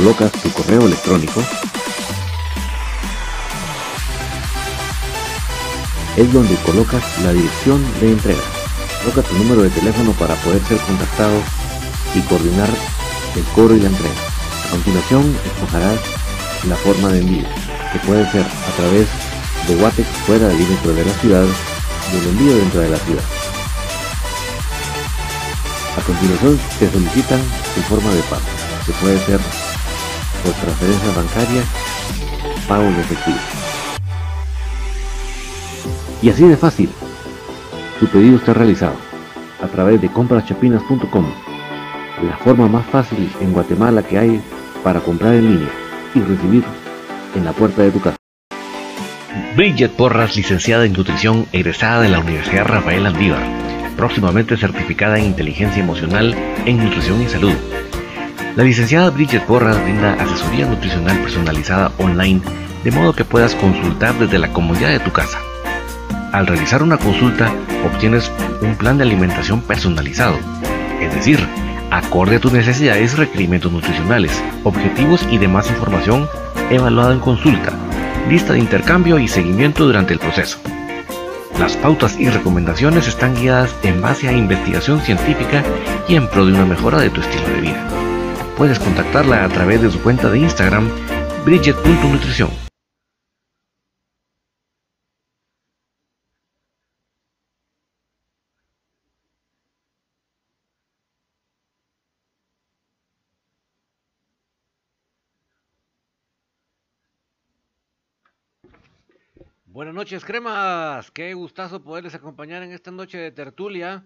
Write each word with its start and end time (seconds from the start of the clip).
colocas 0.00 0.32
tu 0.32 0.50
correo 0.52 0.86
electrónico, 0.86 1.42
es 6.16 6.32
donde 6.32 6.54
colocas 6.64 7.02
la 7.22 7.34
dirección 7.34 7.84
de 8.00 8.12
entrega. 8.12 8.40
Coloca 9.02 9.28
tu 9.28 9.34
número 9.36 9.62
de 9.62 9.68
teléfono 9.68 10.12
para 10.12 10.36
poder 10.36 10.62
ser 10.64 10.78
contactado 10.78 11.36
y 12.14 12.20
coordinar 12.20 12.70
el 13.36 13.44
cobro 13.54 13.76
y 13.76 13.80
la 13.80 13.88
entrega. 13.88 14.14
A 14.66 14.70
continuación, 14.70 15.36
escogerás 15.44 16.00
la 16.66 16.76
forma 16.76 17.08
de 17.10 17.20
envío, 17.20 17.48
que 17.92 17.98
puede 17.98 18.30
ser 18.32 18.46
a 18.46 18.76
través 18.76 19.06
de 19.68 19.76
Watex 19.76 20.08
fuera 20.24 20.48
del 20.48 20.58
límite 20.58 20.94
de 20.94 21.04
la 21.04 21.12
ciudad 21.20 21.44
y 21.44 22.16
el 22.16 22.28
envío 22.28 22.56
dentro 22.56 22.80
de 22.80 22.88
la 22.88 22.98
ciudad. 22.98 23.24
A 25.98 26.00
continuación, 26.00 26.58
te 26.78 26.90
solicitan 26.90 27.40
tu 27.74 27.82
forma 27.82 28.10
de 28.14 28.22
pago, 28.22 28.42
que 28.86 28.92
puede 28.92 29.18
ser 29.26 29.40
por 30.42 30.52
transferencia 30.52 31.12
bancaria, 31.14 31.62
pago 32.68 32.84
en 32.84 32.96
efectivo. 32.96 33.38
Y 36.22 36.30
así 36.30 36.46
de 36.46 36.56
fácil, 36.56 36.90
tu 37.98 38.06
pedido 38.06 38.36
está 38.36 38.52
realizado 38.54 38.96
a 39.62 39.66
través 39.66 40.00
de 40.00 40.08
compraschapinas.com, 40.08 41.26
la 42.22 42.36
forma 42.38 42.68
más 42.68 42.86
fácil 42.86 43.30
en 43.40 43.52
Guatemala 43.52 44.02
que 44.02 44.18
hay 44.18 44.42
para 44.82 45.00
comprar 45.00 45.34
en 45.34 45.52
línea 45.52 45.70
y 46.14 46.20
recibir 46.20 46.64
en 47.34 47.44
la 47.44 47.52
puerta 47.52 47.82
de 47.82 47.90
tu 47.90 48.00
casa. 48.00 48.16
Bridget 49.56 49.92
Porras, 49.92 50.36
licenciada 50.36 50.84
en 50.84 50.92
nutrición, 50.92 51.46
egresada 51.52 52.02
de 52.02 52.08
la 52.08 52.20
Universidad 52.20 52.66
Rafael 52.66 53.06
Andívar, 53.06 53.42
próximamente 53.96 54.56
certificada 54.56 55.18
en 55.18 55.26
inteligencia 55.26 55.82
emocional 55.82 56.34
en 56.64 56.84
nutrición 56.84 57.22
y 57.22 57.28
salud 57.28 57.54
la 58.56 58.64
licenciada 58.64 59.10
Bridget 59.10 59.44
Porras 59.44 59.80
brinda 59.82 60.14
asesoría 60.14 60.66
nutricional 60.66 61.18
personalizada 61.18 61.92
online 61.98 62.40
de 62.82 62.90
modo 62.90 63.12
que 63.12 63.24
puedas 63.24 63.54
consultar 63.54 64.18
desde 64.18 64.38
la 64.38 64.52
comodidad 64.52 64.90
de 64.90 65.00
tu 65.00 65.12
casa. 65.12 65.38
Al 66.32 66.46
realizar 66.46 66.82
una 66.82 66.96
consulta 66.96 67.52
obtienes 67.84 68.30
un 68.60 68.74
plan 68.76 68.98
de 68.98 69.04
alimentación 69.04 69.60
personalizado, 69.60 70.38
es 71.00 71.14
decir, 71.14 71.38
acorde 71.90 72.36
a 72.36 72.40
tus 72.40 72.52
necesidades 72.52 73.12
y 73.12 73.16
requerimientos 73.16 73.72
nutricionales, 73.72 74.42
objetivos 74.64 75.26
y 75.30 75.38
demás 75.38 75.70
información 75.70 76.28
evaluada 76.70 77.12
en 77.12 77.20
consulta, 77.20 77.72
lista 78.28 78.54
de 78.54 78.60
intercambio 78.60 79.18
y 79.18 79.28
seguimiento 79.28 79.84
durante 79.84 80.12
el 80.12 80.18
proceso. 80.18 80.58
Las 81.58 81.76
pautas 81.76 82.18
y 82.18 82.28
recomendaciones 82.28 83.06
están 83.06 83.34
guiadas 83.34 83.74
en 83.82 84.00
base 84.00 84.28
a 84.28 84.32
investigación 84.32 85.00
científica 85.00 85.62
y 86.08 86.14
en 86.14 86.26
pro 86.28 86.46
de 86.46 86.54
una 86.54 86.64
mejora 86.64 87.00
de 87.00 87.10
tu 87.10 87.20
estilo 87.20 87.46
de 87.48 87.60
vida 87.60 87.99
puedes 88.60 88.78
contactarla 88.78 89.42
a 89.42 89.48
través 89.48 89.80
de 89.80 89.90
su 89.90 90.02
cuenta 90.02 90.28
de 90.30 90.40
Instagram, 90.40 90.86
bridget.nutrición. 91.46 92.50
Buenas 109.64 109.94
noches, 109.94 110.22
cremas. 110.22 111.10
Qué 111.10 111.32
gustazo 111.32 111.82
poderles 111.82 112.14
acompañar 112.14 112.62
en 112.62 112.72
esta 112.72 112.90
noche 112.90 113.16
de 113.16 113.32
tertulia, 113.32 114.04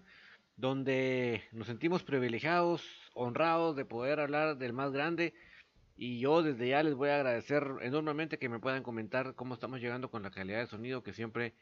donde 0.55 1.43
nos 1.51 1.67
sentimos 1.67 2.03
privilegiados 2.03 3.04
honrados 3.15 3.75
de 3.75 3.85
poder 3.85 4.19
hablar 4.19 4.57
del 4.57 4.73
más 4.73 4.91
grande. 4.91 5.33
Y 5.97 6.19
yo 6.19 6.43
desde 6.43 6.67
ya 6.69 6.83
les 6.83 6.93
voy 6.93 7.09
a 7.09 7.15
agradecer 7.15 7.65
enormemente 7.81 8.37
que 8.37 8.49
me 8.49 8.59
puedan 8.59 8.83
comentar 8.83 9.33
cómo 9.33 9.53
estamos 9.53 9.79
llegando 9.79 10.11
con 10.11 10.21
la 10.21 10.29
calidad 10.29 10.59
de 10.59 10.67
sonido, 10.67 11.01
que 11.01 11.13
siempre 11.13 11.55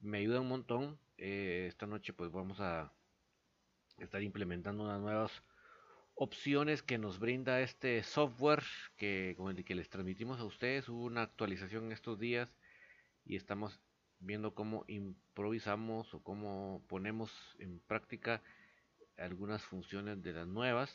me 0.00 0.18
ayuda 0.18 0.40
un 0.40 0.48
montón. 0.48 0.98
Eh, 1.16 1.66
esta 1.68 1.86
noche 1.86 2.12
pues 2.12 2.30
vamos 2.30 2.60
a 2.60 2.92
estar 3.98 4.22
implementando 4.22 4.84
unas 4.84 5.00
nuevas 5.00 5.42
opciones 6.14 6.82
que 6.82 6.98
nos 6.98 7.18
brinda 7.18 7.60
este 7.60 8.02
software 8.02 8.62
que 8.96 9.34
con 9.36 9.56
el 9.56 9.64
que 9.64 9.74
les 9.74 9.88
transmitimos 9.88 10.38
a 10.38 10.44
ustedes. 10.44 10.88
Hubo 10.88 11.04
una 11.04 11.22
actualización 11.22 11.86
en 11.86 11.92
estos 11.92 12.18
días 12.18 12.52
y 13.24 13.36
estamos 13.36 13.80
viendo 14.20 14.54
cómo 14.54 14.84
improvisamos 14.86 16.12
o 16.12 16.22
cómo 16.22 16.82
ponemos 16.88 17.56
en 17.58 17.80
práctica 17.80 18.42
algunas 19.18 19.62
funciones 19.64 20.22
de 20.22 20.32
las 20.32 20.46
nuevas. 20.46 20.90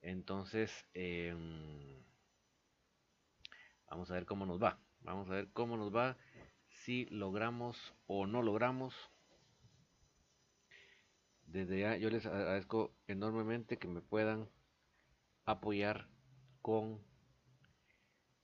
Entonces, 0.00 0.70
em, 0.94 2.02
vamos 3.88 4.10
a 4.10 4.14
ver 4.14 4.26
cómo 4.26 4.46
nos 4.46 4.62
va. 4.62 4.80
Vamos 5.00 5.28
a 5.28 5.34
ver 5.34 5.48
cómo 5.52 5.76
nos 5.76 5.94
va, 5.94 6.16
si 6.68 7.06
logramos 7.06 7.94
o 8.06 8.26
no 8.26 8.42
logramos. 8.42 8.94
Desde 11.44 11.80
ya 11.80 11.96
yo 11.96 12.10
les 12.10 12.26
agradezco 12.26 12.94
enormemente 13.06 13.78
que 13.78 13.88
me 13.88 14.02
puedan 14.02 14.48
apoyar 15.44 16.08
con 16.60 17.02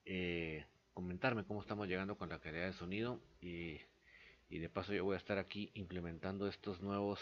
eh, 0.07 0.65
comentarme 0.95 1.45
cómo 1.45 1.61
estamos 1.61 1.87
llegando 1.89 2.17
con 2.17 2.31
la 2.31 2.41
calidad 2.41 2.67
de 2.67 2.73
sonido 2.73 3.21
y, 3.41 3.81
y 4.49 4.59
de 4.59 4.71
paso 4.71 4.95
yo 4.95 5.05
voy 5.05 5.15
a 5.15 5.19
estar 5.19 5.37
aquí 5.37 5.71
implementando 5.75 6.47
estos 6.49 6.81
nuevos 6.81 7.21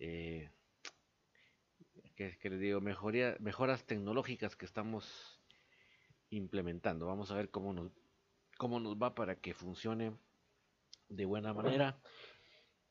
eh, 0.00 0.50
que, 2.16 2.50
les 2.50 2.60
digo, 2.60 2.80
mejoras 2.80 3.84
tecnológicas 3.86 4.56
que 4.56 4.66
estamos 4.66 5.40
implementando. 6.30 7.06
Vamos 7.06 7.30
a 7.30 7.36
ver 7.36 7.50
cómo 7.50 7.72
nos, 7.72 7.92
cómo 8.58 8.80
nos 8.80 8.96
va 8.96 9.14
para 9.14 9.36
que 9.36 9.54
funcione 9.54 10.16
de 11.08 11.24
buena 11.24 11.52
manera 11.52 12.00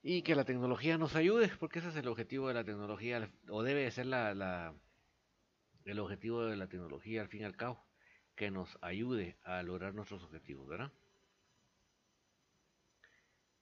y 0.01 0.21
que 0.21 0.35
la 0.35 0.45
tecnología 0.45 0.97
nos 0.97 1.15
ayude, 1.15 1.51
porque 1.59 1.79
ese 1.79 1.89
es 1.89 1.95
el 1.95 2.07
objetivo 2.07 2.47
de 2.47 2.53
la 2.53 2.63
tecnología, 2.63 3.29
o 3.50 3.63
debe 3.63 3.89
ser 3.91 4.06
la, 4.06 4.73
el 5.85 6.00
objetivo 6.00 6.45
de 6.45 6.56
la 6.56 6.67
tecnología 6.67 7.21
al 7.21 7.27
fin 7.27 7.41
y 7.41 7.45
al 7.45 7.57
cabo, 7.57 7.83
que 8.35 8.51
nos 8.51 8.77
ayude 8.81 9.38
a 9.44 9.61
lograr 9.63 9.94
nuestros 9.94 10.23
objetivos, 10.23 10.67
¿verdad? 10.67 10.91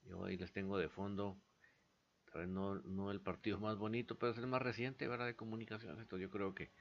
Yo 0.03 0.23
ahí 0.25 0.37
les 0.37 0.51
tengo 0.51 0.77
de 0.77 0.89
fondo 0.89 1.37
no, 2.47 2.75
no 2.75 3.11
el 3.11 3.21
partido 3.21 3.59
más 3.59 3.77
bonito, 3.77 4.17
pero 4.17 4.31
es 4.31 4.37
el 4.37 4.47
más 4.47 4.61
reciente, 4.61 5.07
¿verdad? 5.07 5.25
De 5.25 5.35
comunicación. 5.35 5.99
Esto 5.99 6.17
yo 6.17 6.29
creo 6.29 6.53
que 6.53 6.71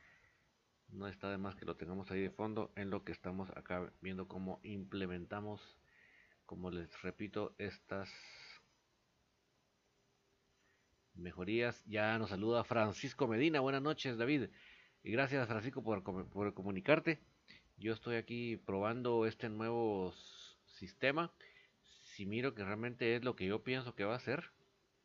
no 0.88 1.08
está 1.08 1.30
de 1.30 1.38
más 1.38 1.56
que 1.56 1.64
lo 1.64 1.76
tengamos 1.76 2.10
ahí 2.10 2.20
de 2.20 2.30
fondo 2.30 2.72
en 2.76 2.90
lo 2.90 3.04
que 3.04 3.12
estamos 3.12 3.50
acá 3.56 3.92
viendo 4.00 4.28
cómo 4.28 4.60
implementamos, 4.62 5.78
como 6.44 6.70
les 6.70 7.02
repito, 7.02 7.54
estas 7.58 8.10
mejorías. 11.14 11.84
Ya 11.86 12.18
nos 12.18 12.30
saluda 12.30 12.64
Francisco 12.64 13.26
Medina. 13.26 13.60
Buenas 13.60 13.82
noches, 13.82 14.18
David. 14.18 14.48
Y 15.02 15.12
gracias, 15.12 15.46
Francisco, 15.48 15.82
por, 15.82 16.02
por 16.02 16.54
comunicarte. 16.54 17.20
Yo 17.78 17.92
estoy 17.92 18.16
aquí 18.16 18.56
probando 18.56 19.26
este 19.26 19.48
nuevo 19.48 20.12
sistema. 20.64 21.32
Si 21.82 22.26
miro 22.26 22.54
que 22.54 22.64
realmente 22.64 23.16
es 23.16 23.24
lo 23.24 23.36
que 23.36 23.46
yo 23.46 23.62
pienso 23.62 23.94
que 23.94 24.04
va 24.04 24.14
a 24.14 24.20
ser, 24.20 24.50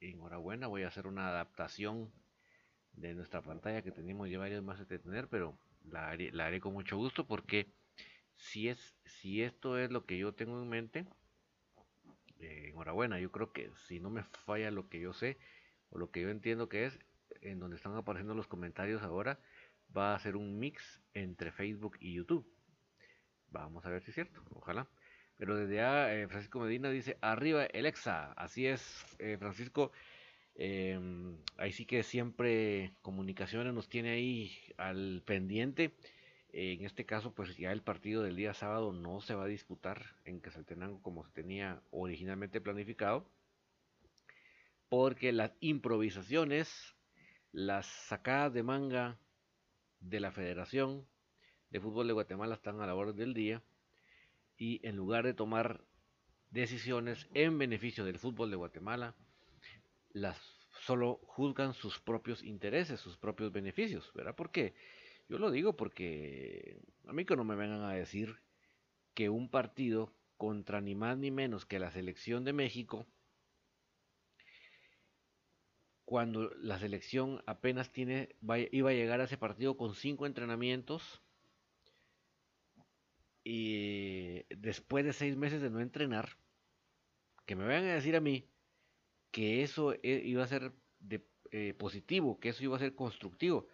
enhorabuena, 0.02 0.68
voy 0.68 0.84
a 0.84 0.88
hacer 0.88 1.08
una 1.08 1.28
adaptación 1.30 2.12
de 2.94 3.14
nuestra 3.14 3.42
pantalla 3.42 3.82
que 3.82 3.92
tenemos 3.92 4.30
ya 4.30 4.40
varios 4.40 4.64
más 4.64 4.86
de 4.88 5.00
tener, 5.00 5.28
pero 5.28 5.58
la 5.90 6.10
haré, 6.10 6.60
con 6.60 6.74
mucho 6.74 6.98
gusto 6.98 7.26
porque 7.26 7.68
si 8.36 8.68
es 8.68 8.96
si 9.06 9.44
esto 9.44 9.78
es 9.78 9.92
lo 9.92 10.06
que 10.06 10.18
yo 10.18 10.34
tengo 10.34 10.62
en 10.62 10.70
mente, 10.70 11.06
eh, 12.40 12.70
enhorabuena, 12.70 13.20
yo 13.20 13.32
creo 13.32 13.54
que 13.54 13.72
si 13.88 14.00
no 14.00 14.10
me 14.10 14.24
falla 14.24 14.72
lo 14.72 14.90
que 14.90 15.00
yo 15.00 15.14
sé 15.14 15.38
o 15.90 16.00
lo 16.00 16.12
que 16.12 16.22
yo 16.22 16.30
entiendo 16.30 16.68
que 16.68 16.86
es, 16.86 17.00
en 17.42 17.60
donde 17.60 17.78
están 17.78 17.96
apareciendo 17.96 18.34
los 18.34 18.48
comentarios 18.48 19.04
ahora, 19.04 19.40
va 19.96 20.16
a 20.16 20.20
ser 20.20 20.36
un 20.36 20.60
mix 20.60 21.02
entre 21.14 21.52
Facebook 21.52 21.98
y 22.00 22.14
YouTube. 22.14 22.46
Vamos 23.50 23.86
a 23.86 23.90
ver 23.90 24.02
si 24.02 24.12
es 24.12 24.16
cierto, 24.16 24.42
ojalá. 24.54 24.88
Pero 25.42 25.58
desde 25.58 25.82
a 25.82 26.14
eh, 26.14 26.28
Francisco 26.28 26.60
Medina 26.60 26.92
dice, 26.92 27.18
arriba 27.20 27.66
el 27.66 27.88
EXA. 27.88 28.32
Así 28.34 28.68
es, 28.68 29.04
eh, 29.18 29.38
Francisco. 29.40 29.92
Em, 30.54 31.36
ahí 31.58 31.72
sí 31.72 31.88
que 31.88 32.04
siempre 32.04 32.94
comunicaciones 33.02 33.74
nos 33.74 33.90
tiene 33.90 34.12
ahí 34.12 34.52
al 34.78 35.24
pendiente. 35.26 35.96
En 36.54 36.86
este 36.86 37.08
caso, 37.08 37.34
pues 37.34 37.58
ya 37.58 37.72
el 37.72 37.82
partido 37.82 38.22
del 38.22 38.36
día 38.36 38.54
sábado 38.54 38.94
no 38.94 39.20
se 39.20 39.34
va 39.34 39.46
a 39.46 39.48
disputar 39.48 40.14
en 40.26 40.42
Casaltenango 40.42 41.02
como 41.02 41.26
se 41.26 41.32
tenía 41.32 41.82
originalmente 41.90 42.62
planificado. 42.62 43.26
Porque 44.90 45.32
las 45.32 45.54
improvisaciones, 45.60 46.96
las 47.52 47.88
sacadas 47.88 48.54
de 48.54 48.62
manga 48.62 49.18
de 50.02 50.20
la 50.20 50.32
Federación 50.32 51.08
de 51.72 51.80
Fútbol 51.80 52.06
de 52.06 52.14
Guatemala 52.14 52.54
están 52.54 52.80
a 52.80 52.86
la 52.86 52.94
orden 52.94 53.16
del 53.16 53.34
día. 53.34 53.64
Y 54.62 54.80
en 54.88 54.96
lugar 54.96 55.26
de 55.26 55.34
tomar 55.34 55.84
decisiones 56.52 57.28
en 57.34 57.58
beneficio 57.58 58.06
del 58.06 58.20
fútbol 58.20 58.52
de 58.52 58.58
Guatemala, 58.58 59.16
las 60.12 60.38
solo 60.82 61.20
juzgan 61.24 61.74
sus 61.74 61.98
propios 61.98 62.44
intereses, 62.44 63.00
sus 63.00 63.18
propios 63.18 63.52
beneficios, 63.52 64.14
¿verdad? 64.14 64.36
¿Por 64.36 64.52
qué? 64.52 64.76
Yo 65.28 65.40
lo 65.40 65.50
digo 65.50 65.76
porque 65.76 66.80
a 67.08 67.12
mí 67.12 67.26
que 67.26 67.36
no 67.36 67.44
me 67.44 67.56
vengan 67.56 67.82
a 67.82 67.94
decir 67.94 68.36
que 69.16 69.30
un 69.30 69.50
partido 69.50 70.14
contra 70.38 70.80
ni 70.80 70.94
más 70.94 71.18
ni 71.18 71.32
menos 71.32 71.66
que 71.66 71.80
la 71.80 71.90
selección 71.90 72.46
de 72.46 72.54
México, 72.54 73.08
cuando 76.06 76.52
la 76.58 76.78
selección 76.78 77.42
apenas 77.48 77.92
tiene, 77.92 78.36
iba 78.72 78.92
a 78.92 78.94
llegar 78.94 79.22
a 79.22 79.24
ese 79.24 79.40
partido 79.40 79.76
con 79.76 79.96
cinco 79.96 80.28
entrenamientos, 80.28 81.20
y 83.44 84.44
después 84.56 85.06
de 85.06 85.14
seis 85.14 85.36
meses 85.36 85.62
de 85.62 85.70
no 85.70 85.80
entrenar, 85.80 86.38
que 87.46 87.56
me 87.56 87.66
vayan 87.66 87.86
a 87.86 87.96
decir 87.96 88.16
a 88.16 88.22
mí 88.22 88.50
que 89.32 89.64
eso 89.64 89.94
eh, 89.94 90.22
iba 90.26 90.44
a 90.44 90.48
ser 90.48 90.74
eh, 91.52 91.74
positivo, 91.74 92.40
que 92.40 92.50
eso 92.50 92.64
iba 92.64 92.76
a 92.76 92.80
ser 92.80 92.96
constructivo. 92.96 93.68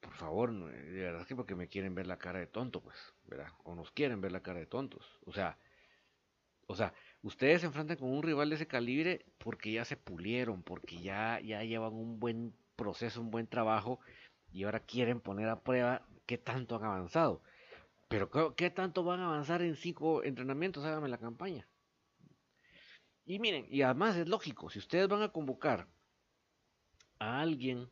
Por 0.00 0.14
favor, 0.14 0.52
de 0.52 1.00
verdad 1.00 1.26
que 1.26 1.36
porque 1.36 1.54
me 1.54 1.68
quieren 1.68 1.94
ver 1.94 2.06
la 2.06 2.18
cara 2.18 2.38
de 2.38 2.46
tonto, 2.46 2.82
pues, 2.82 2.96
¿verdad? 3.24 3.48
O 3.64 3.74
nos 3.74 3.90
quieren 3.92 4.20
ver 4.20 4.32
la 4.32 4.42
cara 4.42 4.60
de 4.60 4.66
tontos. 4.66 5.18
O 5.24 5.32
sea, 5.32 5.58
o 6.66 6.74
sea, 6.74 6.92
ustedes 7.22 7.60
se 7.60 7.66
enfrentan 7.66 7.96
con 7.96 8.10
un 8.10 8.22
rival 8.22 8.50
de 8.50 8.56
ese 8.56 8.66
calibre 8.66 9.24
porque 9.38 9.72
ya 9.72 9.84
se 9.84 9.96
pulieron, 9.96 10.62
porque 10.62 11.00
ya, 11.00 11.40
ya 11.40 11.62
llevan 11.62 11.94
un 11.94 12.18
buen 12.18 12.54
proceso, 12.76 13.20
un 13.20 13.30
buen 13.30 13.46
trabajo, 13.46 14.00
y 14.52 14.64
ahora 14.64 14.80
quieren 14.80 15.20
poner 15.20 15.48
a 15.48 15.62
prueba 15.62 16.06
qué 16.26 16.38
tanto 16.38 16.76
han 16.76 16.84
avanzado. 16.84 17.42
Pero 18.08 18.54
¿qué, 18.54 18.70
tanto 18.70 19.02
van 19.02 19.20
a 19.20 19.26
avanzar 19.26 19.62
en 19.62 19.74
cinco 19.74 20.22
entrenamientos? 20.22 20.84
Háganme 20.84 21.08
la 21.08 21.18
campaña. 21.18 21.66
Y 23.24 23.40
miren, 23.40 23.66
y 23.68 23.82
además 23.82 24.16
es 24.16 24.28
lógico, 24.28 24.70
si 24.70 24.78
ustedes 24.78 25.08
van 25.08 25.22
a 25.22 25.32
convocar 25.32 25.88
a 27.18 27.40
alguien 27.40 27.90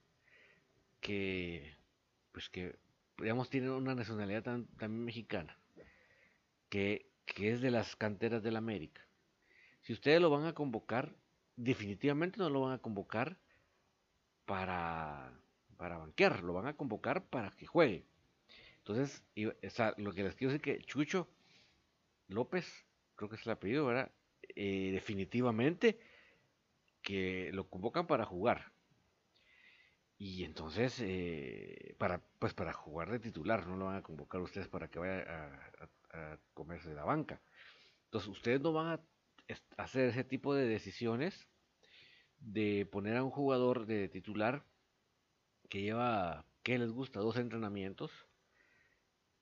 que, 1.00 1.76
pues 2.30 2.48
que, 2.48 2.78
digamos, 3.18 3.50
tiene 3.50 3.70
una 3.70 3.96
nacionalidad 3.96 4.44
también 4.44 5.04
mexicana, 5.04 5.58
que, 6.68 7.10
que 7.26 7.52
es 7.52 7.60
de 7.60 7.72
las 7.72 7.96
canteras 7.96 8.44
de 8.44 8.52
la 8.52 8.58
América, 8.58 9.04
si 9.82 9.92
ustedes 9.92 10.20
lo 10.20 10.30
van 10.30 10.46
a 10.46 10.54
convocar, 10.54 11.16
definitivamente 11.56 12.38
no 12.38 12.48
lo 12.48 12.60
van 12.60 12.74
a 12.74 12.78
convocar 12.78 13.36
para, 14.46 15.32
para 15.76 15.98
banquear, 15.98 16.44
lo 16.44 16.52
van 16.52 16.68
a 16.68 16.76
convocar 16.76 17.24
para 17.24 17.50
que 17.50 17.66
juegue. 17.66 18.06
Entonces, 18.86 19.24
lo 19.96 20.12
que 20.12 20.22
les 20.22 20.34
quiero 20.34 20.52
decir 20.52 20.60
que 20.60 20.84
Chucho 20.84 21.26
López, 22.28 22.84
creo 23.16 23.30
que 23.30 23.36
es 23.36 23.46
el 23.46 23.52
apellido, 23.52 23.86
¿verdad? 23.86 24.12
Eh, 24.54 24.90
definitivamente 24.92 25.98
que 27.00 27.50
lo 27.54 27.70
convocan 27.70 28.06
para 28.06 28.26
jugar. 28.26 28.72
Y 30.18 30.44
entonces, 30.44 31.00
eh, 31.00 31.94
para, 31.98 32.20
pues 32.38 32.52
para 32.52 32.74
jugar 32.74 33.10
de 33.10 33.20
titular, 33.20 33.66
no 33.66 33.76
lo 33.76 33.86
van 33.86 33.96
a 33.96 34.02
convocar 34.02 34.42
ustedes 34.42 34.68
para 34.68 34.88
que 34.88 34.98
vaya 34.98 35.24
a, 36.12 36.38
comerse 36.52 36.90
de 36.90 36.94
la 36.94 37.04
banca. 37.04 37.40
Entonces, 38.04 38.28
ustedes 38.28 38.60
no 38.60 38.74
van 38.74 38.98
a 38.98 39.00
hacer 39.78 40.10
ese 40.10 40.24
tipo 40.24 40.54
de 40.54 40.68
decisiones 40.68 41.48
de 42.38 42.86
poner 42.92 43.16
a 43.16 43.24
un 43.24 43.30
jugador 43.30 43.86
de 43.86 44.08
titular 44.10 44.66
que 45.70 45.80
lleva, 45.80 46.44
¿qué 46.62 46.78
les 46.78 46.90
gusta? 46.90 47.20
Dos 47.20 47.38
entrenamientos 47.38 48.28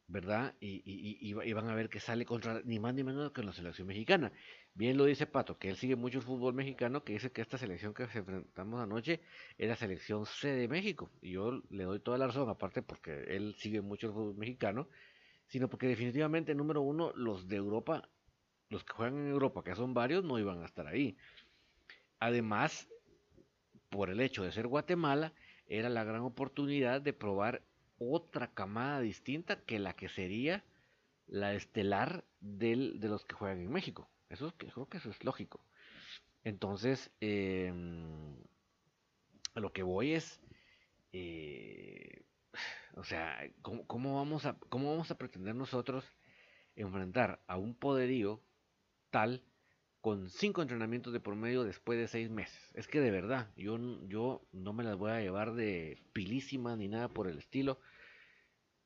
¿verdad? 0.08 0.54
Y, 0.60 1.32
van 1.32 1.68
a 1.68 1.74
ver 1.74 1.88
que 1.88 2.00
sale 2.00 2.24
contra 2.24 2.60
ni 2.64 2.78
más 2.78 2.94
ni 2.94 3.02
menos 3.02 3.32
que 3.32 3.42
la 3.42 3.52
selección 3.52 3.86
mexicana. 3.86 4.32
Bien 4.74 4.96
lo 4.96 5.04
dice 5.04 5.26
Pato, 5.26 5.58
que 5.58 5.68
él 5.70 5.76
sigue 5.76 5.96
mucho 5.96 6.18
el 6.18 6.24
fútbol 6.24 6.54
mexicano, 6.54 7.04
que 7.04 7.14
dice 7.14 7.30
que 7.30 7.42
esta 7.42 7.58
selección 7.58 7.94
que 7.94 8.04
enfrentamos 8.04 8.80
anoche 8.80 9.20
es 9.58 9.68
la 9.68 9.76
selección 9.76 10.26
C 10.26 10.48
de 10.48 10.68
México. 10.68 11.10
Y 11.20 11.32
yo 11.32 11.62
le 11.70 11.84
doy 11.84 12.00
toda 12.00 12.18
la 12.18 12.26
razón, 12.26 12.48
aparte 12.48 12.82
porque 12.82 13.24
él 13.28 13.54
sigue 13.58 13.80
mucho 13.80 14.08
el 14.08 14.12
fútbol 14.12 14.36
mexicano, 14.36 14.88
sino 15.46 15.68
porque 15.68 15.86
definitivamente, 15.86 16.54
número 16.54 16.80
uno, 16.82 17.12
los 17.14 17.48
de 17.48 17.56
Europa, 17.56 18.08
los 18.70 18.84
que 18.84 18.92
juegan 18.94 19.18
en 19.18 19.28
Europa, 19.28 19.62
que 19.62 19.74
son 19.74 19.94
varios, 19.94 20.24
no 20.24 20.38
iban 20.38 20.62
a 20.62 20.66
estar 20.66 20.86
ahí. 20.86 21.16
Además, 22.18 22.88
por 23.90 24.08
el 24.08 24.20
hecho 24.20 24.42
de 24.42 24.52
ser 24.52 24.66
Guatemala, 24.66 25.34
era 25.66 25.88
la 25.88 26.04
gran 26.04 26.22
oportunidad 26.22 27.00
de 27.00 27.12
probar 27.12 27.62
otra 28.10 28.52
camada 28.52 29.00
distinta 29.00 29.64
que 29.64 29.78
la 29.78 29.94
que 29.94 30.08
sería 30.08 30.64
la 31.26 31.54
estelar 31.54 32.24
del, 32.40 33.00
de 33.00 33.08
los 33.08 33.24
que 33.24 33.34
juegan 33.34 33.60
en 33.60 33.72
México. 33.72 34.08
Eso 34.28 34.52
creo 34.56 34.88
que 34.88 34.98
eso 34.98 35.10
es 35.10 35.24
lógico. 35.24 35.64
Entonces, 36.44 37.10
em, 37.20 38.36
a 39.54 39.60
lo 39.60 39.72
que 39.72 39.82
voy 39.82 40.14
es, 40.14 40.40
eh, 41.12 42.24
o 42.96 43.04
sea, 43.04 43.38
¿cómo, 43.62 44.16
vamos 44.16 44.46
a, 44.46 44.58
¿cómo 44.68 44.90
vamos 44.90 45.10
a 45.10 45.18
pretender 45.18 45.54
nosotros 45.54 46.04
enfrentar 46.74 47.42
a 47.46 47.56
un 47.56 47.74
poderío 47.74 48.40
tal 49.10 49.42
con 50.02 50.28
cinco 50.28 50.60
entrenamientos 50.60 51.14
de 51.14 51.20
promedio 51.20 51.64
después 51.64 51.98
de 51.98 52.08
seis 52.08 52.28
meses? 52.28 52.70
Es 52.74 52.86
que 52.86 53.00
de 53.00 53.10
verdad, 53.10 53.48
yo, 53.56 53.78
yo 54.08 54.42
no 54.52 54.74
me 54.74 54.84
las 54.84 54.98
voy 54.98 55.12
a 55.12 55.20
llevar 55.20 55.54
de 55.54 55.98
pilísima 56.12 56.76
ni 56.76 56.88
nada 56.88 57.08
por 57.08 57.26
el 57.28 57.38
estilo 57.38 57.78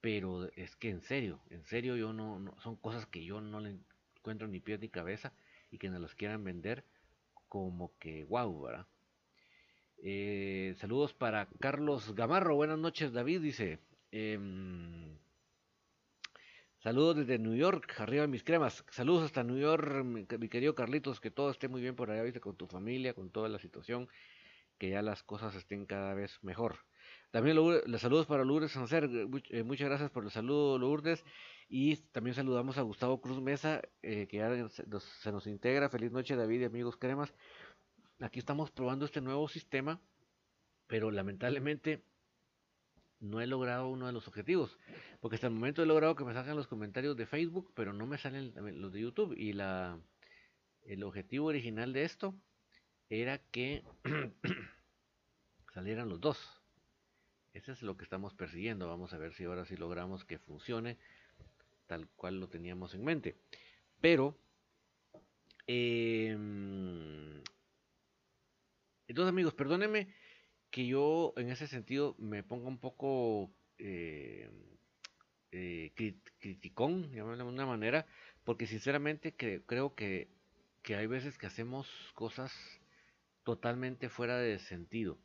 pero 0.07 0.49
es 0.55 0.77
que 0.77 0.91
en 0.91 1.01
serio, 1.01 1.41
en 1.51 1.65
serio 1.65 1.97
yo 1.97 2.13
no, 2.13 2.55
son 2.63 2.77
cosas 2.77 3.07
que 3.07 3.25
yo 3.25 3.41
no 3.41 3.59
le 3.59 3.77
encuentro 4.19 4.47
ni 4.47 4.61
pie 4.61 4.79
ni 4.79 4.89
cabeza 4.89 5.33
y 5.73 5.79
que 5.79 5.91
nos 5.91 6.01
las 6.01 6.15
quieran 6.15 6.45
vender 6.45 6.85
como 7.49 7.93
que 7.99 8.23
wow, 8.23 8.63
¿verdad? 8.63 8.87
Eh, 9.99 10.77
saludos 10.79 11.13
para 11.13 11.49
Carlos 11.59 12.15
Gamarro, 12.15 12.55
buenas 12.55 12.79
noches 12.79 13.13
David, 13.13 13.41
dice. 13.41 13.81
Em, 14.13 15.19
saludos 16.87 17.17
desde 17.17 17.41
New 17.41 17.57
York, 17.57 17.93
arriba 17.99 18.29
mis 18.29 18.45
cremas. 18.45 18.85
Saludos 18.93 19.25
hasta 19.25 19.43
New 19.43 19.59
York, 19.59 20.05
mi, 20.05 20.25
querido 20.25 20.77
Carlitos, 20.77 21.21
que 21.21 21.33
todo 21.33 21.51
esté 21.51 21.67
muy 21.67 21.81
bien 21.81 21.97
por 21.97 22.13
allá, 22.13 22.23
viste, 22.23 22.39
con 22.39 22.55
tu 22.55 22.69
familia, 22.69 23.13
con 23.13 23.29
toda 23.29 23.49
la 23.49 23.59
situación, 23.59 24.09
que 24.79 24.91
ya 24.91 25.03
las 25.03 25.25
cosas 25.25 25.57
estén 25.57 25.85
cada 25.85 26.15
vez 26.15 26.39
mejor. 26.45 26.77
También 27.33 27.57
los 27.57 28.01
saludos 28.01 28.27
para 28.27 28.45
Lourdes 28.45 28.71
Sancer, 28.71 29.11
eh, 29.51 29.65
muchas 29.65 29.89
gracias 29.89 30.13
por 30.13 30.23
el 30.23 30.31
saludo 30.31 30.79
Lourdes. 30.79 31.25
Y 31.69 31.97
también 32.13 32.35
saludamos 32.35 32.79
a 32.79 32.83
Gustavo 32.83 33.21
Cruz 33.21 33.43
Mesa, 33.43 33.83
eh, 34.03 34.29
que 34.29 34.37
ya 34.37 34.69
se 34.69 35.33
nos 35.33 35.47
integra. 35.49 35.89
Feliz 35.89 36.13
noche 36.13 36.37
David 36.37 36.61
y 36.61 36.65
amigos 36.67 36.97
cremas. 36.97 37.35
Aquí 38.21 38.39
estamos 38.39 38.71
probando 38.71 39.07
este 39.07 39.21
nuevo 39.21 39.49
sistema, 39.49 40.01
pero 40.87 41.11
lamentablemente 41.11 42.05
no 43.21 43.41
he 43.41 43.47
logrado 43.47 43.89
uno 43.89 44.07
de 44.07 44.13
los 44.13 44.29
objetivos. 44.29 44.79
Porque 45.21 45.37
hasta 45.37 45.47
el 45.47 45.55
momento 45.55 45.83
he 45.83 45.87
logrado 45.87 46.17
que 46.17 46.25
me 46.25 46.35
salgan 46.35 46.57
los 46.57 46.67
comentarios 46.67 47.17
de 47.17 47.27
Facebook, 47.27 47.73
pero 47.75 47.93
no 47.93 48.07
me 48.07 48.19
salen 48.19 48.53
los 48.81 48.93
de 48.93 49.01
YouTube. 49.01 49.35
Y 49.37 49.53
la, 49.53 49.99
el 50.85 51.03
objetivo 51.03 51.47
original 51.47 51.93
de 51.93 52.05
esto 52.05 52.35
era 53.09 53.39
que 53.39 53.85
salieran 55.75 56.09
los 56.09 56.21
dos. 56.21 56.63
Eso 57.53 57.73
es 57.73 57.83
lo 57.83 57.97
que 57.97 58.05
estamos 58.05 58.35
persiguiendo. 58.35 58.89
Vamos 58.89 59.13
a 59.13 59.19
ver 59.19 59.33
si 59.33 59.45
ahora 59.45 59.65
sí 59.65 59.77
logramos 59.77 60.25
que 60.25 60.39
funcione 60.39 60.99
tal 61.87 62.09
cual 62.17 62.41
lo 62.41 62.49
teníamos 62.49 62.95
en 62.95 63.05
mente. 63.05 63.37
Pero, 64.01 64.37
em, 65.67 67.43
Entonces 69.09 69.31
amigos, 69.31 69.55
perdónenme 69.55 70.09
que 70.77 70.87
yo 70.87 71.33
en 71.39 71.49
ese 71.49 71.67
sentido 71.67 72.15
me 72.19 72.43
ponga 72.43 72.69
un 72.69 72.77
poco 72.77 73.51
eh, 73.79 74.47
eh, 75.51 75.91
criticón, 76.39 77.11
de 77.13 77.23
una 77.23 77.65
manera, 77.65 78.05
porque 78.45 78.67
sinceramente 78.67 79.35
creo 79.35 79.95
que, 79.95 80.29
hay 80.89 81.07
veces 81.07 81.39
que 81.39 81.47
hacemos 81.47 81.89
cosas 82.15 82.53
totalmente 83.43 84.11
fuera 84.11 84.37
de 84.37 84.59
sentido. 84.59 85.17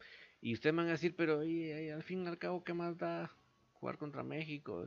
Y 0.41 0.53
ustedes 0.53 0.73
me 0.73 0.83
van 0.83 0.87
a 0.87 0.93
decir, 0.93 1.17
pero 1.17 1.41
al 1.41 2.03
fin 2.03 2.23
y 2.23 2.27
al 2.27 2.37
cabo, 2.37 2.63
¿qué 2.63 2.73
más 2.73 2.97
da 2.97 3.29
jugar 3.73 3.97
contra 3.97 4.23
México? 4.23 4.85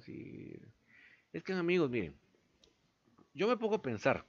Es 1.34 1.42
que 1.42 1.52
amigos, 1.52 1.90
miren, 1.90 2.14
yo 3.34 3.48
me 3.48 3.58
pongo 3.58 3.74
a 3.74 3.82
pensar, 3.82 4.24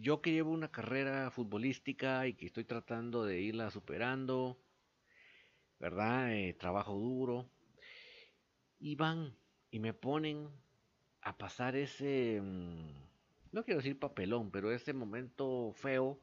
yo 0.00 0.20
que 0.20 0.32
llevo 0.32 0.50
una 0.50 0.70
carrera 0.70 1.30
futbolística 1.30 2.26
y 2.26 2.34
que 2.34 2.46
estoy 2.46 2.64
tratando 2.64 3.24
de 3.24 3.40
irla 3.40 3.70
superando, 3.70 4.58
¿verdad? 5.78 6.34
Eh, 6.34 6.54
trabajo 6.54 6.94
duro, 6.94 7.48
y 8.78 8.96
van 8.96 9.34
y 9.70 9.78
me 9.78 9.94
ponen 9.94 10.48
a 11.22 11.36
pasar 11.38 11.76
ese, 11.76 12.40
mm, 12.42 13.52
no 13.52 13.64
quiero 13.64 13.78
decir 13.78 13.98
papelón, 13.98 14.50
pero 14.50 14.72
ese 14.72 14.92
momento 14.92 15.72
feo 15.74 16.20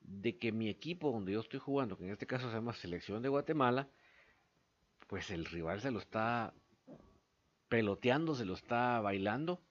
de 0.00 0.38
que 0.38 0.52
mi 0.52 0.68
equipo 0.68 1.10
donde 1.10 1.32
yo 1.32 1.40
estoy 1.40 1.60
jugando, 1.60 1.96
que 1.96 2.04
en 2.04 2.10
este 2.10 2.26
caso 2.26 2.48
se 2.48 2.54
llama 2.54 2.72
Selección 2.74 3.22
de 3.22 3.28
Guatemala, 3.28 3.88
pues 5.08 5.30
el 5.30 5.44
rival 5.46 5.80
se 5.80 5.90
lo 5.90 5.98
está 6.00 6.52
peloteando, 7.68 8.34
se 8.34 8.44
lo 8.44 8.54
está 8.54 9.00
bailando. 9.00 9.62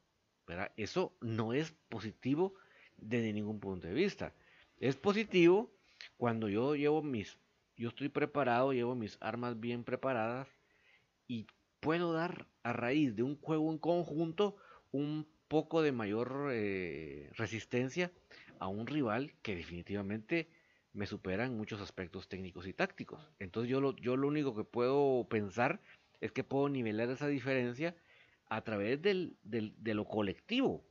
¿verdad? 0.47 0.71
Eso 0.77 1.15
no 1.21 1.53
es 1.53 1.71
positivo 1.89 2.53
desde 2.97 3.33
ningún 3.33 3.59
punto 3.59 3.87
de 3.87 3.93
vista. 3.93 4.33
Es 4.79 4.95
positivo 4.95 5.71
cuando 6.17 6.49
yo 6.49 6.75
llevo 6.75 7.01
mis, 7.01 7.37
yo 7.77 7.89
estoy 7.89 8.09
preparado, 8.09 8.73
llevo 8.73 8.95
mis 8.95 9.17
armas 9.21 9.59
bien 9.59 9.83
preparadas 9.83 10.47
y 11.27 11.47
puedo 11.79 12.13
dar 12.13 12.47
a 12.63 12.73
raíz 12.73 13.15
de 13.15 13.23
un 13.23 13.37
juego 13.39 13.71
en 13.71 13.77
conjunto 13.77 14.55
un 14.91 15.27
poco 15.47 15.81
de 15.81 15.91
mayor 15.91 16.49
eh, 16.51 17.29
resistencia 17.33 18.11
a 18.59 18.67
un 18.67 18.87
rival 18.87 19.33
que 19.41 19.55
definitivamente 19.55 20.47
me 20.93 21.05
supera 21.05 21.45
en 21.45 21.57
muchos 21.57 21.81
aspectos 21.81 22.27
técnicos 22.27 22.67
y 22.67 22.73
tácticos. 22.73 23.29
Entonces 23.39 23.69
yo 23.69 23.81
lo, 23.81 23.95
yo 23.97 24.15
lo 24.15 24.27
único 24.27 24.55
que 24.55 24.63
puedo 24.63 25.27
pensar 25.29 25.81
es 26.21 26.31
que 26.31 26.43
puedo 26.43 26.69
nivelar 26.69 27.09
esa 27.09 27.27
diferencia 27.27 27.95
a 28.47 28.61
través 28.61 29.01
del, 29.01 29.35
de 29.43 29.93
lo 29.93 30.05
colectivo. 30.05 30.83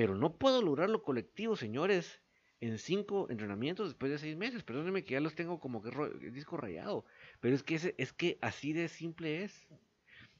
Pero 0.00 0.14
no 0.14 0.38
puedo 0.38 0.62
lograr 0.62 0.88
lo 0.88 1.02
colectivo, 1.02 1.56
señores, 1.56 2.22
en 2.62 2.78
cinco 2.78 3.28
entrenamientos 3.28 3.88
después 3.88 4.10
de 4.10 4.16
seis 4.16 4.34
meses. 4.34 4.62
Perdónenme 4.62 5.04
que 5.04 5.12
ya 5.12 5.20
los 5.20 5.34
tengo 5.34 5.60
como 5.60 5.82
que 5.82 5.90
disco 6.30 6.56
rayado. 6.56 7.04
Pero 7.40 7.54
es 7.54 7.62
que, 7.62 7.94
es 7.98 8.12
que 8.14 8.38
así 8.40 8.72
de 8.72 8.88
simple 8.88 9.44
es. 9.44 9.68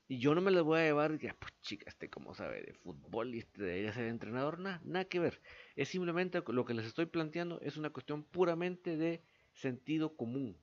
Y 0.08 0.18
yo 0.18 0.34
no 0.34 0.40
me 0.40 0.50
los 0.50 0.64
voy 0.64 0.80
a 0.80 0.84
llevar 0.84 1.12
y 1.12 1.18
pues 1.18 1.52
chica, 1.60 1.90
este 1.90 2.08
como 2.08 2.34
sabe 2.34 2.62
de 2.62 2.72
fútbol 2.72 3.34
y 3.34 3.40
este 3.40 3.62
debería 3.62 3.92
ser 3.92 4.06
entrenador. 4.06 4.58
Nada, 4.60 4.80
nada 4.82 5.04
que 5.04 5.20
ver. 5.20 5.42
Es 5.76 5.90
simplemente 5.90 6.42
lo 6.46 6.64
que 6.64 6.72
les 6.72 6.86
estoy 6.86 7.04
planteando 7.04 7.60
es 7.60 7.76
una 7.76 7.90
cuestión 7.90 8.24
puramente 8.24 8.96
de 8.96 9.22
sentido 9.52 10.16
común. 10.16 10.56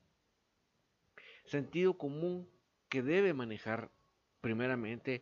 Sentido 1.46 2.00
común 2.00 2.50
que 2.90 3.04
debe 3.04 3.36
manejar 3.36 3.92
primeramente 4.42 5.22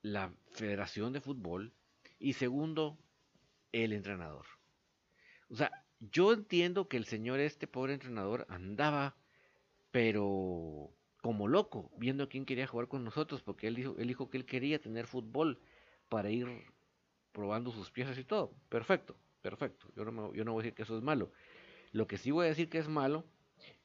la 0.00 0.32
Federación 0.52 1.12
de 1.12 1.20
Fútbol 1.20 1.74
y 2.20 2.34
segundo, 2.34 2.98
el 3.72 3.92
entrenador. 3.92 4.46
O 5.48 5.56
sea, 5.56 5.72
yo 5.98 6.32
entiendo 6.32 6.88
que 6.88 6.96
el 6.96 7.06
señor, 7.06 7.40
este 7.40 7.66
pobre 7.66 7.94
entrenador, 7.94 8.46
andaba, 8.48 9.16
pero 9.90 10.94
como 11.22 11.48
loco, 11.48 11.90
viendo 11.96 12.24
a 12.24 12.28
quién 12.28 12.46
quería 12.46 12.66
jugar 12.66 12.88
con 12.88 13.04
nosotros, 13.04 13.42
porque 13.42 13.66
él 13.66 13.74
dijo, 13.74 13.96
él 13.98 14.08
dijo 14.08 14.30
que 14.30 14.38
él 14.38 14.46
quería 14.46 14.80
tener 14.80 15.06
fútbol 15.06 15.60
para 16.08 16.30
ir 16.30 16.46
probando 17.32 17.72
sus 17.72 17.90
piezas 17.90 18.18
y 18.18 18.24
todo. 18.24 18.54
Perfecto, 18.68 19.16
perfecto. 19.42 19.88
Yo 19.96 20.04
no, 20.04 20.32
yo 20.34 20.44
no 20.44 20.52
voy 20.52 20.60
a 20.60 20.64
decir 20.64 20.74
que 20.74 20.82
eso 20.82 20.96
es 20.96 21.02
malo. 21.02 21.32
Lo 21.92 22.06
que 22.06 22.18
sí 22.18 22.30
voy 22.30 22.46
a 22.46 22.50
decir 22.50 22.68
que 22.68 22.78
es 22.78 22.88
malo 22.88 23.24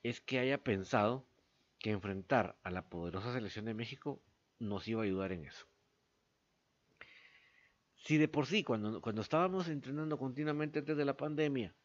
es 0.04 0.22
que 0.22 0.39
haya 0.39 0.63
pensado 0.63 1.25
que 1.80 1.92
enfrentar 1.92 2.58
a 2.63 2.72
la 2.72 2.89
poderosa 2.89 3.34
selección 3.34 3.65
de 3.65 3.74
México 3.74 4.22
nos 4.60 4.88
iba 4.88 5.01
a 5.01 5.06
ayudar 5.06 5.32
en 5.32 5.46
eso. 5.46 5.68
Si 8.05 8.17
de 8.17 8.27
por 8.27 8.45
sí, 8.45 8.63
cuando, 8.63 9.01
cuando 9.01 9.24
estábamos 9.24 9.67
entrenando 9.67 10.19
continuamente 10.19 10.77
antes 10.77 10.95
de 10.95 11.05
la 11.05 11.17
pandemia, 11.17 11.75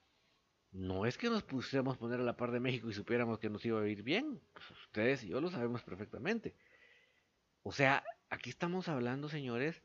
no 0.71 1.07
es 1.07 1.17
que 1.17 1.31
nos 1.31 1.43
pusiéramos 1.43 1.97
a 1.97 1.99
poner 1.99 2.21
a 2.21 2.25
la 2.25 2.37
par 2.37 2.51
de 2.51 2.61
México 2.61 2.91
y 2.91 2.93
supiéramos 2.93 3.39
que 3.39 3.49
nos 3.49 3.65
iba 3.65 3.81
a 3.81 3.89
ir 3.89 4.03
bien. 4.03 4.39
Pues, 4.53 4.71
ustedes 4.71 5.25
y 5.25 5.29
yo 5.29 5.41
lo 5.41 5.51
sabemos 5.51 5.83
perfectamente. 5.83 6.55
O 7.63 7.73
sea, 7.73 8.05
aquí 8.29 8.51
estamos 8.51 8.89
hablando, 8.89 9.31
señores, 9.31 9.83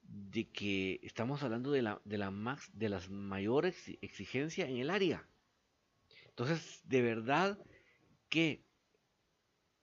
de 0.00 0.48
que 0.50 0.98
estamos 1.02 1.42
hablando 1.42 1.70
de 1.70 1.82
la, 1.82 2.00
de 2.04 2.16
de 2.72 2.88
las 2.88 3.10
mayores 3.10 3.86
exigencias 4.00 4.70
en 4.70 4.78
el 4.78 4.88
área. 4.88 5.28
Entonces, 6.28 6.80
de 6.84 7.02
verdad 7.02 7.58
que 8.30 8.64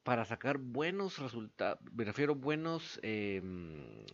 para 0.02 0.26
sacar 0.26 0.58
buenos 0.58 1.20
resultados, 1.20 1.80
me 1.94 2.04
refiero 2.04 2.34
buenos 2.34 3.00
em, 3.04 4.08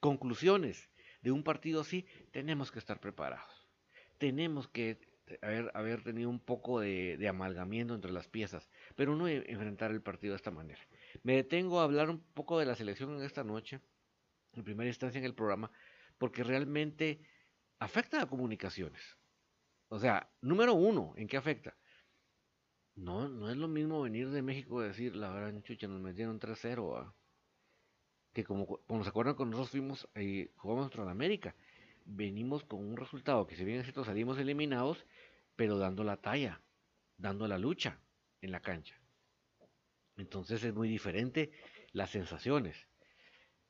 conclusiones 0.00 0.90
de 1.24 1.32
un 1.32 1.42
partido 1.42 1.80
así, 1.80 2.06
tenemos 2.30 2.70
que 2.70 2.78
estar 2.78 3.00
preparados. 3.00 3.50
Tenemos 4.18 4.68
que 4.68 4.98
haber, 5.40 6.02
tenido 6.04 6.28
un 6.28 6.38
poco 6.38 6.80
de, 6.80 7.26
amalgamiento 7.26 7.94
entre 7.94 8.12
las 8.12 8.28
piezas, 8.28 8.68
pero 8.94 9.16
no 9.16 9.26
enfrentar 9.26 9.90
el 9.90 10.02
partido 10.02 10.32
de 10.32 10.36
esta 10.36 10.50
manera. 10.50 10.80
Me 11.22 11.36
detengo 11.36 11.80
a 11.80 11.84
hablar 11.84 12.10
un 12.10 12.20
poco 12.20 12.58
de 12.58 12.66
la 12.66 12.74
selección 12.74 13.16
en 13.16 13.22
esta 13.22 13.42
noche, 13.42 13.80
en 14.52 14.64
primera 14.64 14.86
instancia 14.86 15.18
en 15.18 15.24
el 15.24 15.34
programa, 15.34 15.70
porque 16.18 16.44
realmente 16.44 17.22
afecta 17.78 18.20
a 18.20 18.26
comunicaciones. 18.26 19.16
O 19.88 19.98
sea, 19.98 20.30
número 20.42 20.74
uno, 20.74 21.14
¿en 21.16 21.26
qué 21.26 21.38
afecta? 21.38 21.74
No, 22.96 23.30
no 23.30 23.50
es 23.50 23.56
lo 23.56 23.66
mismo 23.66 24.02
venir 24.02 24.28
de 24.28 24.42
México 24.42 24.84
y 24.84 24.88
decir, 24.88 25.16
la 25.16 25.30
verdad, 25.30 25.62
chucha, 25.62 25.88
nos 25.88 26.02
metieron 26.02 26.38
3-0 26.38 27.14
que 28.34 28.44
como, 28.44 28.66
como 28.66 29.04
se 29.04 29.08
acuerdan 29.08 29.36
cuando 29.36 29.56
nosotros 29.56 29.70
fuimos 29.70 30.08
eh, 30.16 30.50
jugamos 30.56 30.86
contra 30.86 31.04
la 31.04 31.12
América, 31.12 31.54
venimos 32.04 32.64
con 32.64 32.80
un 32.80 32.96
resultado 32.96 33.46
que 33.46 33.56
si 33.56 33.64
bien 33.64 33.78
es 33.78 33.84
cierto 33.84 34.04
salimos 34.04 34.38
eliminados, 34.38 35.06
pero 35.56 35.78
dando 35.78 36.02
la 36.02 36.16
talla, 36.16 36.60
dando 37.16 37.46
la 37.46 37.58
lucha 37.58 38.00
en 38.42 38.50
la 38.50 38.60
cancha. 38.60 39.00
Entonces 40.16 40.62
es 40.64 40.74
muy 40.74 40.88
diferente 40.88 41.52
las 41.92 42.10
sensaciones. 42.10 42.76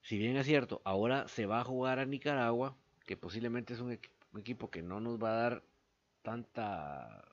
Si 0.00 0.18
bien 0.18 0.36
es 0.36 0.46
cierto, 0.46 0.80
ahora 0.84 1.28
se 1.28 1.46
va 1.46 1.60
a 1.60 1.64
jugar 1.64 1.98
a 1.98 2.06
Nicaragua, 2.06 2.76
que 3.06 3.16
posiblemente 3.16 3.74
es 3.74 3.80
un, 3.80 3.92
equipo 4.36 4.70
que 4.70 4.82
no 4.82 4.98
nos 5.00 5.22
va 5.22 5.30
a 5.30 5.42
dar 5.42 5.64
tanta 6.22 7.24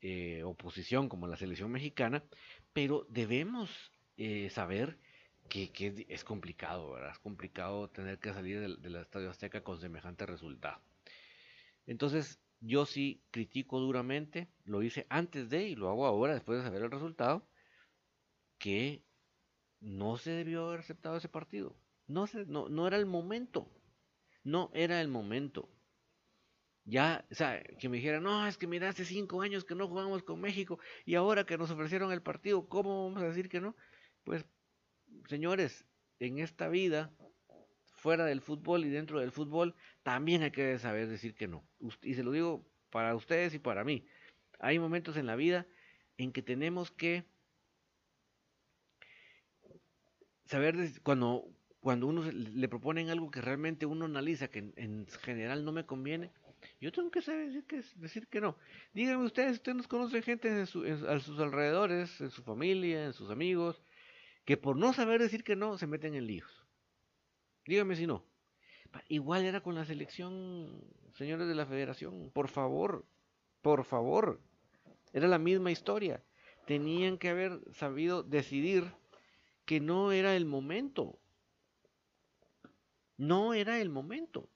eh, 0.00 0.42
oposición 0.44 1.08
como 1.08 1.28
la 1.28 1.36
selección 1.36 1.70
mexicana, 1.70 2.24
pero 2.72 3.06
debemos 3.08 3.92
eh, 4.16 4.50
saber 4.50 4.98
que, 5.48 6.06
es 6.08 6.24
complicado, 6.24 6.92
¿verdad? 6.92 7.12
Es 7.12 7.18
complicado 7.18 7.88
tener 7.88 8.18
que 8.18 8.32
salir 8.32 8.60
del, 8.60 8.96
Estadio 8.96 9.30
Azteca 9.30 9.62
con 9.62 9.80
semejante 9.80 10.26
resultado. 10.26 10.80
Entonces, 11.86 12.40
yo 12.60 12.86
sí 12.86 13.22
critico 13.30 13.78
duramente, 13.78 14.48
lo 14.64 14.82
hice 14.82 15.06
antes 15.10 15.50
de 15.50 15.68
y 15.68 15.76
lo 15.76 15.90
hago 15.90 16.06
ahora 16.06 16.34
después 16.34 16.58
de 16.58 16.64
saber 16.64 16.82
el 16.82 16.90
resultado, 16.90 17.46
que 18.58 19.04
no 19.80 20.16
se 20.16 20.30
debió 20.30 20.66
haber 20.68 20.80
aceptado 20.80 21.16
ese 21.16 21.28
partido. 21.28 21.76
No, 22.06 22.26
se, 22.26 22.46
no, 22.46 22.68
no 22.68 22.86
era 22.86 22.96
el 22.96 23.06
momento. 23.06 23.70
No 24.42 24.70
era 24.74 25.00
el 25.00 25.08
momento. 25.08 25.68
Ya, 26.86 27.24
o 27.30 27.34
sea, 27.34 27.62
que 27.78 27.88
me 27.88 27.96
dijeran, 27.96 28.22
no, 28.22 28.46
es 28.46 28.58
que 28.58 28.66
mira, 28.66 28.90
hace 28.90 29.06
cinco 29.06 29.40
años 29.40 29.64
que 29.64 29.74
no 29.74 29.88
jugamos 29.88 30.22
con 30.22 30.40
México 30.40 30.78
y 31.06 31.14
ahora 31.14 31.44
que 31.44 31.56
nos 31.56 31.70
ofrecieron 31.70 32.12
el 32.12 32.22
partido, 32.22 32.68
¿cómo 32.68 33.04
vamos 33.04 33.22
a 33.22 33.26
decir 33.26 33.48
que 33.48 33.60
no? 33.60 33.74
Pues 34.22 34.44
señores, 35.28 35.84
en 36.20 36.38
esta 36.38 36.68
vida, 36.68 37.10
fuera 37.86 38.24
del 38.24 38.40
fútbol 38.40 38.84
y 38.84 38.90
dentro 38.90 39.20
del 39.20 39.32
fútbol, 39.32 39.74
también 40.02 40.42
hay 40.42 40.50
que 40.50 40.78
saber 40.78 41.08
decir 41.08 41.34
que 41.34 41.48
no. 41.48 41.64
Y 42.02 42.14
se 42.14 42.22
lo 42.22 42.32
digo 42.32 42.64
para 42.90 43.14
ustedes 43.14 43.54
y 43.54 43.58
para 43.58 43.84
mí. 43.84 44.06
Hay 44.58 44.78
momentos 44.78 45.16
en 45.16 45.26
la 45.26 45.36
vida 45.36 45.66
en 46.16 46.32
que 46.32 46.42
tenemos 46.42 46.90
que 46.90 47.24
saber 50.46 50.76
cuando 51.02 51.48
cuando 51.84 52.06
uno 52.06 52.22
le 52.32 52.66
proponen 52.66 53.10
algo 53.10 53.30
que 53.30 53.42
realmente 53.42 53.84
uno 53.84 54.06
analiza 54.06 54.48
que 54.48 54.72
en, 54.76 55.06
general 55.20 55.66
no 55.66 55.70
me 55.70 55.84
conviene, 55.84 56.30
yo 56.80 56.90
tengo 56.90 57.10
que 57.10 57.20
saber 57.20 57.48
decir 57.48 57.64
que, 57.66 57.84
decir 57.96 58.26
que 58.26 58.40
no. 58.40 58.56
Díganme 58.94 59.26
ustedes, 59.26 59.56
ustedes 59.56 59.76
nos 59.76 59.86
conocen 59.86 60.22
gente 60.22 60.48
en, 60.48 60.62
a 60.62 61.20
sus 61.20 61.38
alrededores, 61.38 62.18
en 62.22 62.30
su 62.30 62.42
familia, 62.42 63.04
en 63.04 63.12
sus 63.12 63.30
amigos, 63.30 63.82
que 64.44 64.56
por 64.56 64.76
no 64.76 64.92
saber 64.92 65.20
decir 65.20 65.44
que 65.44 65.56
no 65.56 65.78
se 65.78 65.86
meten 65.86 66.14
en 66.14 66.26
líos. 66.26 66.66
Dígame 67.66 67.96
si 67.96 68.06
no. 68.06 68.24
Igual 69.08 69.44
era 69.44 69.60
con 69.62 69.74
la 69.74 69.84
selección, 69.84 70.84
señores 71.14 71.48
de 71.48 71.54
la 71.54 71.66
federación, 71.66 72.30
por 72.32 72.48
favor, 72.48 73.04
Por 73.62 73.84
favor. 73.84 74.40
Era 75.12 75.26
la 75.28 75.38
misma 75.38 75.70
historia. 75.70 76.22
Tenían 76.66 77.18
que 77.18 77.30
haber 77.30 77.60
sabido 77.72 78.22
decidir 78.22 78.84
que 79.64 79.80
no 79.80 80.12
era 80.12 80.36
el 80.36 80.44
momento. 80.44 81.18
No 83.16 83.54
era 83.54 83.80
el 83.80 83.88
momento. 83.88 84.50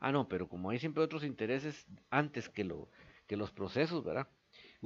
Ah, 0.00 0.12
no, 0.12 0.28
pero 0.28 0.48
como 0.48 0.70
hay 0.70 0.78
siempre 0.78 1.02
otros 1.04 1.24
intereses 1.24 1.86
antes 2.10 2.48
que, 2.48 2.64
lo, 2.64 2.90
que 3.26 3.36
los 3.36 3.52
procesos, 3.52 4.04
¿verdad? 4.04 4.28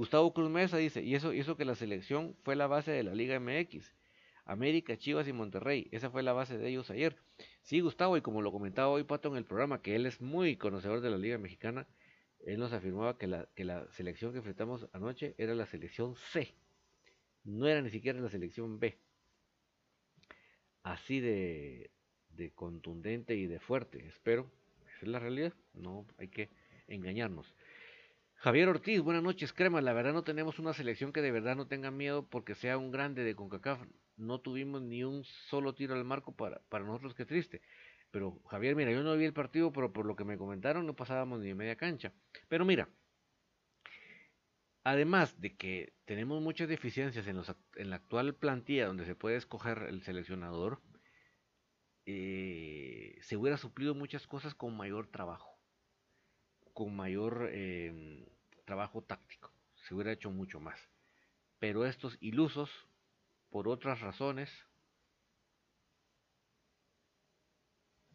Gustavo 0.01 0.33
Cruz 0.33 0.49
Mesa 0.49 0.79
dice, 0.79 1.03
y 1.03 1.15
eso 1.15 1.35
hizo 1.35 1.59
que 1.59 1.67
la 1.67 1.75
selección 1.75 2.35
fue 2.43 2.57
la 2.57 2.67
base 2.67 2.91
de 2.91 3.03
la 3.03 3.15
Liga 3.15 3.39
MX. 3.39 3.95
América, 4.47 4.97
Chivas 4.97 5.29
y 5.29 5.35
Monterrey. 5.35 5.89
Esa 5.93 6.09
fue 6.09 6.23
la 6.23 6.33
base 6.33 6.57
de 6.57 6.71
ellos 6.71 6.89
ayer. 6.89 7.19
Sí, 7.61 7.81
Gustavo, 7.81 8.17
y 8.17 8.23
como 8.23 8.41
lo 8.41 8.51
comentaba 8.51 8.89
hoy 8.89 9.05
Pato 9.05 9.29
en 9.29 9.37
el 9.37 9.45
programa, 9.45 9.83
que 9.83 9.95
él 9.95 10.07
es 10.07 10.23
muy 10.23 10.57
conocedor 10.57 11.03
de 11.03 11.11
la 11.11 11.19
Liga 11.19 11.37
Mexicana, 11.37 11.87
él 12.47 12.61
nos 12.61 12.73
afirmaba 12.73 13.19
que 13.19 13.27
la, 13.27 13.47
que 13.55 13.65
la 13.65 13.93
selección 13.93 14.33
que 14.33 14.39
enfrentamos 14.39 14.89
anoche 14.95 15.35
era 15.37 15.55
la 15.55 15.67
selección 15.67 16.17
C. 16.17 16.55
No 17.45 17.69
era 17.69 17.83
ni 17.83 17.91
siquiera 17.91 18.19
la 18.21 18.31
selección 18.31 18.81
B. 18.81 18.97
Así 20.83 21.21
de, 21.21 21.91
de 22.31 22.53
contundente 22.53 23.37
y 23.37 23.47
de 23.47 23.61
fuerte, 23.61 24.07
espero. 24.07 24.51
Esa 24.87 25.05
es 25.05 25.09
la 25.09 25.19
realidad. 25.19 25.53
No 25.75 26.07
hay 26.17 26.29
que 26.29 26.49
engañarnos. 26.89 27.55
Javier 28.43 28.71
Ortiz, 28.71 29.03
buenas 29.03 29.23
noches, 29.23 29.53
crema. 29.53 29.83
La 29.83 29.93
verdad 29.93 30.15
no 30.15 30.25
tenemos 30.25 30.59
una 30.59 30.73
selección 30.73 31.13
que 31.13 31.21
de 31.21 31.31
verdad 31.31 31.57
no 31.57 31.67
tenga 31.67 31.91
miedo 31.91 32.27
porque 32.27 32.55
sea 32.55 32.79
un 32.79 32.91
grande 32.91 33.23
de 33.23 33.35
CONCACAF. 33.35 33.83
No 34.17 34.41
tuvimos 34.41 34.81
ni 34.81 35.05
un 35.05 35.25
solo 35.25 35.75
tiro 35.75 35.95
al 35.95 36.05
marco 36.05 36.35
para, 36.35 36.63
para 36.71 36.87
nosotros, 36.87 37.15
qué 37.15 37.27
triste. 37.27 37.61
Pero 38.11 38.41
Javier, 38.49 38.77
mira, 38.77 38.93
yo 38.93 39.03
no 39.03 39.15
vi 39.15 39.27
el 39.27 39.35
partido, 39.35 39.75
pero 39.75 39.93
por 39.93 40.07
lo 40.07 40.17
que 40.17 40.25
me 40.25 40.39
comentaron 40.39 40.87
no 40.87 40.97
pasábamos 40.97 41.41
ni 41.41 41.53
media 41.53 41.77
cancha. 41.77 42.15
Pero 42.49 42.65
mira, 42.65 42.89
además 44.85 45.39
de 45.39 45.55
que 45.59 45.93
tenemos 46.07 46.41
muchas 46.41 46.67
deficiencias 46.71 47.27
en, 47.27 47.37
los, 47.37 47.55
en 47.77 47.91
la 47.91 47.97
actual 47.97 48.35
plantilla 48.35 48.87
donde 48.87 49.05
se 49.05 49.15
puede 49.15 49.37
escoger 49.37 49.83
el 49.83 50.01
seleccionador, 50.03 50.81
eh, 52.07 53.19
se 53.21 53.37
hubiera 53.37 53.59
suplido 53.59 53.95
muchas 53.95 54.27
cosas 54.27 54.55
con 54.55 54.75
mayor 54.79 55.09
trabajo 55.09 55.50
con 56.81 56.97
mayor 56.97 57.51
em, 57.53 58.25
trabajo 58.65 59.03
táctico. 59.03 59.53
Se 59.75 59.95
hubiera 59.95 60.13
hecho 60.13 60.31
mucho 60.31 60.61
más. 60.61 60.81
Pero 61.59 61.85
estos 61.85 62.17
ilusos, 62.23 62.71
por 63.51 63.69
otras 63.69 64.01
razones, 64.01 64.51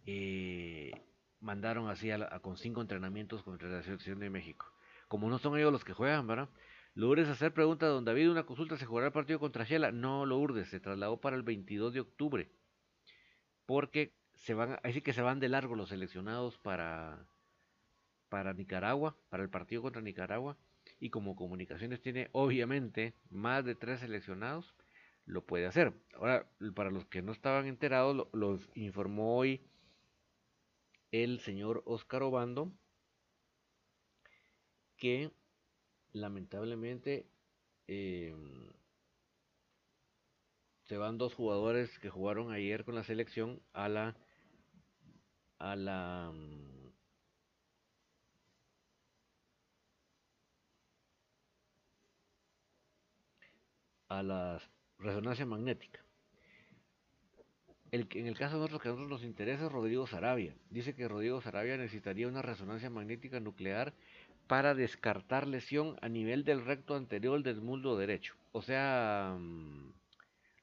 eh, 0.07 0.91
mandaron 1.39 1.89
así 1.89 2.09
a, 2.09 2.39
con 2.39 2.57
cinco 2.57 2.81
entrenamientos 2.81 3.43
contra 3.43 3.69
la 3.69 3.83
selección 3.83 4.17
de 4.17 4.31
México. 4.31 4.65
Como 5.07 5.29
no 5.29 5.37
son 5.37 5.59
ellos 5.59 5.71
los 5.71 5.85
que 5.85 5.93
juegan, 5.93 6.25
¿verdad? 6.25 6.49
Lourdes 6.95 7.29
hacer 7.29 7.53
pregunta, 7.53 7.85
don 7.85 8.03
David, 8.03 8.31
una 8.31 8.47
consulta, 8.47 8.77
¿se 8.77 8.87
jugará 8.87 9.05
el 9.05 9.13
partido 9.13 9.37
contra 9.37 9.63
Shela? 9.63 9.91
No, 9.91 10.25
Lourdes, 10.25 10.69
se 10.69 10.79
trasladó 10.79 11.21
para 11.21 11.35
el 11.35 11.43
22 11.43 11.93
de 11.93 11.99
octubre. 11.99 12.51
Porque 13.67 14.15
se 14.33 14.55
van, 14.55 14.79
así 14.81 15.03
que 15.03 15.13
se 15.13 15.21
van 15.21 15.39
de 15.39 15.49
largo 15.49 15.75
los 15.75 15.89
seleccionados 15.89 16.57
para, 16.57 17.27
para 18.29 18.53
Nicaragua, 18.53 19.17
para 19.29 19.43
el 19.43 19.49
partido 19.49 19.81
contra 19.81 20.01
Nicaragua, 20.01 20.57
y 20.99 21.09
como 21.09 21.35
comunicaciones 21.35 22.01
tiene 22.01 22.29
obviamente 22.31 23.15
más 23.29 23.65
de 23.65 23.75
tres 23.75 23.99
seleccionados, 23.99 24.75
lo 25.25 25.45
puede 25.45 25.65
hacer. 25.65 25.93
Ahora, 26.15 26.47
para 26.75 26.91
los 26.91 27.05
que 27.05 27.21
no 27.21 27.31
estaban 27.31 27.65
enterados, 27.65 28.27
los 28.33 28.69
informó 28.75 29.37
hoy 29.37 29.61
el 31.11 31.39
señor 31.39 31.81
Oscar 31.85 32.23
Obando 32.23 32.71
que 34.97 35.31
lamentablemente 36.13 37.27
em, 37.87 38.71
se 40.83 40.97
van 40.97 41.17
dos 41.17 41.33
jugadores 41.33 41.99
que 41.99 42.09
jugaron 42.09 42.51
ayer 42.51 42.85
con 42.85 42.95
la 42.95 43.03
selección 43.03 43.61
a 43.73 43.89
la 43.89 44.17
a 45.57 45.75
la 45.75 46.31
a 54.19 54.23
la 54.23 54.61
resonancia 54.99 55.45
magnética. 55.45 55.99
El, 57.91 58.07
en 58.11 58.27
el 58.27 58.37
caso 58.37 58.55
de 58.55 58.59
nosotros 58.59 58.81
que 58.81 58.87
a 58.89 58.91
nosotros 58.91 59.09
nos 59.09 59.23
interesa 59.23 59.65
es 59.65 59.71
Rodrigo 59.71 60.07
Sarabia. 60.07 60.55
Dice 60.69 60.95
que 60.95 61.07
Rodrigo 61.07 61.41
Sarabia 61.41 61.77
necesitaría 61.77 62.27
una 62.27 62.41
resonancia 62.41 62.89
magnética 62.89 63.39
nuclear 63.39 63.93
para 64.47 64.73
descartar 64.75 65.47
lesión 65.47 65.97
a 66.01 66.09
nivel 66.09 66.43
del 66.43 66.65
recto 66.65 66.95
anterior 66.95 67.41
del 67.41 67.61
muslo 67.61 67.95
derecho. 67.97 68.35
O 68.51 68.61
sea, 68.61 69.35
mm, 69.39 69.93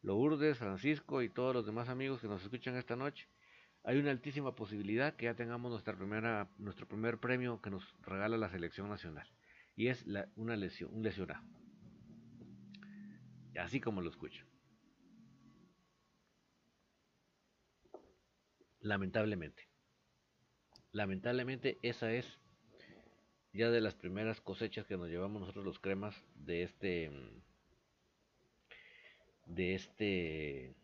Lourdes, 0.02 0.58
Francisco 0.58 1.22
y 1.22 1.28
todos 1.28 1.54
los 1.54 1.66
demás 1.66 1.88
amigos 1.88 2.20
que 2.20 2.28
nos 2.28 2.42
escuchan 2.42 2.76
esta 2.76 2.96
noche, 2.96 3.26
hay 3.84 3.98
una 3.98 4.10
altísima 4.10 4.54
posibilidad 4.54 5.14
que 5.14 5.24
ya 5.26 5.34
tengamos 5.34 5.70
nuestra 5.70 5.96
primera, 5.96 6.48
nuestro 6.58 6.86
primer 6.86 7.18
premio 7.18 7.60
que 7.60 7.70
nos 7.70 7.82
regala 8.02 8.36
la 8.36 8.48
selección 8.48 8.88
nacional. 8.88 9.26
Y 9.74 9.88
es 9.88 10.04
una 10.36 10.56
lesión, 10.56 10.94
un 10.94 11.02
lesionado. 11.02 11.42
Así 13.58 13.80
como 13.80 14.00
lo 14.00 14.10
escucho. 14.10 14.44
Lamentablemente. 18.80 19.68
Lamentablemente 20.92 21.78
esa 21.82 22.12
es 22.12 22.38
ya 23.52 23.70
de 23.70 23.80
las 23.80 23.94
primeras 23.94 24.40
cosechas 24.40 24.86
que 24.86 24.96
nos 24.96 25.08
llevamos 25.08 25.40
nosotros 25.40 25.64
los 25.64 25.78
cremas 25.78 26.14
de 26.34 26.62
este 26.62 27.10
de 29.46 29.74
este 29.74 30.74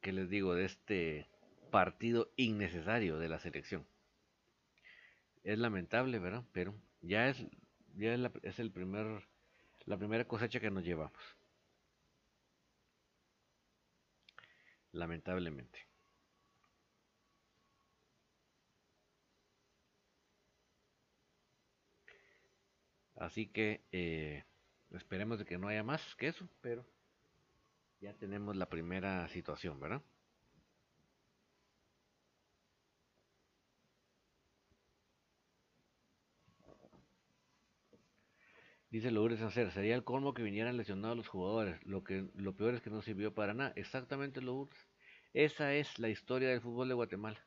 que 0.00 0.12
les 0.12 0.30
digo 0.30 0.54
de 0.54 0.64
este 0.64 1.28
partido 1.70 2.32
innecesario 2.36 3.18
de 3.18 3.28
la 3.28 3.38
selección 3.38 3.86
es 5.44 5.58
lamentable 5.58 6.18
verdad 6.18 6.44
pero 6.52 6.74
ya 7.02 7.28
es 7.28 7.44
ya 7.96 8.14
es, 8.14 8.20
es 8.42 8.58
el 8.58 8.70
primer 8.70 9.28
la 9.84 9.98
primera 9.98 10.26
cosecha 10.26 10.60
que 10.60 10.70
nos 10.70 10.84
llevamos 10.84 11.37
lamentablemente. 14.98 15.78
Así 23.16 23.46
que 23.48 23.82
eh, 23.92 24.44
esperemos 24.92 25.38
de 25.38 25.44
que 25.44 25.58
no 25.58 25.68
haya 25.68 25.82
más 25.82 26.14
que 26.16 26.28
eso, 26.28 26.48
pero 26.60 26.86
ya 28.00 28.12
tenemos 28.14 28.56
la 28.56 28.68
primera 28.68 29.28
situación, 29.28 29.78
¿verdad? 29.80 30.02
Dice 38.90 39.10
Lourdes 39.10 39.40
Hacer, 39.40 39.70
sería 39.70 39.94
el 39.94 40.04
colmo 40.04 40.34
que 40.34 40.42
vinieran 40.42 40.76
lesionados 40.76 41.16
los 41.16 41.28
jugadores. 41.28 41.82
Lo 41.86 42.04
que 42.04 42.28
lo 42.34 42.54
peor 42.54 42.74
es 42.74 42.82
que 42.82 42.90
no 42.90 43.00
sirvió 43.00 43.32
para 43.34 43.54
nada. 43.54 43.72
Exactamente 43.76 44.42
Lourdes. 44.42 44.87
Esa 45.38 45.72
es 45.72 46.00
la 46.00 46.08
historia 46.08 46.48
del 46.48 46.60
fútbol 46.60 46.88
de 46.88 46.94
Guatemala. 46.94 47.38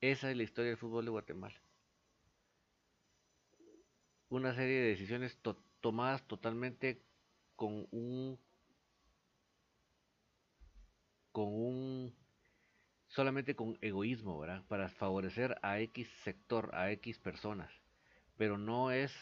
Esa 0.00 0.30
es 0.30 0.36
la 0.36 0.44
historia 0.44 0.68
del 0.68 0.78
fútbol 0.78 1.04
de 1.04 1.10
Guatemala. 1.10 1.60
Una 4.28 4.54
serie 4.54 4.76
de 4.76 4.90
decisiones 4.90 5.36
tomadas 5.80 6.24
totalmente 6.28 7.02
con 7.56 7.88
un 7.90 8.38
con 11.32 11.48
un 11.48 12.14
solamente 13.08 13.56
con 13.56 13.76
egoísmo, 13.80 14.38
¿verdad? 14.38 14.64
Para 14.68 14.88
favorecer 14.88 15.58
a 15.62 15.80
X 15.80 16.08
sector, 16.22 16.72
a 16.72 16.92
X 16.92 17.18
personas, 17.18 17.72
pero 18.36 18.58
no 18.58 18.92
es 18.92 19.12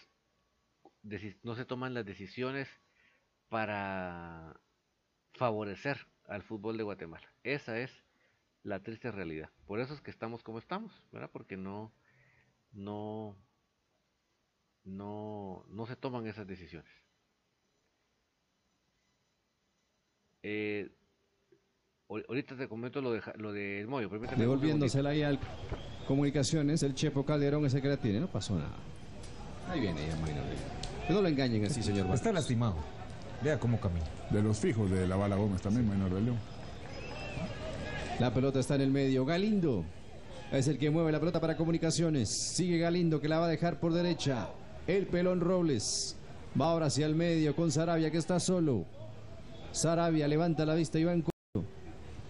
no 1.42 1.54
se 1.54 1.64
toman 1.64 1.94
las 1.94 2.04
decisiones 2.04 2.68
para 3.48 4.60
favorecer 5.32 6.06
al 6.26 6.42
fútbol 6.42 6.76
de 6.76 6.84
Guatemala. 6.84 7.26
Esa 7.42 7.78
es 7.78 7.90
la 8.62 8.82
triste 8.82 9.10
realidad. 9.10 9.50
Por 9.66 9.80
eso 9.80 9.94
es 9.94 10.00
que 10.00 10.10
estamos 10.10 10.42
como 10.42 10.58
estamos, 10.58 10.92
¿verdad? 11.12 11.30
Porque 11.32 11.56
no, 11.56 11.92
no, 12.72 13.36
no, 14.84 15.64
no 15.68 15.86
se 15.86 15.96
toman 15.96 16.26
esas 16.26 16.46
decisiones. 16.46 16.90
Eh, 20.42 20.90
ahorita 22.08 22.56
te 22.56 22.68
comento 22.68 23.00
lo 23.00 23.12
de 23.12 23.22
lo 23.36 23.52
de 23.52 23.86
Moyo. 23.88 24.08
Devolviéndosela 24.08 25.10
ahí 25.10 25.22
al 25.22 25.38
comunicaciones, 26.06 26.82
el 26.82 26.94
Chepo 26.94 27.24
Calderón 27.24 27.64
ese 27.64 27.80
que 27.80 27.88
la 27.88 27.96
tiene, 27.96 28.20
no 28.20 28.28
pasó 28.28 28.54
nada. 28.54 28.76
Ahí 29.70 29.80
viene 29.80 30.06
ya, 30.06 31.06
que 31.06 31.12
no 31.12 31.22
lo 31.22 31.28
engañen 31.28 31.64
así, 31.64 31.82
señor 31.82 32.12
Está 32.14 32.32
lastimado. 32.32 32.76
Vea 33.44 33.60
cómo 33.60 33.78
camina. 33.78 34.06
De 34.30 34.42
los 34.42 34.58
fijos 34.58 34.90
de 34.90 35.06
la 35.06 35.16
Bala 35.16 35.36
Gómez 35.36 35.60
también, 35.60 35.86
menor 35.86 36.14
de 36.14 36.22
León. 36.22 36.38
La 38.18 38.32
pelota 38.32 38.58
está 38.58 38.76
en 38.76 38.80
el 38.80 38.90
medio. 38.90 39.26
Galindo. 39.26 39.84
Es 40.50 40.66
el 40.66 40.78
que 40.78 40.88
mueve 40.88 41.12
la 41.12 41.20
pelota 41.20 41.42
para 41.42 41.54
comunicaciones. 41.54 42.30
Sigue 42.30 42.78
Galindo 42.78 43.20
que 43.20 43.28
la 43.28 43.38
va 43.38 43.46
a 43.46 43.50
dejar 43.50 43.80
por 43.80 43.92
derecha. 43.92 44.48
El 44.86 45.06
pelón 45.06 45.40
Robles. 45.40 46.16
Va 46.58 46.70
ahora 46.70 46.86
hacia 46.86 47.04
el 47.04 47.14
medio 47.14 47.54
con 47.54 47.70
Sarabia 47.70 48.10
que 48.10 48.16
está 48.16 48.40
solo. 48.40 48.86
Sarabia 49.72 50.26
levanta 50.26 50.64
la 50.64 50.74
vista 50.74 50.98
y 50.98 51.04
va 51.04 51.12
en 51.12 51.22
corto. 51.22 51.68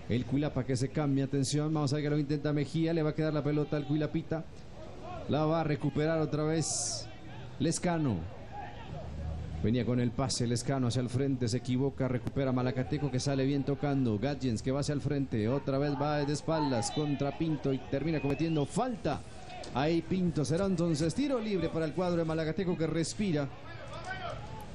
El 0.08 0.26
Cuilapa 0.26 0.64
que 0.64 0.76
se 0.76 0.88
cambia. 0.88 1.26
Atención. 1.26 1.72
Vamos 1.72 1.92
a 1.92 1.96
ver 1.96 2.04
que 2.06 2.10
lo 2.10 2.18
intenta 2.18 2.52
Mejía. 2.52 2.92
Le 2.92 3.04
va 3.04 3.10
a 3.10 3.14
quedar 3.14 3.32
la 3.32 3.44
pelota 3.44 3.76
al 3.76 3.86
Cuilapita. 3.86 4.44
La 5.28 5.44
va 5.44 5.60
a 5.60 5.64
recuperar 5.64 6.18
otra 6.20 6.42
vez 6.42 7.06
Lescano. 7.60 8.16
Venía 9.64 9.86
con 9.86 9.98
el 9.98 10.10
pase 10.10 10.46
Lescano 10.46 10.88
hacia 10.88 11.00
el 11.00 11.08
frente, 11.08 11.48
se 11.48 11.56
equivoca, 11.56 12.06
recupera 12.06 12.52
Malacateco 12.52 13.10
que 13.10 13.18
sale 13.18 13.46
bien 13.46 13.64
tocando. 13.64 14.18
Gadgens 14.18 14.60
que 14.60 14.70
va 14.70 14.80
hacia 14.80 14.92
el 14.92 15.00
frente, 15.00 15.48
otra 15.48 15.78
vez 15.78 15.94
va 16.00 16.18
de 16.22 16.30
espaldas 16.34 16.90
contra 16.90 17.38
Pinto 17.38 17.72
y 17.72 17.78
termina 17.90 18.20
cometiendo 18.20 18.66
falta. 18.66 19.22
Ahí 19.72 20.02
Pinto 20.02 20.44
será 20.44 20.66
entonces 20.66 21.14
tiro 21.14 21.40
libre 21.40 21.70
para 21.70 21.86
el 21.86 21.94
cuadro 21.94 22.18
de 22.18 22.24
Malacateco 22.26 22.76
que 22.76 22.86
respira 22.86 23.48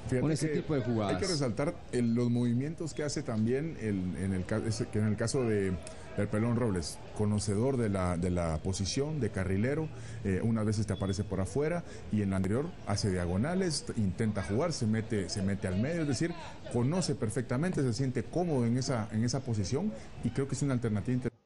Fíjate 0.07 0.21
con 0.21 0.31
ese 0.31 0.47
tipo 0.47 0.73
de 0.73 0.81
jugadas. 0.81 1.13
Hay 1.13 1.21
que 1.21 1.27
resaltar 1.27 1.75
el- 1.91 2.15
los 2.15 2.31
movimientos 2.31 2.95
que 2.95 3.03
hace 3.03 3.21
también 3.21 3.77
el- 3.79 4.15
en, 4.23 4.33
el, 4.33 4.43
que 4.43 4.97
en 4.97 5.05
el 5.05 5.15
caso 5.15 5.43
de 5.43 5.71
del 6.19 6.29
Pelón 6.29 6.55
Robles, 6.55 6.99
conocedor 7.17 7.77
de 7.77 7.89
la, 7.89 8.17
de 8.17 8.29
la 8.29 8.57
posición 8.63 9.19
de 9.19 9.31
carrilero, 9.31 9.89
eh, 10.23 10.39
unas 10.43 10.65
veces 10.65 10.87
te 10.87 10.93
aparece 10.93 11.23
por 11.23 11.41
afuera 11.41 11.83
y 12.11 12.21
en 12.21 12.31
la 12.31 12.37
anterior 12.37 12.65
hace 12.87 13.11
diagonales, 13.11 13.85
intenta 13.97 14.43
jugar, 14.43 14.73
se 14.73 14.85
mete, 14.85 15.29
se 15.29 15.41
mete 15.41 15.67
al 15.67 15.79
medio, 15.79 16.01
es 16.01 16.07
decir, 16.07 16.31
conoce 16.73 17.15
perfectamente, 17.15 17.81
se 17.81 17.93
siente 17.93 18.23
cómodo 18.23 18.65
en 18.65 18.77
esa, 18.77 19.09
en 19.11 19.23
esa 19.23 19.41
posición 19.41 19.91
y 20.23 20.29
creo 20.29 20.47
que 20.47 20.55
es 20.55 20.61
una 20.61 20.73
alternativa 20.73 21.13
interesante. 21.13 21.39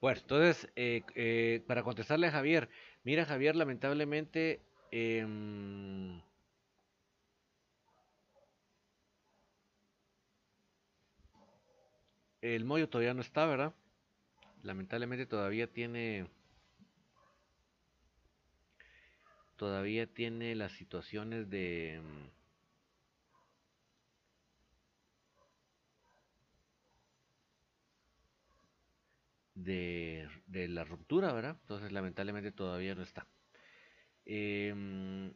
Bueno, 0.00 0.20
entonces, 0.20 0.68
eh, 0.74 1.02
eh, 1.14 1.62
para 1.68 1.84
contestarle 1.84 2.26
a 2.26 2.32
Javier, 2.32 2.68
mira 3.04 3.24
Javier, 3.24 3.54
lamentablemente, 3.54 4.60
em, 4.90 6.20
el 12.40 12.64
Moyo 12.64 12.88
todavía 12.88 13.14
no 13.14 13.20
está, 13.20 13.46
¿verdad? 13.46 13.72
Lamentablemente 14.62 15.26
todavía 15.26 15.66
tiene, 15.66 16.26
todavía 19.56 20.06
tiene 20.06 20.54
las 20.54 20.72
situaciones 20.72 21.48
de... 21.50 22.00
de, 29.54 30.28
la 30.68 30.84
ruptura, 30.84 31.32
¿verdad? 31.32 31.56
Entonces 31.60 31.92
lamentablemente 31.92 32.52
todavía 32.52 32.94
no 32.94 33.02
está. 33.02 33.26
Em, 34.24 35.32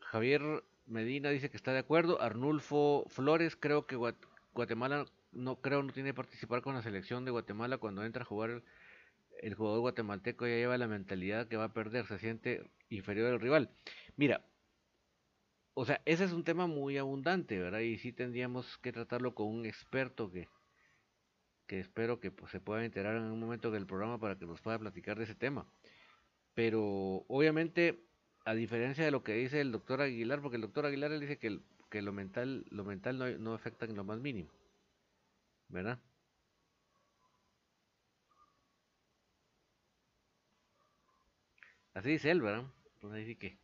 Javier 0.00 0.42
Medina 0.86 1.30
dice 1.30 1.50
que 1.50 1.56
está 1.56 1.72
de 1.72 1.78
acuerdo. 1.80 2.20
Arnulfo 2.20 3.04
Flores, 3.08 3.56
creo 3.56 3.86
que 3.86 3.96
Guat- 3.96 4.26
Guatemala 4.52 5.06
no 5.32 5.60
creo 5.60 5.82
no 5.82 5.92
tiene 5.92 6.10
que 6.10 6.14
participar 6.14 6.62
con 6.62 6.74
la 6.74 6.82
selección 6.82 7.24
de 7.24 7.30
Guatemala 7.30 7.78
cuando 7.78 8.04
entra 8.04 8.22
a 8.22 8.26
jugar 8.26 8.62
el, 9.40 9.54
jugador 9.54 9.80
guatemalteco 9.80 10.46
ya 10.46 10.54
lleva 10.54 10.78
la 10.78 10.88
mentalidad 10.88 11.48
que 11.48 11.56
va 11.56 11.64
a 11.64 11.72
perder, 11.72 12.06
se 12.06 12.18
siente 12.18 12.70
inferior 12.88 13.32
al 13.32 13.40
rival. 13.40 13.70
Mira, 14.16 14.44
o 15.74 15.84
sea, 15.84 16.02
ese 16.04 16.24
es 16.24 16.32
un 16.32 16.44
tema 16.44 16.66
muy 16.66 16.98
abundante, 16.98 17.58
¿verdad? 17.58 17.80
Y 17.80 17.98
sí 17.98 18.12
tendríamos 18.12 18.78
que 18.78 18.92
tratarlo 18.92 19.34
con 19.34 19.46
un 19.46 19.66
experto 19.66 20.30
que, 20.30 20.48
que 21.66 21.80
espero 21.80 22.20
que 22.20 22.30
pues, 22.30 22.50
se 22.50 22.60
pueda 22.60 22.84
enterar 22.84 23.16
en 23.16 23.22
un 23.22 23.40
momento 23.40 23.70
del 23.70 23.86
programa 23.86 24.18
para 24.18 24.36
que 24.36 24.46
nos 24.46 24.60
pueda 24.60 24.78
platicar 24.78 25.16
de 25.16 25.24
ese 25.24 25.34
tema. 25.34 25.66
Pero 26.54 27.24
obviamente, 27.28 28.04
a 28.44 28.54
diferencia 28.54 29.04
de 29.04 29.10
lo 29.10 29.22
que 29.22 29.34
dice 29.34 29.60
el 29.60 29.72
doctor 29.72 30.02
Aguilar, 30.02 30.42
porque 30.42 30.56
el 30.56 30.62
doctor 30.62 30.86
Aguilar 30.86 31.18
dice 31.18 31.38
que, 31.38 31.60
que 31.88 32.02
lo 32.02 32.12
mental, 32.12 32.66
lo 32.70 32.84
mental 32.84 33.18
no, 33.18 33.28
no 33.38 33.54
afecta 33.54 33.86
en 33.86 33.96
lo 33.96 34.04
más 34.04 34.18
mínimo, 34.20 34.50
¿verdad? 35.70 35.98
Así 41.94 42.10
dice 42.10 42.30
él, 42.30 42.40
¿verdad? 42.42 42.64
Pues 43.00 43.12
ahí 43.12 43.26
sí 43.26 43.36
que 43.36 43.58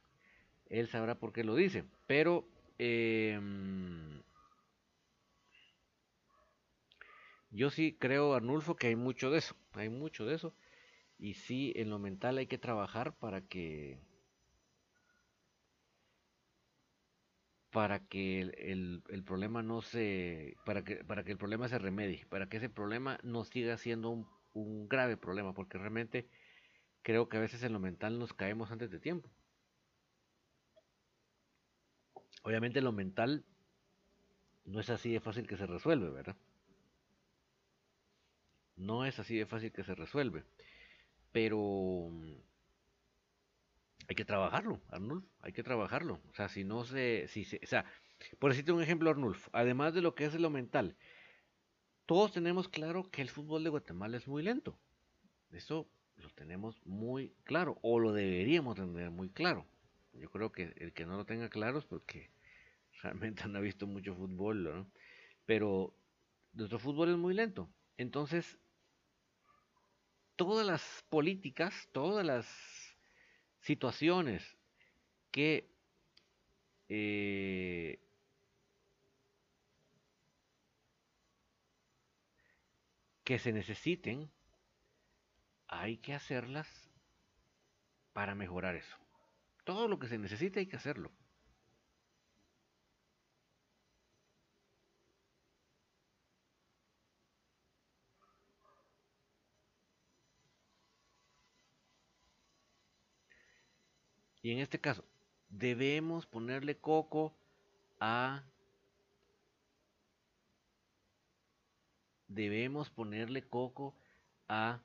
él 0.70 0.88
sabrá 0.88 1.16
por 1.16 1.32
qué 1.32 1.44
lo 1.44 1.54
dice. 1.56 1.84
Pero 2.06 2.48
em, 2.78 4.22
yo 7.50 7.70
sí 7.70 7.96
creo, 7.98 8.34
Arnulfo, 8.34 8.76
que 8.76 8.88
hay 8.88 8.96
mucho 8.96 9.30
de 9.30 9.38
eso. 9.38 9.56
Hay 9.72 9.88
mucho 9.88 10.26
de 10.26 10.34
eso. 10.34 10.54
Y 11.18 11.34
sí, 11.34 11.72
en 11.76 11.90
lo 11.90 11.98
mental 11.98 12.38
hay 12.38 12.46
que 12.46 12.58
trabajar 12.58 13.16
para 13.18 13.42
que 13.42 13.98
para 17.76 18.06
que 18.08 18.40
el, 18.40 19.02
el- 19.10 19.24
problema 19.24 19.62
no 19.62 19.82
se 19.82 20.56
para 20.64 20.82
que 20.82 21.04
para 21.04 21.24
que 21.24 21.32
el 21.32 21.38
problema 21.38 21.68
se 21.68 21.78
remedie, 21.78 22.24
para 22.26 22.48
que 22.48 22.56
ese 22.56 22.70
problema 22.70 23.18
no 23.22 23.44
siga 23.44 23.76
siendo 23.76 24.08
un, 24.10 24.26
un 24.54 24.88
grave 24.88 25.18
problema, 25.18 25.52
porque 25.52 25.76
realmente 25.76 26.26
creo 27.02 27.28
que 27.28 27.38
a 27.38 27.40
veces 27.40 27.62
en 27.64 27.74
lo 27.74 27.80
mental 27.80 28.18
nos 28.18 28.34
caemos 28.34 28.70
antes 28.72 28.90
de 28.90 29.00
tiempo. 29.00 29.30
Obviamente 32.44 32.80
lo 32.80 32.92
mental 32.92 33.44
no 34.66 34.80
es 34.80 34.90
así 34.90 35.10
de 35.14 35.20
fácil 35.20 35.46
que 35.46 35.56
se 35.56 35.64
resuelve, 35.66 36.10
¿verdad? 36.10 36.36
No 38.76 39.04
es 39.04 39.18
así 39.18 39.36
de 39.36 39.46
fácil 39.46 39.72
que 39.72 39.82
se 39.84 39.94
resuelve. 39.94 40.44
Pero 41.32 42.10
hay 44.08 44.14
que 44.16 44.24
trabajarlo, 44.24 44.80
Arnulf, 44.88 45.24
hay 45.40 45.52
que 45.52 45.62
trabajarlo. 45.62 46.20
O 46.30 46.34
sea, 46.34 46.48
si 46.48 46.64
no 46.64 46.84
se, 46.84 47.26
si 47.28 47.44
se, 47.44 47.60
o 47.62 47.66
sea, 47.66 47.84
por 48.38 48.50
decirte 48.50 48.72
un 48.72 48.82
ejemplo, 48.82 49.10
Arnulf, 49.10 49.48
además 49.52 49.94
de 49.94 50.02
lo 50.02 50.14
que 50.14 50.24
es 50.24 50.34
lo 50.34 50.50
mental, 50.50 50.96
todos 52.06 52.32
tenemos 52.32 52.68
claro 52.68 53.10
que 53.10 53.22
el 53.22 53.28
fútbol 53.28 53.64
de 53.64 53.70
Guatemala 53.70 54.16
es 54.16 54.28
muy 54.28 54.42
lento. 54.42 54.78
Eso 55.50 55.88
lo 56.16 56.30
tenemos 56.30 56.80
muy 56.86 57.34
claro, 57.44 57.78
o 57.82 57.98
lo 57.98 58.12
deberíamos 58.12 58.76
tener 58.76 59.10
muy 59.10 59.28
claro. 59.30 59.66
Yo 60.12 60.30
creo 60.30 60.52
que 60.52 60.72
el 60.76 60.92
que 60.92 61.04
no 61.04 61.16
lo 61.16 61.26
tenga 61.26 61.48
claro 61.48 61.78
es 61.78 61.84
porque 61.84 62.30
realmente 63.02 63.46
no 63.48 63.58
ha 63.58 63.62
visto 63.62 63.86
mucho 63.86 64.14
fútbol, 64.14 64.62
¿no? 64.62 64.90
Pero 65.44 65.94
nuestro 66.52 66.78
fútbol 66.78 67.10
es 67.10 67.16
muy 67.16 67.34
lento. 67.34 67.68
Entonces, 67.96 68.58
todas 70.36 70.66
las 70.66 71.04
políticas, 71.08 71.88
todas 71.92 72.24
las 72.24 72.85
situaciones 73.66 74.56
que 75.32 75.68
eh, 76.88 77.98
que 83.24 83.40
se 83.40 83.52
necesiten, 83.52 84.30
hay 85.66 85.96
que 85.96 86.14
hacerlas 86.14 86.68
para 88.12 88.36
mejorar 88.36 88.76
eso. 88.76 88.96
Todo 89.64 89.88
lo 89.88 89.98
que 89.98 90.06
se 90.06 90.16
necesite 90.16 90.60
hay 90.60 90.66
que 90.66 90.76
hacerlo. 90.76 91.10
Y 104.46 104.52
en 104.52 104.60
este 104.60 104.78
caso, 104.80 105.04
debemos 105.48 106.24
ponerle 106.24 106.76
coco 106.76 107.36
a... 107.98 108.44
Debemos 112.28 112.88
ponerle 112.88 113.42
coco 113.42 113.96
a 114.46 114.78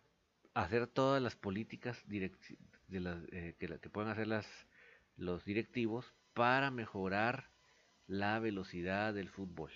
hacer 0.55 0.87
todas 0.87 1.21
las 1.21 1.35
políticas 1.35 2.03
de 2.07 2.31
las, 3.01 3.19
eh, 3.31 3.55
que, 3.59 3.67
la- 3.67 3.77
puedan 3.77 4.09
hacer 4.09 4.25
las, 4.25 4.47
los 5.15 5.45
directivos 5.45 6.11
para 6.33 6.71
mejorar 6.71 7.51
la 8.07 8.39
velocidad 8.39 9.13
del 9.13 9.29
fútbol. 9.29 9.71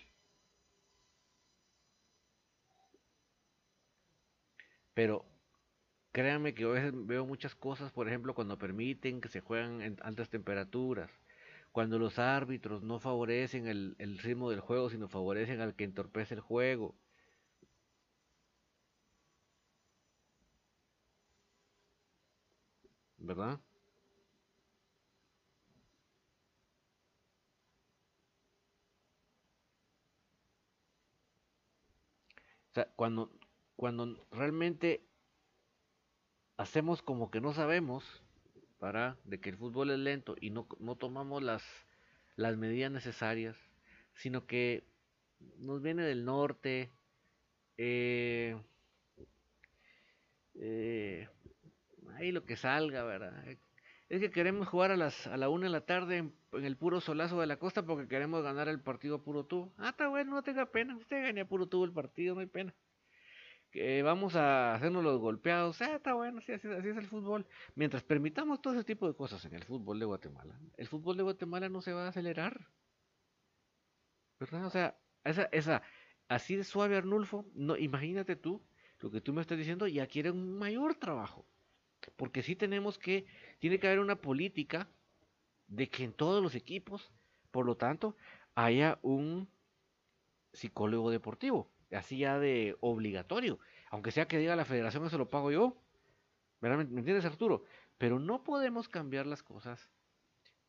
Pero 4.95 5.34
créanme 6.15 6.53
que 6.55 6.63
a 6.63 6.67
veces 6.69 6.93
veo 6.95 7.25
muchas 7.27 7.53
cosas, 7.55 7.91
por 7.91 8.07
ejemplo, 8.07 8.33
cuando 8.33 8.57
permiten 8.57 9.21
que 9.21 9.29
se 9.29 9.41
juegan 9.41 9.81
en 9.81 9.97
altas 10.01 10.29
temperaturas, 10.29 11.11
cuando 11.71 11.99
los 11.99 12.17
árbitros 12.19 12.81
no 12.83 12.99
favorecen 12.99 13.67
el, 13.67 13.95
el 13.99 14.17
ritmo 14.19 14.49
del 14.49 14.61
juego, 14.61 14.89
sino 14.89 15.07
favorecen 15.09 15.61
al 15.61 15.75
que 15.75 15.83
entorpece 15.83 16.33
el 16.35 16.39
juego. 16.41 16.95
¿Verdad? 23.17 23.59
O 32.69 32.73
sea, 32.75 32.87
cuando, 32.95 33.31
cuando 33.75 34.27
realmente 34.31 35.04
hacemos 36.57 37.01
como 37.01 37.31
que 37.31 37.41
no 37.41 37.53
sabemos 37.53 38.03
para 38.79 39.17
de 39.23 39.39
que 39.39 39.49
el 39.49 39.57
fútbol 39.57 39.91
es 39.91 39.99
lento 39.99 40.35
y 40.39 40.49
no, 40.49 40.67
no 40.79 40.95
tomamos 40.95 41.41
las, 41.41 41.63
las 42.35 42.57
medidas 42.57 42.91
necesarias, 42.91 43.57
sino 44.15 44.45
que 44.45 44.83
nos 45.57 45.81
viene 45.81 46.03
del 46.03 46.25
norte, 46.25 46.91
eh, 47.77 48.57
eh, 50.55 51.27
ahí 52.15 52.31
lo 52.31 52.45
que 52.45 52.55
salga, 52.55 53.03
¿verdad? 53.03 53.33
Es 54.07 54.19
que 54.19 54.29
queremos 54.29 54.67
jugar 54.67 54.91
a 54.91 54.97
las 54.97 55.25
a 55.27 55.35
la 55.35 55.49
una 55.49 55.65
de 55.65 55.71
la 55.71 55.81
tarde 55.81 56.17
en, 56.17 56.33
el 56.53 56.77
puro 56.77 57.01
solazo 57.01 57.39
de 57.39 57.47
la 57.47 57.57
costa 57.57 57.83
porque 57.83 58.07
queremos 58.07 58.43
ganar 58.43 58.67
el 58.67 58.79
partido 58.79 59.23
puro 59.23 59.45
tubo. 59.45 59.73
Ah, 59.77 59.89
está 59.89 60.07
bueno, 60.07 60.31
no 60.31 60.43
tenga 60.43 60.67
pena. 60.67 60.95
Usted 60.95 61.23
gana 61.23 61.45
puro 61.45 61.67
tubo 61.67 61.85
el 61.85 61.91
partido, 61.91 62.35
no 62.35 62.41
hay 62.41 62.47
pena. 62.47 62.73
Que 63.75 64.01
vamos 64.03 64.37
a 64.37 64.73
hacernos 64.73 65.03
los 65.03 65.19
golpeados. 65.19 65.81
Ah, 65.81 65.97
está 65.97 66.13
bueno, 66.13 66.39
así, 66.39 66.53
es 66.53 66.63
el 66.63 67.07
fútbol. 67.07 67.45
Mientras 67.75 68.03
permitamos 68.03 68.61
todo 68.61 68.73
ese 68.73 68.85
tipo 68.85 69.05
de 69.05 69.13
cosas 69.13 69.43
en 69.43 69.53
el 69.53 69.65
fútbol 69.65 69.99
de 69.99 70.05
Guatemala, 70.05 70.57
el 70.77 70.87
fútbol 70.87 71.17
de 71.17 71.23
Guatemala 71.23 71.67
no 71.67 71.81
se 71.81 71.91
va 71.91 72.05
a 72.05 72.07
acelerar. 72.07 72.69
O 74.39 74.69
sea, 74.69 74.97
esa, 75.25 75.49
esa, 75.51 75.81
así 76.29 76.55
de 76.55 76.63
suave 76.63 76.95
Arnulfo, 76.95 77.45
no, 77.53 77.75
imagínate 77.75 78.37
tú 78.37 78.63
lo 78.99 79.11
que 79.11 79.19
tú 79.19 79.33
me 79.33 79.41
estás 79.41 79.57
diciendo, 79.57 79.87
ya 79.87 80.07
quiere 80.07 80.31
un 80.31 80.57
mayor 80.57 80.95
trabajo. 80.95 81.45
Porque 82.15 82.43
sí 82.43 82.55
tenemos 82.55 82.97
que, 82.97 83.25
tiene 83.59 83.77
que 83.77 83.87
haber 83.87 83.99
una 83.99 84.15
política 84.15 84.87
de 85.67 85.89
que 85.89 86.05
en 86.05 86.13
todos 86.13 86.41
los 86.41 86.55
equipos, 86.55 87.11
por 87.51 87.65
lo 87.65 87.75
tanto, 87.75 88.15
haya 88.53 88.99
un 89.01 89.49
psicólogo 90.53 91.11
deportivo, 91.11 91.74
ya 92.01 92.39
de 92.39 92.75
obligatorio, 92.81 93.59
aunque 93.89 94.11
sea 94.11 94.27
que 94.27 94.37
diga 94.37 94.55
la 94.55 94.65
federación, 94.65 95.05
eso 95.05 95.17
lo 95.17 95.29
pago 95.29 95.51
yo. 95.51 95.81
¿Me 96.59 96.69
entiendes, 96.69 97.25
Arturo? 97.25 97.63
Pero 97.97 98.19
no 98.19 98.43
podemos 98.43 98.89
cambiar 98.89 99.25
las 99.25 99.43
cosas 99.43 99.89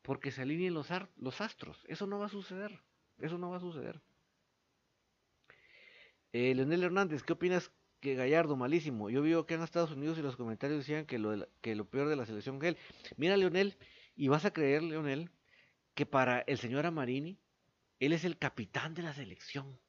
porque 0.01 0.31
se 0.31 0.41
alineen 0.41 0.73
los, 0.73 0.87
los 1.17 1.41
astros. 1.41 1.83
Eso 1.87 2.07
no 2.07 2.19
va 2.19 2.27
a 2.27 2.29
suceder. 2.29 2.81
Eso 3.17 3.37
no 3.37 3.49
va 3.49 3.57
a 3.57 3.59
suceder. 3.59 4.01
Eh, 6.31 6.53
Leonel 6.55 6.83
Hernández, 6.83 7.23
¿qué 7.23 7.33
opinas 7.33 7.71
que 7.99 8.15
Gallardo, 8.15 8.55
malísimo? 8.55 9.09
Yo 9.09 9.21
vivo 9.21 9.45
que 9.45 9.55
en 9.55 9.63
Estados 9.63 9.91
Unidos 9.91 10.17
y 10.17 10.21
los 10.21 10.35
comentarios 10.35 10.79
decían 10.79 11.05
que 11.05 11.17
lo, 11.17 11.45
peor 11.89 12.09
de 12.09 12.15
la 12.15 12.25
selección 12.25 12.59
que 12.59 12.69
él. 12.69 12.77
Mira, 13.17 13.37
Leonel, 13.37 13.77
y 14.15 14.27
vas 14.27 14.45
a 14.45 14.51
creer, 14.51 14.83
Leonel, 14.83 15.31
que 15.93 16.05
para 16.05 16.41
el 16.41 16.57
señor 16.57 16.85
Amarini, 16.85 17.39
él 17.99 18.13
es 18.13 18.23
el 18.23 18.37
capitán 18.37 18.93
de 18.93 19.01
la 19.01 19.13
selección. 19.13 19.79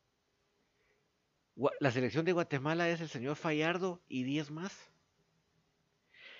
La 1.81 1.91
selección 1.91 2.25
de 2.25 2.33
Guatemala 2.33 2.89
es 2.89 3.01
el 3.01 3.09
señor 3.09 3.37
Fallardo 3.37 4.01
y 4.09 4.23
10 4.23 4.51
más. 4.51 4.91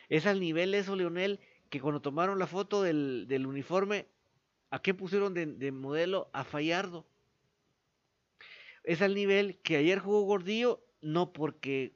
Es 0.09 0.27
al 0.27 0.41
nivel 0.41 0.75
eso, 0.75 0.97
Leonel, 0.97 1.41
que 1.71 1.81
cuando 1.81 2.01
tomaron 2.01 2.39
la 2.39 2.47
foto 2.47 2.83
del, 2.83 3.27
del 3.29 3.47
uniforme, 3.47 4.07
¿a 4.71 4.81
qué 4.81 4.95
pusieron 4.95 5.35
de, 5.35 5.47
de 5.47 5.73
modelo? 5.73 6.31
A 6.33 6.45
Fallardo 6.45 7.07
es 8.89 9.03
al 9.03 9.15
nivel 9.15 9.59
que 9.59 9.77
ayer 9.77 9.99
jugó 9.99 10.23
Gordillo, 10.23 10.83
no 11.03 11.35
porque 11.35 11.93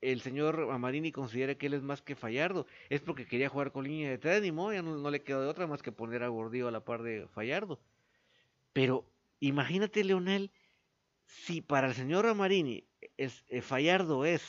el 0.00 0.22
señor 0.22 0.68
Amarini 0.72 1.12
considere 1.12 1.58
que 1.58 1.66
él 1.66 1.74
es 1.74 1.82
más 1.82 2.00
que 2.00 2.16
Fallardo, 2.16 2.66
es 2.88 3.02
porque 3.02 3.26
quería 3.26 3.50
jugar 3.50 3.72
con 3.72 3.84
línea 3.84 4.08
de 4.08 4.16
tres, 4.16 4.40
ni 4.40 4.50
modo, 4.50 4.72
ya 4.72 4.80
no, 4.80 5.10
le 5.10 5.22
quedó 5.22 5.42
de 5.42 5.48
otra 5.48 5.66
más 5.66 5.82
que 5.82 5.92
poner 5.92 6.22
a 6.22 6.28
Gordillo 6.28 6.68
a 6.68 6.70
la 6.70 6.82
par 6.82 7.02
de 7.02 7.26
Fallardo. 7.28 7.78
Pero 8.72 9.04
imagínate, 9.40 10.02
Leonel, 10.02 10.50
si 11.30 11.60
para 11.60 11.88
el 11.88 11.94
señor 11.94 12.26
Amarini 12.26 12.86
es, 13.16 13.44
eh, 13.48 13.62
Fallardo 13.62 14.24
es 14.24 14.42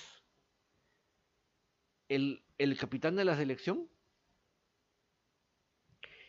el, 2.09 2.43
capitán 2.79 3.15
de 3.15 3.25
la 3.25 3.35
selección. 3.35 3.89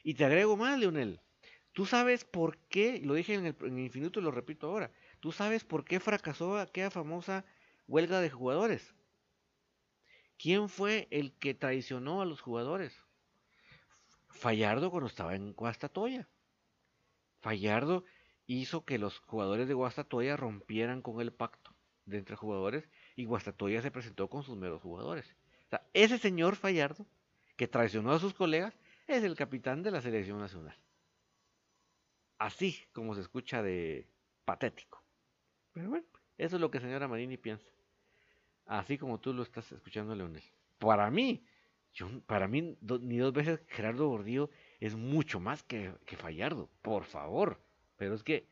Y 0.05 0.15
te 0.15 0.25
agrego 0.25 0.57
más, 0.57 0.79
Leonel. 0.79 1.21
Tú 1.73 1.87
sabes 1.87 2.25
por 2.25 2.59
qué, 2.69 3.01
lo 3.03 3.15
dije 3.15 3.35
en 3.35 3.47
el, 3.47 3.57
en 3.61 3.79
infinito 3.79 4.21
y 4.21 4.23
lo 4.23 4.31
repito 4.31 4.67
ahora, 4.67 4.93
¿Tú 5.23 5.31
sabes 5.31 5.63
por 5.63 5.85
qué 5.85 6.01
fracasó 6.01 6.59
aquella 6.59 6.91
famosa 6.91 7.45
huelga 7.87 8.21
de 8.21 8.29
jugadores? 8.29 8.93
¿Quién 10.37 10.69
fue 10.69 11.07
el 11.13 11.33
que 11.39 11.55
traicionó 11.55 12.21
a 12.21 12.25
los 12.25 12.41
jugadores? 12.41 13.01
Fallardo 14.31 14.91
cuando 14.91 15.07
estaba 15.07 15.37
en 15.37 15.53
Guastatoya. 15.53 16.29
Fallardo 17.39 18.05
hizo 18.47 18.85
que 18.85 18.99
los 18.99 19.19
jugadores 19.21 19.69
de 19.69 19.75
Guastatoya 19.75 20.37
rompieran 20.37 21.03
con 21.03 21.21
el 21.21 21.33
pacto 21.33 21.75
de 22.07 22.19
entre 22.19 22.37
jugadores 22.37 22.89
y 23.17 23.25
Guastatoya 23.25 23.83
se 23.83 23.91
presentó 23.91 24.29
con 24.29 24.43
sus 24.43 24.57
meros 24.57 24.83
jugadores. 24.83 25.37
O 25.67 25.71
sea, 25.71 25.87
ese 25.95 26.19
señor 26.19 26.57
Fallardo, 26.57 27.07
que 27.57 27.69
traicionó 27.69 28.13
a 28.13 28.19
sus 28.19 28.35
colegas, 28.35 28.75
es 29.07 29.25
el 29.25 29.37
capitán 29.37 29.83
de 29.83 29.91
la 29.91 30.01
selección 30.01 30.39
nacional. 30.39 30.77
Así 32.39 32.77
como 32.93 33.15
se 33.15 33.21
escucha 33.21 33.63
de 33.63 34.09
patético. 34.45 35.03
Pero 35.73 35.89
bueno, 35.91 36.07
eso 36.39 36.57
es 36.57 36.61
lo 36.61 36.71
que 36.71 36.81
señora 36.81 37.09
Marini 37.09 37.37
piensa. 37.37 37.67
Así 38.67 38.99
como 38.99 39.21
tú 39.21 39.33
lo 39.33 39.43
estás 39.43 39.71
escuchando, 39.73 40.15
Leonel. 40.15 40.43
Para 40.79 41.11
mí, 41.11 41.45
yo, 41.95 42.09
para 42.27 42.49
mí, 42.49 42.77
ni 42.81 43.19
dos 43.19 43.33
veces 43.33 43.61
Gerardo 43.69 44.09
Gordillo 44.09 44.51
es 44.81 44.97
mucho 44.97 45.41
más 45.41 45.63
que, 45.63 45.95
que 46.07 46.17
Fallardo, 46.17 46.69
por 46.83 47.05
favor. 47.05 47.61
Pero 48.03 48.17
es 48.17 48.25
que, 48.25 48.49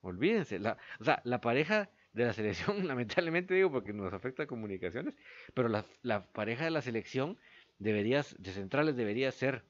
olvídense, 0.00 0.58
la, 0.58 0.78
o 0.98 1.04
sea, 1.04 1.22
la 1.24 1.40
pareja 1.40 1.88
de 2.12 2.24
la 2.24 2.32
selección, 2.32 2.84
lamentablemente 2.88 3.54
digo 3.54 3.70
porque 3.70 3.92
nos 3.92 4.12
afecta 4.12 4.48
comunicaciones, 4.48 5.14
pero 5.54 5.68
la, 5.68 5.86
la 6.02 6.26
pareja 6.32 6.64
de 6.64 6.72
la 6.72 6.82
selección 6.82 7.38
debería, 7.78 8.24
de 8.36 8.50
centrales 8.50 8.96
debería 8.96 9.30
ser 9.30 9.62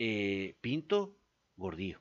eh, 0.00 0.56
Pinto 0.60 1.16
Gordillo. 1.54 2.00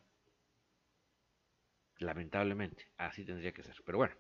Lamentablemente, 2.00 2.88
así 2.98 3.24
tendría 3.26 3.54
que 3.54 3.62
ser. 3.62 3.76
Pero 3.86 4.00
bueno, 4.00 4.16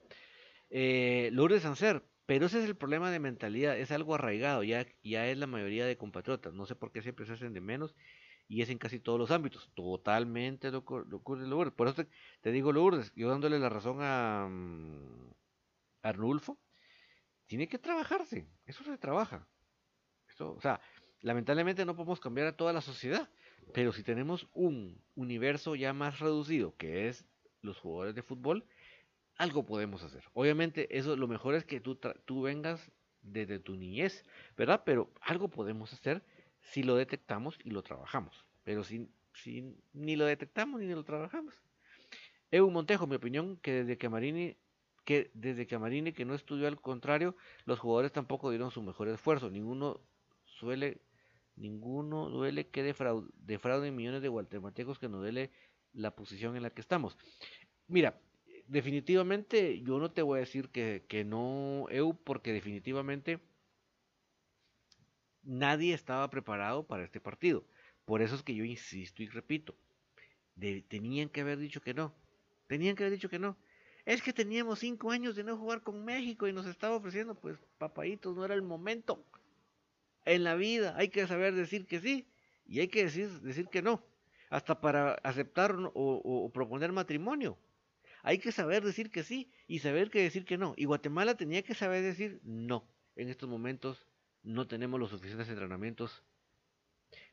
eh, 0.69 1.31
Lourdes 1.33 1.63
Sancer, 1.63 2.03
pero 2.27 2.45
ese 2.45 2.59
es 2.59 2.65
el 2.65 2.77
problema 2.77 3.09
de 3.09 3.19
mentalidad, 3.19 3.75
es 3.75 3.89
algo 3.89 4.13
arraigado, 4.13 4.61
ya, 4.61 4.85
ya 5.01 5.27
es 5.27 5.37
la 5.39 5.47
mayoría 5.47 5.87
de 5.87 5.97
compatriotas, 5.97 6.53
no 6.53 6.67
sé 6.67 6.75
por 6.75 6.91
qué 6.91 7.01
siempre 7.01 7.25
se 7.25 7.33
hacen 7.33 7.53
de 7.53 7.61
menos 7.61 7.95
y 8.47 8.61
es 8.61 8.69
en 8.69 8.77
casi 8.77 8.99
todos 8.99 9.19
los 9.19 9.31
ámbitos, 9.31 9.69
totalmente 9.73 10.71
lo, 10.71 10.79
ocurre. 10.79 11.71
Por 11.71 11.87
eso 11.87 12.05
te, 12.41 12.51
digo 12.51 12.71
Lourdes, 12.71 13.11
yo 13.15 13.29
dándole 13.29 13.59
la 13.59 13.69
razón 13.69 13.97
a, 14.01 14.47
mm, 14.49 15.31
Arnulfo, 16.01 16.59
tiene 17.45 17.67
que 17.67 17.79
trabajarse, 17.79 18.47
eso 18.65 18.83
se 18.83 18.97
trabaja. 18.97 19.47
Eso, 20.27 20.53
o 20.53 20.61
sea, 20.61 20.81
lamentablemente 21.21 21.85
no 21.85 21.95
podemos 21.95 22.19
cambiar 22.19 22.47
a 22.47 22.57
toda 22.57 22.73
la 22.73 22.81
sociedad, 22.81 23.29
pero 23.73 23.93
si 23.93 24.03
tenemos 24.03 24.47
un 24.53 25.01
universo 25.15 25.75
ya 25.75 25.93
más 25.93 26.19
reducido, 26.19 26.75
que 26.75 27.07
es 27.07 27.25
los 27.61 27.79
jugadores 27.79 28.15
de 28.15 28.23
fútbol, 28.23 28.65
algo 29.37 29.65
podemos 29.65 30.03
hacer. 30.03 30.23
Obviamente, 30.33 30.97
eso 30.97 31.15
lo 31.15 31.27
mejor 31.27 31.55
es 31.55 31.65
que 31.65 31.79
tú, 31.79 31.95
tú 32.25 32.41
vengas 32.41 32.91
desde 33.21 33.59
tu 33.59 33.75
niñez, 33.75 34.25
¿verdad? 34.57 34.83
Pero 34.85 35.11
algo 35.21 35.47
podemos 35.49 35.93
hacer 35.93 36.23
si 36.63 36.83
lo 36.83 36.95
detectamos 36.95 37.57
y 37.63 37.71
lo 37.71 37.83
trabajamos. 37.83 38.45
Pero 38.63 38.83
si, 38.83 39.09
si 39.33 39.75
ni 39.93 40.15
lo 40.15 40.25
detectamos 40.25 40.81
ni 40.81 40.87
lo 40.87 41.03
trabajamos. 41.03 41.53
Eu 42.51 42.69
Montejo, 42.69 43.07
mi 43.07 43.15
opinión, 43.15 43.57
que 43.57 43.71
desde 43.71 43.97
que 43.97 44.09
Marini 44.09 44.57
que 45.05 45.31
desde 45.33 45.67
que 45.67 45.77
Marini 45.77 46.13
que 46.13 46.25
no 46.25 46.33
estudió 46.33 46.67
al 46.67 46.79
contrario, 46.79 47.35
los 47.65 47.79
jugadores 47.79 48.11
tampoco 48.11 48.49
dieron 48.49 48.71
su 48.71 48.81
mejor 48.81 49.07
esfuerzo. 49.09 49.49
Ninguno 49.49 49.99
suele, 50.45 51.01
ninguno 51.55 52.29
duele 52.29 52.67
que 52.67 52.83
defrauden 52.83 53.95
millones 53.95 54.21
de 54.21 54.29
guatemaltecos 54.29 54.99
que 54.99 55.09
no 55.09 55.17
duele 55.17 55.51
la 55.93 56.11
posición 56.15 56.55
en 56.55 56.63
la 56.63 56.69
que 56.69 56.81
estamos. 56.81 57.17
Mira, 57.87 58.19
definitivamente 58.67 59.81
yo 59.81 59.99
no 59.99 60.11
te 60.11 60.21
voy 60.21 60.37
a 60.37 60.39
decir 60.41 60.69
que, 60.69 61.25
no, 61.25 61.85
EU, 61.89 62.15
porque 62.23 62.53
definitivamente 62.53 63.39
nadie 65.43 65.93
estaba 65.93 66.29
preparado 66.29 66.85
para 66.85 67.03
este 67.03 67.19
partido. 67.19 67.65
Por 68.05 68.21
eso 68.21 68.35
es 68.35 68.43
que 68.43 68.55
yo 68.55 68.63
insisto 68.63 69.23
y 69.23 69.27
repito, 69.27 69.75
tenían 70.87 71.29
que 71.29 71.41
haber 71.41 71.57
dicho 71.57 71.81
que 71.81 71.93
no. 71.93 72.13
Tenían 72.67 72.95
que 72.95 73.03
haber 73.03 73.13
dicho 73.13 73.29
que 73.29 73.39
no. 73.39 73.57
Es 74.05 74.21
que 74.21 74.33
teníamos 74.33 74.79
cinco 74.79 75.11
años 75.11 75.35
de 75.35 75.43
no 75.43 75.57
jugar 75.57 75.81
con 75.81 76.03
México 76.03 76.47
y 76.47 76.53
nos 76.53 76.65
estaba 76.65 76.95
ofreciendo, 76.95 77.35
pues, 77.35 77.57
papaitos, 77.77 78.35
no 78.35 78.43
era 78.43 78.53
el 78.53 78.61
momento. 78.61 79.25
En 80.25 80.43
la 80.43 80.55
vida 80.55 80.95
hay 80.97 81.09
que 81.09 81.25
saber 81.27 81.53
decir 81.53 81.85
que 81.85 81.99
sí 81.99 82.27
y 82.65 82.79
hay 82.79 82.87
que 82.87 83.03
decir, 83.03 83.29
decir 83.41 83.67
que 83.67 83.81
no 83.81 84.03
hasta 84.53 84.79
para 84.79 85.13
aceptar 85.23 85.75
o, 85.95 86.51
proponer 86.53 86.91
matrimonio. 86.91 87.57
Hay 88.21 88.37
que 88.37 88.51
saber 88.51 88.83
decir 88.83 89.09
que 89.09 89.23
sí 89.23 89.51
y 89.67 89.79
saber 89.79 90.11
que 90.11 90.21
decir 90.21 90.45
que 90.45 90.59
no. 90.59 90.75
Y 90.77 90.85
Guatemala 90.85 91.35
tenía 91.35 91.63
que 91.63 91.73
saber 91.73 92.03
decir 92.03 92.39
no. 92.43 92.87
En 93.15 93.29
estos 93.29 93.49
momentos 93.49 94.05
no 94.43 94.67
tenemos 94.67 94.99
los 94.99 95.09
suficientes 95.09 95.49
entrenamientos. 95.49 96.23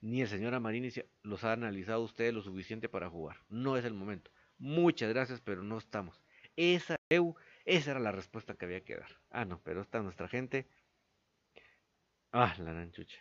Ni 0.01 0.23
el 0.23 0.29
señor 0.29 0.55
Amarini 0.55 0.91
los 1.23 1.45
ha 1.45 1.53
analizado 1.53 2.03
ustedes 2.03 2.35
lo 2.35 2.43
suficiente 2.43 2.89
para 2.89 3.11
jugar. 3.11 3.39
No 3.49 3.77
es 3.77 3.85
el 3.85 3.95
momento. 3.95 4.31
Muchas 4.59 5.09
gracias, 5.11 5.41
pero 5.41 5.63
no 5.63 5.79
estamos. 5.79 6.21
Esa, 6.57 6.97
esa 7.65 7.91
era 7.91 8.01
la 8.01 8.13
respuesta 8.13 8.55
que 8.55 8.65
había 8.67 8.85
que 8.85 8.97
dar. 8.97 9.11
Ah, 9.31 9.45
no, 9.45 9.63
pero 9.63 9.81
está 9.81 10.03
nuestra 10.03 10.29
gente 10.29 10.69
Ah, 12.33 12.55
la 12.59 12.73
ranchucha. 12.73 13.19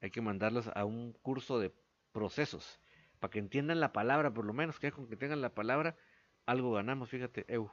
Hay 0.00 0.10
que 0.10 0.20
mandarlos 0.20 0.68
a 0.74 0.84
un 0.84 1.12
curso 1.12 1.58
de 1.58 1.74
procesos 2.12 2.80
para 3.18 3.30
que 3.30 3.38
entiendan 3.38 3.80
la 3.80 3.92
palabra, 3.92 4.32
por 4.32 4.44
lo 4.44 4.52
menos, 4.52 4.78
que 4.78 4.92
con 4.92 5.08
que 5.08 5.16
tengan 5.16 5.40
la 5.42 5.54
palabra, 5.54 5.96
algo 6.46 6.72
ganamos, 6.72 7.10
fíjate, 7.10 7.44
Eu. 7.48 7.72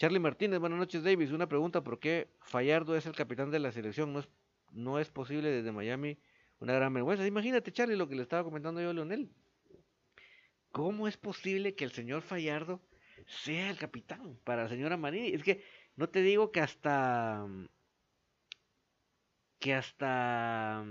Charlie 0.00 0.18
Martínez, 0.18 0.58
buenas 0.60 0.78
noches, 0.78 1.02
Davis. 1.04 1.30
Una 1.30 1.46
pregunta, 1.46 1.84
¿por 1.84 2.00
qué 2.00 2.30
Fallardo 2.40 2.96
es 2.96 3.04
el 3.04 3.14
capitán 3.14 3.50
de 3.50 3.58
la 3.58 3.70
selección? 3.70 4.14
No 4.14 4.20
es, 4.20 4.30
no 4.70 4.98
es 4.98 5.10
posible 5.10 5.50
desde 5.50 5.72
Miami 5.72 6.16
una 6.58 6.72
gran 6.72 6.94
vergüenza. 6.94 7.26
Imagínate, 7.26 7.70
Charlie, 7.70 7.96
lo 7.96 8.08
que 8.08 8.14
le 8.14 8.22
estaba 8.22 8.42
comentando 8.42 8.80
yo 8.80 8.88
a 8.88 8.92
Leonel. 8.94 9.30
¿Cómo 10.72 11.06
es 11.06 11.18
posible 11.18 11.74
que 11.74 11.84
el 11.84 11.92
señor 11.92 12.22
Fallardo 12.22 12.80
sea 13.26 13.68
el 13.68 13.76
capitán 13.76 14.38
para 14.42 14.62
la 14.62 14.68
señora 14.70 14.96
Marini? 14.96 15.34
Es 15.34 15.42
que 15.42 15.62
no 15.96 16.08
te 16.08 16.22
digo 16.22 16.50
que 16.50 16.60
hasta 16.60 17.46
que 19.58 19.74
hasta 19.74 20.82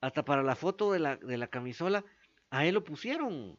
hasta 0.00 0.24
para 0.24 0.44
la 0.44 0.54
foto 0.54 0.92
de 0.92 1.00
la, 1.00 1.16
de 1.16 1.36
la 1.36 1.48
camisola 1.48 2.04
a 2.50 2.64
él 2.64 2.74
lo 2.74 2.84
pusieron. 2.84 3.58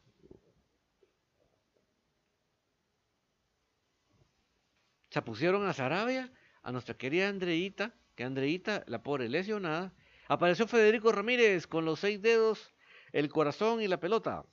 Se 5.12 5.20
pusieron 5.20 5.66
a 5.66 5.74
Sarabia, 5.74 6.32
a 6.62 6.72
nuestra 6.72 6.96
querida 6.96 7.28
Andreita, 7.28 7.92
que 8.14 8.24
Andreita, 8.24 8.82
la 8.86 9.02
pobre 9.02 9.28
lesionada. 9.28 9.92
Apareció 10.26 10.66
Federico 10.66 11.12
Ramírez 11.12 11.66
con 11.66 11.84
los 11.84 12.00
seis 12.00 12.22
dedos, 12.22 12.72
el 13.12 13.28
corazón 13.28 13.82
y 13.82 13.88
la 13.88 14.00
pelota. 14.00 14.46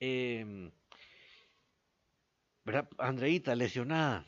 Eh, 0.00 0.72
¿verdad? 2.64 2.88
Andreita, 2.96 3.54
lesionada. 3.54 4.24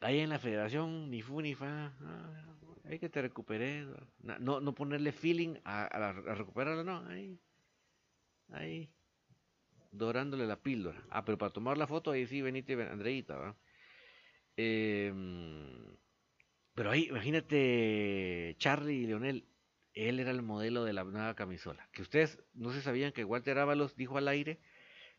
Ahí 0.00 0.18
en 0.18 0.30
la 0.30 0.40
federación, 0.40 1.08
ni 1.08 1.22
fu 1.22 1.40
ni 1.40 1.54
fa. 1.54 1.94
Ah, 2.00 2.56
hay 2.86 2.98
que 2.98 3.08
te 3.08 3.22
recuperes. 3.22 3.86
No, 4.18 4.60
no 4.60 4.74
ponerle 4.74 5.12
feeling 5.12 5.54
a, 5.62 5.84
a, 5.84 6.34
recuperarla, 6.34 6.82
no. 6.82 7.06
Ahí. 7.06 7.38
Ahí 8.48 8.90
dorándole 9.92 10.46
la 10.46 10.60
píldora. 10.60 11.00
Ah, 11.10 11.24
pero 11.24 11.38
para 11.38 11.52
tomar 11.52 11.78
la 11.78 11.86
foto, 11.86 12.10
ahí 12.10 12.26
sí, 12.26 12.42
venite, 12.42 12.74
Andreita, 12.82 13.36
¿va? 13.36 13.56
Em, 14.56 15.96
pero 16.74 16.90
ahí, 16.90 17.06
imagínate, 17.08 18.56
Charlie 18.58 19.02
y 19.02 19.06
Leonel, 19.06 19.46
él 19.94 20.20
era 20.20 20.30
el 20.30 20.42
modelo 20.42 20.84
de 20.84 20.92
la 20.94 21.04
nueva 21.04 21.34
camisola. 21.34 21.88
Que 21.92 22.02
ustedes 22.02 22.42
no 22.54 22.72
se 22.72 22.82
sabían 22.82 23.12
que 23.12 23.24
Walter 23.24 23.58
Ábalos 23.58 23.96
dijo 23.96 24.18
al 24.18 24.28
aire 24.28 24.58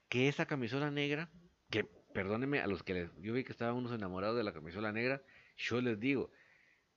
que 0.10 0.28
esa 0.28 0.46
camisola 0.46 0.92
negra, 0.92 1.30
que 1.70 1.84
perdónenme 1.84 2.60
a 2.60 2.68
los 2.68 2.84
que 2.84 2.94
les, 2.94 3.10
yo 3.22 3.34
vi 3.34 3.44
que 3.44 3.52
estaban 3.52 3.76
unos 3.76 3.92
enamorados 3.92 4.38
de 4.38 4.44
la 4.44 4.54
camisola 4.54 4.92
negra, 4.92 5.22
yo 5.58 5.82
les 5.82 6.00
digo, 6.00 6.32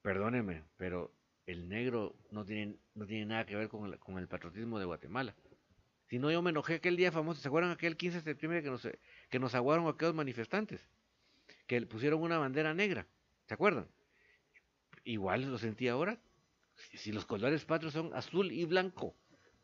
perdónenme, 0.02 0.64
pero 0.76 1.14
el 1.46 1.68
negro 1.68 2.16
no 2.30 2.44
tiene, 2.44 2.76
no 2.94 3.06
tiene 3.06 3.26
nada 3.26 3.46
que 3.46 3.56
ver 3.56 3.68
con 3.68 3.86
el, 3.86 3.98
con 3.98 4.18
el 4.18 4.28
patriotismo 4.28 4.78
de 4.78 4.86
Guatemala. 4.86 5.34
Si 6.08 6.18
no, 6.18 6.30
yo 6.30 6.40
me 6.40 6.50
enojé 6.50 6.74
aquel 6.74 6.96
día 6.96 7.10
famoso. 7.10 7.40
¿Se 7.40 7.48
acuerdan 7.48 7.72
aquel 7.72 7.96
15 7.96 8.18
de 8.18 8.22
septiembre 8.22 8.62
que 8.62 8.70
nos, 8.70 8.88
que 9.28 9.38
nos 9.38 9.54
aguaron 9.54 9.88
aquellos 9.88 10.14
manifestantes? 10.14 10.86
Que 11.66 11.80
pusieron 11.82 12.22
una 12.22 12.38
bandera 12.38 12.74
negra. 12.74 13.06
¿Se 13.46 13.54
acuerdan? 13.54 13.88
Igual 15.04 15.50
lo 15.50 15.58
sentí 15.58 15.88
ahora. 15.88 16.18
Si, 16.94 17.10
los 17.10 17.26
colores 17.26 17.64
patrios 17.64 17.92
son 17.92 18.14
azul 18.14 18.52
y 18.52 18.64
blanco. 18.66 19.14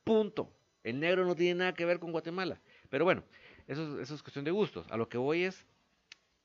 Punto. 0.03 0.53
El 0.83 0.99
negro 0.99 1.25
no 1.25 1.37
tiene 1.37 1.61
nada 1.61 1.75
que 1.75 1.85
ver 1.85 2.01
con 2.01 2.11
Guatemala. 2.11 2.61
Pero 2.89 3.05
bueno, 3.05 3.23
eso, 3.69 4.01
eso 4.01 4.15
es 4.15 4.23
cuestión 4.23 4.45
de 4.45 4.51
gustos. 4.51 4.87
A 4.91 4.97
lo 4.97 5.09
que 5.09 5.19
voy 5.19 5.45
es 5.45 5.65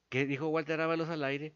que 0.09 0.25
dijo 0.25 0.47
Walter 0.49 0.79
Ábalos 0.79 1.09
al 1.09 1.23
aire 1.23 1.53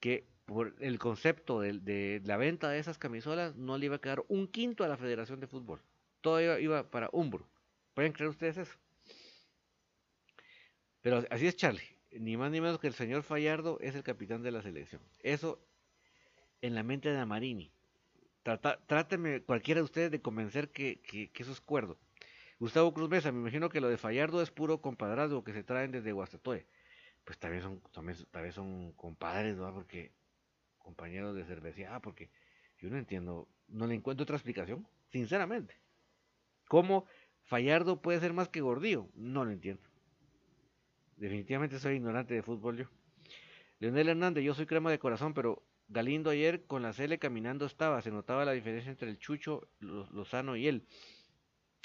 que 0.00 0.26
por 0.46 0.74
el 0.80 0.98
concepto 0.98 1.60
de, 1.60 1.74
de, 1.74 2.20
la 2.24 2.36
venta 2.36 2.70
de 2.70 2.80
esas 2.80 2.98
camisolas 2.98 3.54
no 3.56 3.78
le 3.78 3.86
iba 3.86 3.96
a 3.96 4.00
quedar 4.00 4.24
un 4.28 4.48
quinto 4.48 4.82
a 4.84 4.88
la 4.88 4.96
Federación 4.96 5.40
de 5.40 5.46
Fútbol 5.46 5.80
todo 6.20 6.58
iba, 6.58 6.90
para 6.90 7.08
Umbro. 7.12 7.46
¿Pueden 7.94 8.12
creer 8.12 8.30
ustedes 8.30 8.58
eso? 8.58 8.76
Pero 11.00 11.24
así 11.30 11.46
es 11.46 11.56
Charlie. 11.56 11.96
Ni 12.12 12.36
más 12.36 12.50
ni 12.50 12.60
menos 12.60 12.78
que 12.78 12.86
el 12.86 12.94
señor 12.94 13.22
Fallardo 13.22 13.78
es 13.80 13.94
el 13.94 14.02
capitán 14.02 14.42
de 14.42 14.50
la 14.50 14.62
selección. 14.62 15.02
Eso 15.22 15.60
en 16.62 16.74
la 16.74 16.82
mente 16.82 17.10
de 17.10 17.18
Amarini. 17.18 17.70
tráteme 18.42 19.42
cualquiera 19.42 19.80
de 19.80 19.84
ustedes 19.84 20.10
de 20.10 20.20
convencer 20.20 20.70
que, 20.70 21.00
eso 21.34 21.52
es 21.52 21.60
cuerdo. 21.60 21.98
Gustavo 22.58 22.92
Cruz 22.94 23.10
Mesa, 23.10 23.32
me 23.32 23.40
imagino 23.40 23.68
que 23.68 23.80
lo 23.80 23.88
de 23.88 23.98
Fallardo 23.98 24.40
es 24.40 24.50
puro 24.50 24.80
compadrazgo 24.80 25.44
que 25.44 25.52
se 25.52 25.62
traen 25.62 25.92
desde 25.92 26.12
Guastatoe. 26.12 26.66
Pues 27.24 27.38
vez 27.40 27.62
son, 27.62 27.82
tal 28.30 28.42
vez 28.42 28.54
son 28.54 28.92
compadres, 28.92 29.56
¿no? 29.56 29.72
Porque 29.74 30.12
compañeros 30.78 31.34
de 31.34 31.44
cerveza. 31.44 31.94
Ah, 31.94 32.00
porque 32.00 32.30
yo 32.78 32.88
no 32.88 32.96
entiendo, 32.96 33.48
no 33.68 33.86
le 33.86 33.94
encuentro 33.94 34.22
otra 34.22 34.36
explicación, 34.36 34.86
sinceramente. 35.10 35.76
¿Cómo 36.68 37.06
Fallardo 37.42 38.00
puede 38.02 38.20
ser 38.20 38.32
más 38.32 38.48
que 38.48 38.60
Gordillo? 38.60 39.08
No 39.14 39.44
lo 39.44 39.52
entiendo. 39.52 39.82
Definitivamente 41.16 41.78
soy 41.78 41.96
ignorante 41.96 42.34
de 42.34 42.42
fútbol 42.42 42.78
yo. 42.78 42.86
Leonel 43.78 44.08
Hernández, 44.08 44.44
yo 44.44 44.54
soy 44.54 44.66
crema 44.66 44.90
de 44.90 44.98
corazón, 44.98 45.34
pero 45.34 45.62
Galindo 45.88 46.30
ayer 46.30 46.64
con 46.66 46.82
la 46.82 46.92
Cele 46.92 47.18
caminando 47.18 47.64
estaba, 47.64 48.02
se 48.02 48.10
notaba 48.10 48.44
la 48.44 48.52
diferencia 48.52 48.90
entre 48.90 49.08
el 49.08 49.18
Chucho, 49.18 49.68
Lozano 49.78 50.56
y 50.56 50.66
él. 50.66 50.84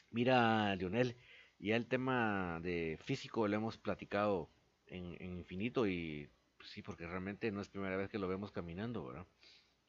Mira, 0.10 0.76
Leonel, 0.76 1.16
ya 1.60 1.76
el 1.76 1.88
tema 1.88 2.60
de 2.62 2.98
físico 3.04 3.48
lo 3.48 3.56
hemos 3.56 3.78
platicado 3.78 4.50
en, 4.88 5.22
infinito 5.22 5.86
y 5.86 6.28
pues 6.58 6.70
sí, 6.72 6.82
porque 6.82 7.06
realmente 7.06 7.52
no 7.52 7.62
es 7.62 7.70
primera 7.70 7.96
vez 7.96 8.10
que 8.10 8.18
lo 8.18 8.28
vemos 8.28 8.52
caminando, 8.52 9.06
¿verdad? 9.06 9.28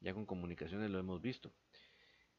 Ya 0.00 0.12
con 0.12 0.26
comunicaciones 0.26 0.90
lo 0.90 0.98
hemos 0.98 1.22
visto. 1.22 1.50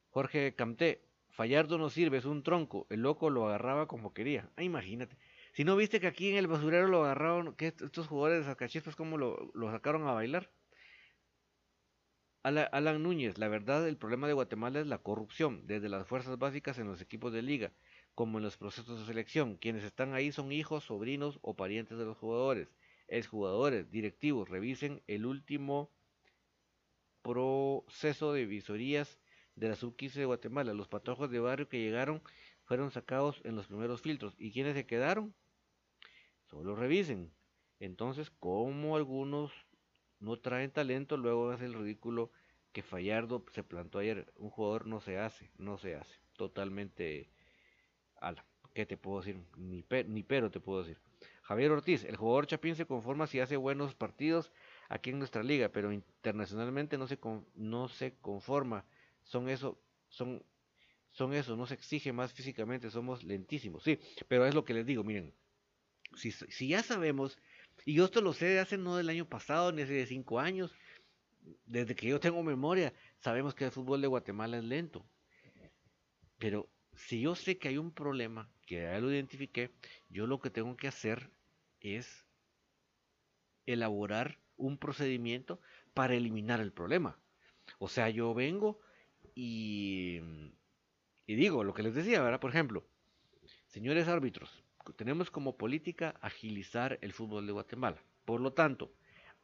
Jorge 0.10 0.54
Camté, 0.54 1.02
Fallardo 1.34 1.80
no 1.80 1.90
sirve, 1.90 2.18
es 2.18 2.26
un 2.26 2.44
tronco. 2.44 2.86
El 2.92 3.02
loco 3.02 3.32
lo 3.32 3.48
agarraba 3.48 3.88
como 3.88 4.14
quería. 4.14 4.52
Ah, 4.56 4.64
imagínate. 4.64 5.18
Si 5.54 5.64
no 5.64 5.76
viste 5.76 6.00
que 6.00 6.06
aquí 6.06 6.30
en 6.30 6.38
el 6.38 6.46
basurero 6.46 6.88
lo 6.88 7.04
agarraron, 7.04 7.56
que 7.56 7.68
estos 7.68 8.08
jugadores 8.08 8.46
de 8.46 8.52
sacachispas, 8.52 8.96
¿cómo 8.96 9.18
lo, 9.18 9.52
sacaron 9.72 10.08
a 10.08 10.12
bailar? 10.12 10.52
Alan, 12.44 13.02
Núñez, 13.02 13.40
la 13.40 13.48
verdad, 13.48 13.88
el 13.88 13.98
problema 13.98 14.28
de 14.28 14.34
Guatemala 14.34 14.80
es 14.80 14.88
la 14.88 15.00
corrupción, 15.00 15.66
desde 15.66 15.90
las 15.90 16.06
fuerzas 16.06 16.38
básicas 16.38 16.78
en 16.78 16.88
los 16.88 17.02
equipos 17.02 17.34
de 17.34 17.42
liga, 17.42 17.72
como 18.14 18.38
en 18.38 18.44
los 18.44 18.58
procesos 18.58 19.00
de 19.00 19.06
selección. 19.06 19.58
Quienes 19.58 19.84
están 19.84 20.14
ahí 20.14 20.32
son 20.32 20.52
hijos, 20.52 20.84
sobrinos 20.84 21.40
o 21.42 21.56
parientes 21.56 21.98
de 21.98 22.06
los 22.06 22.18
jugadores. 22.18 22.70
Exjugadores, 23.08 23.90
directivos, 23.90 24.50
revisen 24.50 25.02
el 25.08 25.26
último 25.26 25.90
proceso 27.24 28.34
de 28.34 28.46
visorías 28.46 29.18
de 29.56 29.70
la 29.70 29.76
sub-15 29.76 30.14
de 30.14 30.26
Guatemala. 30.26 30.74
Los 30.74 30.88
patojos 30.88 31.30
de 31.30 31.40
barrio 31.40 31.70
que 31.70 31.80
llegaron 31.80 32.22
fueron 32.64 32.92
sacados 32.92 33.42
en 33.44 33.56
los 33.56 33.68
primeros 33.68 34.02
filtros. 34.02 34.36
¿Y 34.38 34.52
quienes 34.52 34.76
se 34.76 34.86
quedaron? 34.86 35.34
Solo 36.50 36.76
revisen. 36.76 37.34
Entonces, 37.80 38.30
como 38.30 38.96
algunos 38.96 39.52
no 40.20 40.40
traen 40.40 40.72
talento, 40.72 41.18
luego 41.18 41.52
hace 41.52 41.66
el 41.66 41.74
ridículo 41.74 42.32
que 42.72 42.82
Fallardo 42.82 43.46
se 43.52 43.64
plantó 43.64 44.00
ayer. 44.00 44.32
Un 44.36 44.50
jugador 44.50 44.88
no 44.88 45.02
se 45.02 45.18
hace, 45.18 45.52
no 45.58 45.78
se 45.78 45.96
hace. 45.96 46.16
Totalmente 46.38 47.30
ala. 48.20 48.46
¿Qué 48.74 48.86
te 48.86 48.98
puedo 48.98 49.22
decir? 49.22 49.40
Ni, 49.56 49.84
pero 50.24 50.50
te 50.50 50.60
puedo 50.60 50.82
decir. 50.82 50.98
Javier 51.44 51.72
Ortiz, 51.72 52.04
el 52.06 52.16
jugador 52.16 52.48
Chapín 52.48 52.76
se 52.76 52.88
conforma 52.88 53.28
si 53.28 53.40
hace 53.40 53.58
buenos 53.58 53.94
partidos 53.94 54.52
aquí 54.90 55.12
en 55.12 55.20
nuestra 55.20 55.44
liga, 55.44 55.70
pero 55.70 55.92
internacionalmente 55.92 56.98
no 56.98 57.08
se, 57.08 57.20
no 57.54 57.88
se 57.90 58.16
conforma 58.16 58.86
son 59.24 59.50
eso, 59.50 59.82
son, 60.10 60.44
son 61.12 61.34
eso, 61.34 61.56
no 61.56 61.66
se 61.66 61.74
exige 61.74 62.14
más 62.14 62.34
físicamente, 62.34 62.90
somos 62.90 63.24
lentísimos, 63.24 63.84
sí, 63.84 64.00
pero 64.28 64.46
es 64.46 64.54
lo 64.54 64.66
que 64.66 64.74
les 64.74 64.86
digo, 64.86 65.04
miren, 65.04 65.34
si, 66.16 66.32
si 66.32 66.68
ya 66.68 66.84
sabemos, 66.84 67.38
y 67.86 67.94
yo 67.94 68.06
esto 68.06 68.22
lo 68.22 68.34
sé 68.34 68.46
de 68.46 68.60
hace 68.60 68.78
no 68.78 68.98
del 68.98 69.10
año 69.10 69.28
pasado, 69.28 69.72
ni 69.72 69.82
hace 69.82 69.94
de 69.94 70.06
cinco 70.06 70.40
años, 70.40 70.76
desde 71.66 71.96
que 71.96 72.08
yo 72.08 72.20
tengo 72.20 72.44
memoria, 72.44 72.94
sabemos 73.20 73.54
que 73.56 73.66
el 73.66 73.72
fútbol 73.72 74.02
de 74.02 74.08
Guatemala 74.08 74.58
es 74.58 74.64
lento, 74.64 75.06
pero 76.38 76.70
si 76.96 77.22
yo 77.22 77.36
sé 77.36 77.58
que 77.58 77.70
hay 77.70 77.78
un 77.78 77.92
problema, 77.92 78.50
que 78.66 78.82
ya 78.84 79.00
lo 79.00 79.12
identifiqué, 79.12 79.72
yo 80.10 80.28
lo 80.28 80.40
que 80.40 80.50
tengo 80.50 80.76
que 80.78 80.88
hacer 80.88 81.32
es 81.80 82.26
elaborar 83.66 84.40
un 84.56 84.78
procedimiento 84.78 85.60
para 85.94 86.16
eliminar 86.16 86.60
el 86.60 86.72
problema. 86.72 87.20
O 87.80 87.88
sea, 87.88 88.10
yo 88.10 88.34
vengo, 88.34 88.80
y, 89.36 90.20
digo 91.28 91.64
lo 91.64 91.74
que 91.74 91.84
les 91.84 91.96
decía, 91.96 92.22
¿verdad? 92.22 92.40
Por 92.40 92.52
ejemplo, 92.52 92.86
señores 93.68 94.08
árbitros, 94.08 94.64
tenemos 94.96 95.32
como 95.32 95.58
política 95.58 96.16
agilizar 96.22 97.00
el 97.02 97.14
fútbol 97.14 97.48
de 97.48 97.54
Guatemala. 97.54 98.04
Por 98.26 98.42
lo 98.42 98.54
tanto, 98.54 98.94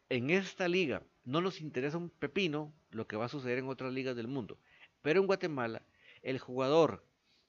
en 0.09 0.29
esta 0.29 0.67
liga 0.67 1.03
no 1.23 1.41
nos 1.41 1.61
interesa 1.61 1.97
un 1.97 2.09
pepino 2.09 2.73
lo 2.91 3.07
que 3.07 3.15
va 3.15 3.25
a 3.25 3.29
suceder 3.29 3.59
en 3.59 3.67
otras 3.67 3.93
ligas 3.93 4.15
del 4.15 4.27
mundo. 4.27 4.59
Pero 5.01 5.21
en 5.21 5.27
Guatemala, 5.27 5.83
el 6.21 6.39
jugador 6.39 7.05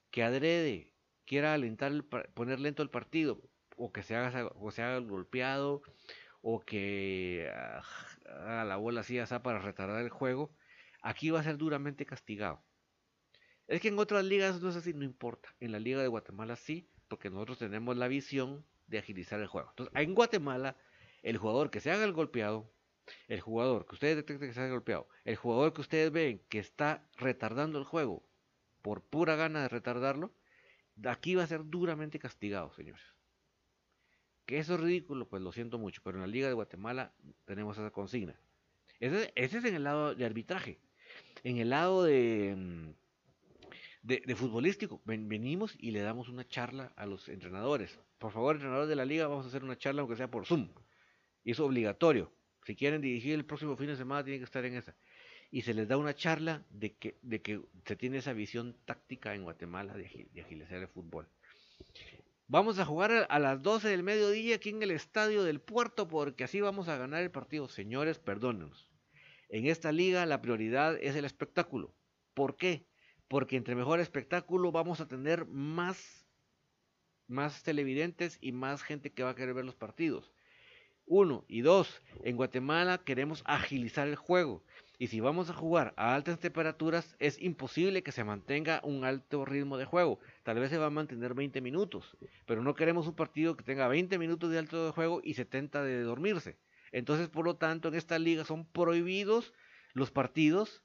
que 0.09 0.23
adrede 0.23 0.93
quiera 1.25 1.53
alentar, 1.53 1.91
poner 2.33 2.59
lento 2.59 2.83
el 2.83 2.89
partido, 2.89 3.41
o 3.77 3.91
que 3.91 4.03
se 4.03 4.15
haga, 4.15 4.49
haga 4.49 4.99
golpeado, 4.99 5.81
o 6.41 6.59
que 6.59 7.49
ah, 7.53 7.81
haga 8.25 8.65
la 8.65 8.77
bola 8.77 9.01
así 9.01 9.17
así 9.19 9.35
para 9.41 9.59
retardar 9.59 10.01
el 10.01 10.09
juego, 10.09 10.51
aquí 11.01 11.29
va 11.29 11.39
a 11.39 11.43
ser 11.43 11.57
duramente 11.57 12.05
castigado. 12.05 12.63
Es 13.67 13.81
que 13.81 13.87
en 13.87 13.99
otras 13.99 14.25
ligas 14.25 14.61
no 14.61 14.69
es 14.69 14.75
así, 14.75 14.93
no 14.93 15.03
importa. 15.03 15.55
En 15.59 15.71
la 15.71 15.79
Liga 15.79 16.01
de 16.01 16.07
Guatemala 16.07 16.55
sí, 16.55 16.89
porque 17.07 17.29
nosotros 17.29 17.59
tenemos 17.59 17.95
la 17.95 18.07
visión 18.07 18.65
de 18.87 18.99
agilizar 18.99 19.39
el 19.39 19.47
juego. 19.47 19.69
Entonces, 19.69 19.95
en 19.95 20.13
Guatemala, 20.13 20.75
el 21.23 21.37
jugador 21.37 21.71
que 21.71 21.79
se 21.79 21.91
haga 21.91 22.03
el 22.03 22.13
golpeado, 22.13 22.71
el 23.27 23.41
jugador 23.41 23.85
que 23.85 23.95
ustedes 23.95 24.15
detecten 24.17 24.49
que 24.49 24.53
se 24.53 24.59
haga 24.59 24.71
golpeado, 24.71 25.07
el 25.23 25.35
jugador 25.35 25.73
que 25.73 25.81
ustedes 25.81 26.11
ven 26.11 26.41
que 26.49 26.59
está 26.59 27.07
retardando 27.17 27.79
el 27.79 27.85
juego 27.85 28.23
por 28.81 29.03
pura 29.03 29.35
gana 29.35 29.61
de 29.61 29.69
retardarlo, 29.69 30.33
aquí 31.05 31.35
va 31.35 31.43
a 31.43 31.47
ser 31.47 31.61
duramente 31.65 32.19
castigado, 32.19 32.73
señores. 32.73 33.03
Que 34.45 34.59
eso 34.59 34.75
es 34.75 34.81
ridículo, 34.81 35.29
pues 35.29 35.41
lo 35.41 35.51
siento 35.51 35.77
mucho, 35.77 36.01
pero 36.03 36.17
en 36.17 36.21
la 36.21 36.27
Liga 36.27 36.47
de 36.47 36.53
Guatemala 36.53 37.13
tenemos 37.45 37.77
esa 37.77 37.91
consigna. 37.91 38.39
Ese, 38.99 39.31
es 39.35 39.53
en 39.53 39.75
el 39.75 39.83
lado 39.83 40.13
de 40.13 40.25
arbitraje. 40.25 40.79
En 41.43 41.57
el 41.57 41.69
lado 41.69 42.03
de, 42.03 42.55
mm, 42.55 42.93
de, 44.03 44.35
futbolístico, 44.35 45.01
venimos 45.05 45.75
y 45.79 45.91
le 45.91 46.01
damos 46.01 46.29
una 46.29 46.47
charla 46.47 46.93
a 46.95 47.05
los 47.05 47.29
entrenadores. 47.29 47.99
Por 48.17 48.31
favor, 48.31 48.55
entrenadores 48.55 48.89
de 48.89 48.95
la 48.95 49.05
liga, 49.05 49.27
vamos 49.27 49.45
a 49.45 49.49
hacer 49.49 49.63
una 49.63 49.77
charla 49.77 50.01
aunque 50.01 50.15
sea 50.15 50.29
por 50.29 50.45
Zoom. 50.45 50.69
Y 51.43 51.51
es 51.51 51.59
obligatorio. 51.59 52.31
Si 52.65 52.75
quieren 52.75 53.01
dirigir 53.01 53.33
el 53.33 53.45
próximo 53.45 53.75
fin 53.75 53.87
de 53.87 53.95
semana, 53.95 54.23
tienen 54.23 54.39
que 54.39 54.45
estar 54.45 54.63
en 54.65 54.75
esa. 54.75 54.95
Y 55.49 55.63
se 55.63 55.73
les 55.73 55.87
da 55.87 55.97
una 55.97 56.13
charla 56.13 56.63
de 56.69 56.93
que, 56.93 57.17
de 57.21 57.41
que 57.41 57.61
se 57.85 57.95
tiene 57.95 58.17
esa 58.17 58.33
visión 58.33 58.77
táctica 58.85 59.33
en 59.33 59.43
Guatemala 59.43 59.93
de, 59.93 60.27
de 60.31 60.41
agilizar 60.41 60.77
el 60.77 60.87
fútbol. 60.87 61.27
Vamos 62.47 62.79
a 62.79 62.85
jugar 62.85 63.27
a 63.29 63.39
las 63.39 63.61
12 63.61 63.87
del 63.87 64.03
mediodía 64.03 64.55
aquí 64.57 64.69
en 64.69 64.83
el 64.83 64.91
estadio 64.91 65.43
del 65.43 65.61
puerto 65.61 66.07
porque 66.07 66.43
así 66.43 66.61
vamos 66.61 66.87
a 66.87 66.97
ganar 66.97 67.23
el 67.23 67.31
partido. 67.31 67.67
Señores, 67.67 68.19
perdónenos. 68.19 68.90
En 69.53 69.67
esta 69.67 69.91
liga 69.91 70.25
la 70.25 70.41
prioridad 70.41 70.97
es 71.01 71.17
el 71.17 71.25
espectáculo. 71.25 71.93
¿Por 72.33 72.55
qué? 72.55 72.85
Porque 73.27 73.57
entre 73.57 73.75
mejor 73.75 73.99
espectáculo 73.99 74.71
vamos 74.71 75.01
a 75.01 75.09
tener 75.09 75.45
más, 75.45 76.25
más 77.27 77.61
televidentes 77.61 78.37
y 78.39 78.53
más 78.53 78.81
gente 78.81 79.11
que 79.11 79.23
va 79.23 79.31
a 79.31 79.35
querer 79.35 79.53
ver 79.53 79.65
los 79.65 79.75
partidos. 79.75 80.31
Uno. 81.05 81.43
Y 81.49 81.59
dos, 81.59 82.01
en 82.23 82.37
Guatemala 82.37 82.99
queremos 82.99 83.43
agilizar 83.45 84.07
el 84.07 84.15
juego. 84.15 84.63
Y 84.97 85.07
si 85.07 85.19
vamos 85.19 85.49
a 85.49 85.53
jugar 85.53 85.93
a 85.97 86.15
altas 86.15 86.39
temperaturas, 86.39 87.17
es 87.19 87.37
imposible 87.41 88.03
que 88.03 88.13
se 88.13 88.23
mantenga 88.23 88.79
un 88.85 89.03
alto 89.03 89.43
ritmo 89.43 89.77
de 89.77 89.83
juego. 89.83 90.21
Tal 90.43 90.59
vez 90.59 90.69
se 90.69 90.77
va 90.77 90.85
a 90.85 90.91
mantener 90.91 91.33
20 91.33 91.59
minutos, 91.59 92.15
pero 92.45 92.63
no 92.63 92.73
queremos 92.73 93.05
un 93.05 93.15
partido 93.15 93.57
que 93.57 93.65
tenga 93.65 93.89
20 93.89 94.17
minutos 94.17 94.49
de 94.49 94.59
alto 94.59 94.85
de 94.85 94.91
juego 94.93 95.19
y 95.21 95.33
70 95.33 95.83
de 95.83 96.03
dormirse. 96.03 96.55
Entonces, 96.91 97.29
por 97.29 97.45
lo 97.45 97.55
tanto, 97.55 97.87
en 97.87 97.95
esta 97.95 98.19
liga 98.19 98.45
son 98.45 98.65
prohibidos 98.65 99.53
los 99.93 100.11
partidos 100.11 100.83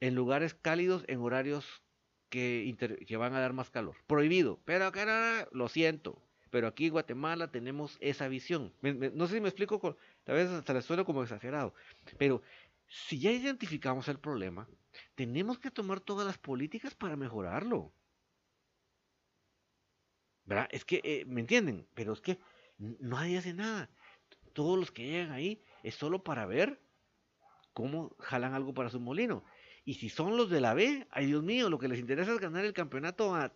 en 0.00 0.14
lugares 0.14 0.54
cálidos 0.54 1.04
en 1.08 1.20
horarios 1.20 1.82
que, 2.28 3.16
van 3.18 3.34
a 3.34 3.40
dar 3.40 3.52
más 3.52 3.70
calor. 3.70 3.96
Prohibido. 4.06 4.60
Pero 4.64 4.86
acá, 4.86 5.48
lo 5.52 5.68
siento. 5.68 6.22
Pero 6.50 6.66
aquí 6.66 6.86
en 6.86 6.92
Guatemala 6.92 7.50
tenemos 7.50 7.96
esa 8.00 8.28
visión. 8.28 8.72
no 8.82 9.26
sé 9.26 9.34
si 9.34 9.40
me 9.40 9.48
explico, 9.48 9.96
tal 10.24 10.36
vez 10.36 10.48
hasta 10.50 10.74
le 10.74 10.82
suelo 10.82 11.04
como 11.04 11.22
exagerado. 11.22 11.74
Pero 12.18 12.42
si 12.88 13.18
ya 13.18 13.30
identificamos 13.30 14.08
el 14.08 14.18
problema, 14.18 14.68
tenemos 15.14 15.58
que 15.58 15.70
tomar 15.70 16.00
todas 16.00 16.26
las 16.26 16.38
políticas 16.38 16.94
para 16.94 17.16
mejorarlo. 17.16 17.92
¿Verdad? 20.44 20.68
Es 20.70 20.84
que, 20.84 21.00
eh, 21.04 21.24
¿me 21.26 21.40
entienden? 21.40 21.86
Pero 21.94 22.12
es 22.12 22.20
que 22.20 22.38
nadie 22.78 23.38
hace 23.38 23.54
nada. 23.54 23.88
Todos 24.52 24.78
los 24.78 24.90
que 24.90 25.06
llegan 25.06 25.32
ahí 25.32 25.62
es 25.82 25.94
solo 25.94 26.22
para 26.22 26.46
ver 26.46 26.80
cómo 27.72 28.14
jalan 28.18 28.54
algo 28.54 28.74
para 28.74 28.90
su 28.90 29.00
molino. 29.00 29.44
Y 29.84 29.94
si 29.94 30.08
son 30.08 30.36
los 30.36 30.50
de 30.50 30.60
la 30.60 30.74
B, 30.74 31.06
ay 31.10 31.26
Dios 31.26 31.42
mío, 31.42 31.68
lo 31.68 31.78
que 31.78 31.88
les 31.88 31.98
interesa 31.98 32.32
es 32.32 32.38
ganar 32.38 32.64
el 32.64 32.72
campeonato 32.72 33.34
a, 33.34 33.48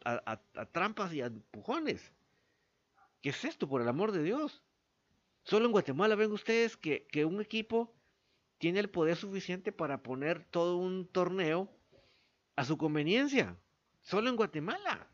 trampas 0.72 1.12
y 1.12 1.20
a 1.20 1.26
empujones. 1.26 2.12
¿Qué 3.22 3.30
es 3.30 3.44
esto, 3.44 3.68
por 3.68 3.80
el 3.80 3.88
amor 3.88 4.12
de 4.12 4.22
Dios? 4.22 4.62
Solo 5.44 5.66
en 5.66 5.72
Guatemala 5.72 6.16
ven 6.16 6.32
ustedes 6.32 6.76
que 6.76 7.24
un 7.24 7.40
equipo 7.40 7.94
tiene 8.58 8.80
el 8.80 8.90
poder 8.90 9.16
suficiente 9.16 9.72
para 9.72 10.02
poner 10.02 10.44
todo 10.44 10.78
un 10.78 11.06
torneo 11.06 11.70
a 12.56 12.64
su 12.64 12.76
conveniencia. 12.78 13.56
Solo 14.00 14.30
en 14.30 14.36
Guatemala. 14.36 15.08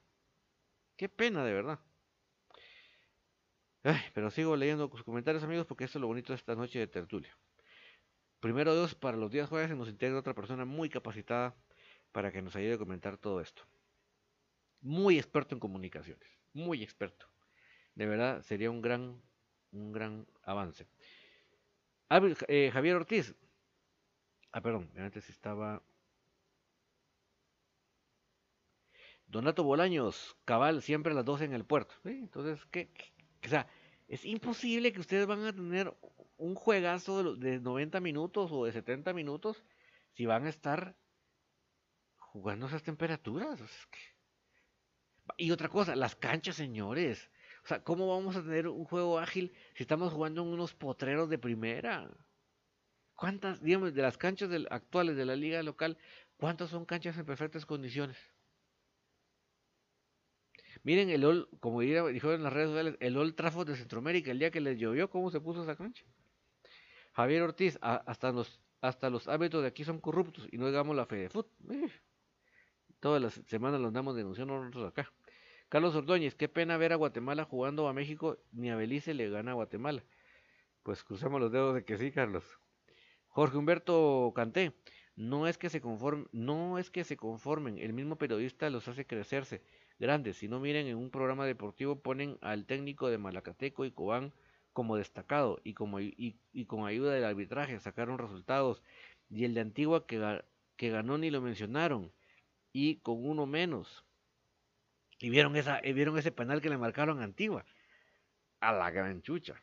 Qué 0.97 1.09
pena, 1.09 1.45
de 1.45 1.53
verdad. 1.53 1.81
Pero 4.15 4.31
sigo 4.31 4.57
leyendo 4.57 4.89
sus 4.89 5.03
comentarios, 5.03 5.43
amigos, 5.43 5.67
porque 5.67 5.85
esto 5.85 5.99
es 5.99 6.01
lo 6.01 6.07
bonito 6.07 6.33
de 6.33 6.37
esta 6.37 6.55
noche 6.55 6.79
de 6.79 6.87
tertulia. 6.87 7.37
Primero 8.41 8.75
Dios, 8.75 8.95
para 8.95 9.17
los 9.17 9.31
días 9.31 9.49
jueves 9.49 9.77
nos 9.77 9.89
integra 9.89 10.19
otra 10.19 10.35
persona 10.35 10.65
muy 10.65 10.89
capacitada 10.89 11.55
para 12.11 12.33
que 12.33 12.43
nos 12.43 12.57
ayude 12.57 12.75
a 12.75 12.79
comentar 12.79 13.17
todo 13.17 13.41
esto. 13.41 13.63
Muy 14.81 15.19
experto 15.19 15.55
en 15.55 15.61
comunicaciones, 15.61 16.29
muy 16.53 16.83
experto. 16.83 17.27
De 17.95 18.07
verdad, 18.07 18.43
sería 18.43 18.71
un 18.71 18.83
gran, 18.83 19.23
un 19.71 19.93
gran 19.93 20.27
avance. 20.43 20.87
Eh, 22.49 22.71
Javier 22.73 22.97
Ortiz. 22.97 23.35
Ah, 24.51 24.61
perdón, 24.61 24.91
antes 24.97 25.31
estaba. 25.31 25.83
Donato 29.27 29.65
Bolaños, 29.65 30.37
cabal, 30.45 30.83
siempre 30.83 31.13
a 31.13 31.15
las 31.15 31.25
12 31.25 31.45
en 31.45 31.55
el 31.55 31.65
puerto. 31.65 31.95
Entonces, 32.05 32.67
¿qué, 32.67 32.91
O 33.45 33.49
sea, 33.49 33.67
es 34.09 34.25
imposible 34.25 34.93
que 34.93 35.01
ustedes 35.01 35.27
van 35.27 35.45
a 35.45 35.53
tener 35.53 35.93
un 36.37 36.55
juegazo 36.55 37.37
de, 37.37 37.61
90 37.61 38.01
minutos 38.01 38.51
o 38.53 38.65
de 38.65 38.73
70 38.73 39.13
minutos 39.13 39.63
si 40.13 40.27
van 40.27 40.47
a 40.47 40.51
estar 40.51 40.97
jugando 42.17 42.67
esas 42.67 42.83
temperaturas. 42.83 43.61
Y 45.37 45.51
otra 45.51 45.69
cosa, 45.69 45.95
las 45.97 46.17
canchas, 46.17 46.57
señores. 46.57 47.31
O 47.65 47.69
sea, 47.69 47.83
¿cómo 47.83 48.09
vamos 48.09 48.37
a 48.37 48.43
tener 48.43 48.67
un 48.67 48.85
juego 48.85 49.19
ágil 49.19 49.53
si 49.75 49.85
estamos 49.85 50.13
jugando 50.13 50.43
en 50.43 50.49
unos 50.49 50.75
potreros 50.75 51.29
de 51.29 51.39
primera? 51.39 52.11
¿Cuántas, 53.15 53.63
digamos, 53.63 53.95
de 53.95 54.03
las 54.03 54.19
canchas 54.19 54.51
actuales 54.71 55.17
de 55.17 55.25
la 55.25 55.37
liga 55.37 55.63
local, 55.63 55.97
cuántas 56.37 56.71
son 56.71 56.85
canchas 56.85 57.17
en 57.19 57.25
perfectas 57.25 57.65
condiciones? 57.65 58.17
Miren 60.85 61.11
el 61.11 61.25
Old, 61.25 61.49
como 61.61 61.81
dijo 61.81 62.33
en 62.33 62.43
las 62.43 62.53
redes 62.53 62.71
sociales, 62.71 62.97
el 63.01 63.17
Old 63.17 63.35
Trafford 63.35 63.69
de 63.69 63.77
Centroamérica, 63.77 64.31
el 64.31 64.39
día 64.39 64.51
que 64.51 64.61
les 64.61 64.79
llovió, 64.79 65.09
¿cómo 65.11 65.31
se 65.31 65.41
puso 65.41 65.63
esa 65.63 65.77
cancha? 65.77 66.05
Javier 67.13 67.43
Ortiz, 67.43 67.79
hasta 67.81 68.33
los 68.33 68.61
hasta 68.83 69.11
los 69.11 69.29
hábitos 69.29 69.63
de 69.63 69.69
aquí 69.69 69.85
son 69.85 70.01
corruptos 70.01 70.49
y 70.51 70.59
no 70.59 70.67
digamos 70.67 70.97
la 70.97 71.07
fe 71.07 71.17
de 71.17 71.29
fútbol. 71.29 71.91
todas 72.99 73.23
las 73.23 73.35
semanas 73.47 73.81
los 73.81 73.89
andamos 73.89 74.17
denunciando 74.17 74.59
nosotros 74.59 74.89
acá. 74.91 75.13
Carlos 75.69 75.95
Ordóñez, 75.95 76.35
qué 76.35 76.49
pena 76.49 76.77
ver 76.77 76.93
a 76.93 76.97
Guatemala 76.97 77.45
jugando 77.45 77.89
a 77.89 77.93
México, 77.93 78.39
ni 78.51 78.71
a 78.71 78.77
Belice 78.77 79.15
le 79.15 79.31
gana 79.31 79.53
a 79.53 79.55
Guatemala. 79.55 80.05
Pues 80.83 81.05
cruzamos 81.05 81.41
los 81.41 81.53
dedos 81.53 81.75
de 81.77 81.85
que 81.85 81.97
sí, 81.97 82.11
Carlos. 82.11 82.45
Jorge 83.29 83.57
Humberto 83.57 84.33
Canté, 84.35 84.75
no 85.15 85.47
es 85.47 85.59
que 85.59 85.71
se 85.71 85.81
conformen, 85.81 86.29
no 86.33 86.79
es 86.79 86.91
que 86.91 87.05
se 87.05 87.17
conformen, 87.17 87.79
el 87.79 87.93
mismo 87.93 88.17
periodista 88.17 88.69
los 88.69 88.89
hace 88.89 89.07
crecerse 89.07 89.63
grandes. 90.03 90.37
Si 90.37 90.49
no 90.49 90.61
miren 90.61 90.87
en 90.89 90.97
un 90.97 91.11
programa 91.11 91.47
deportivo 91.47 92.01
ponen 92.01 92.37
al 92.43 92.67
técnico 92.67 93.09
de 93.09 93.19
Malacateco 93.19 93.85
y 93.87 93.93
Cobán 93.93 94.33
como 94.73 94.97
destacado 94.97 95.61
y, 95.65 95.75
como, 95.75 96.01
y, 96.01 96.37
con 96.67 96.87
ayuda 96.87 97.15
del 97.15 97.25
arbitraje 97.25 97.79
sacaron 97.79 98.19
resultados 98.19 98.83
y 99.31 99.45
el 99.45 99.55
de 99.55 99.61
Antigua 99.61 100.07
que, 100.07 100.43
que 100.77 100.91
ganó 100.91 101.19
ni 101.19 101.31
lo 101.31 101.41
mencionaron 101.41 102.13
y 102.73 102.97
con 102.97 103.25
uno 103.25 103.47
menos 103.47 104.05
y 105.23 105.31
vieron, 105.31 105.55
esa, 105.55 105.81
vieron 105.81 106.19
ese 106.19 106.33
penal 106.33 106.61
que 106.61 106.69
le 106.69 106.77
marcaron 106.77 107.21
a 107.21 107.25
Antigua. 107.25 107.65
A 108.61 108.73
la 108.73 108.91
gran 108.91 109.23
chucha. 109.23 109.63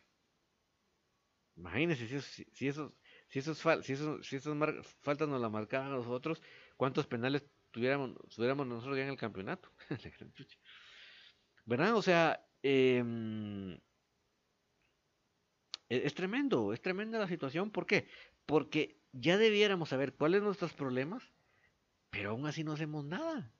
Imagínense 1.57 2.07
si, 2.07 2.45
si, 2.53 2.67
esos, 2.69 2.93
si, 3.27 3.39
esos, 3.39 3.57
si, 3.83 3.93
esos, 3.93 4.25
si 4.25 4.39
faltas 5.01 5.27
nos 5.27 5.41
la 5.41 5.49
marcaban 5.49 5.87
a 5.87 5.95
nosotros, 5.95 6.41
cuántos 6.77 7.07
penales 7.07 7.43
tuviéramos, 7.71 8.15
tuviéramos 8.33 8.67
nosotros 8.67 8.97
ya 8.97 9.03
en 9.03 9.09
el 9.09 9.17
campeonato. 9.17 9.69
¿Verdad? 11.65 11.95
O 11.95 12.01
sea, 12.01 12.45
em, 12.63 13.73
e, 15.89 16.05
es 16.05 16.13
tremendo, 16.13 16.73
es 16.73 16.81
tremenda 16.81 17.19
la 17.19 17.27
situación. 17.27 17.71
¿Por 17.71 17.85
qué? 17.85 18.07
Porque 18.45 18.97
ya 19.11 19.37
debiéramos 19.37 19.89
saber 19.89 20.13
cuáles 20.13 20.39
son 20.39 20.45
nuestros 20.45 20.73
problemas, 20.73 21.23
pero 22.09 22.31
aún 22.31 22.45
así 22.45 22.63
no 22.63 22.73
hacemos 22.73 23.05
nada. 23.05 23.51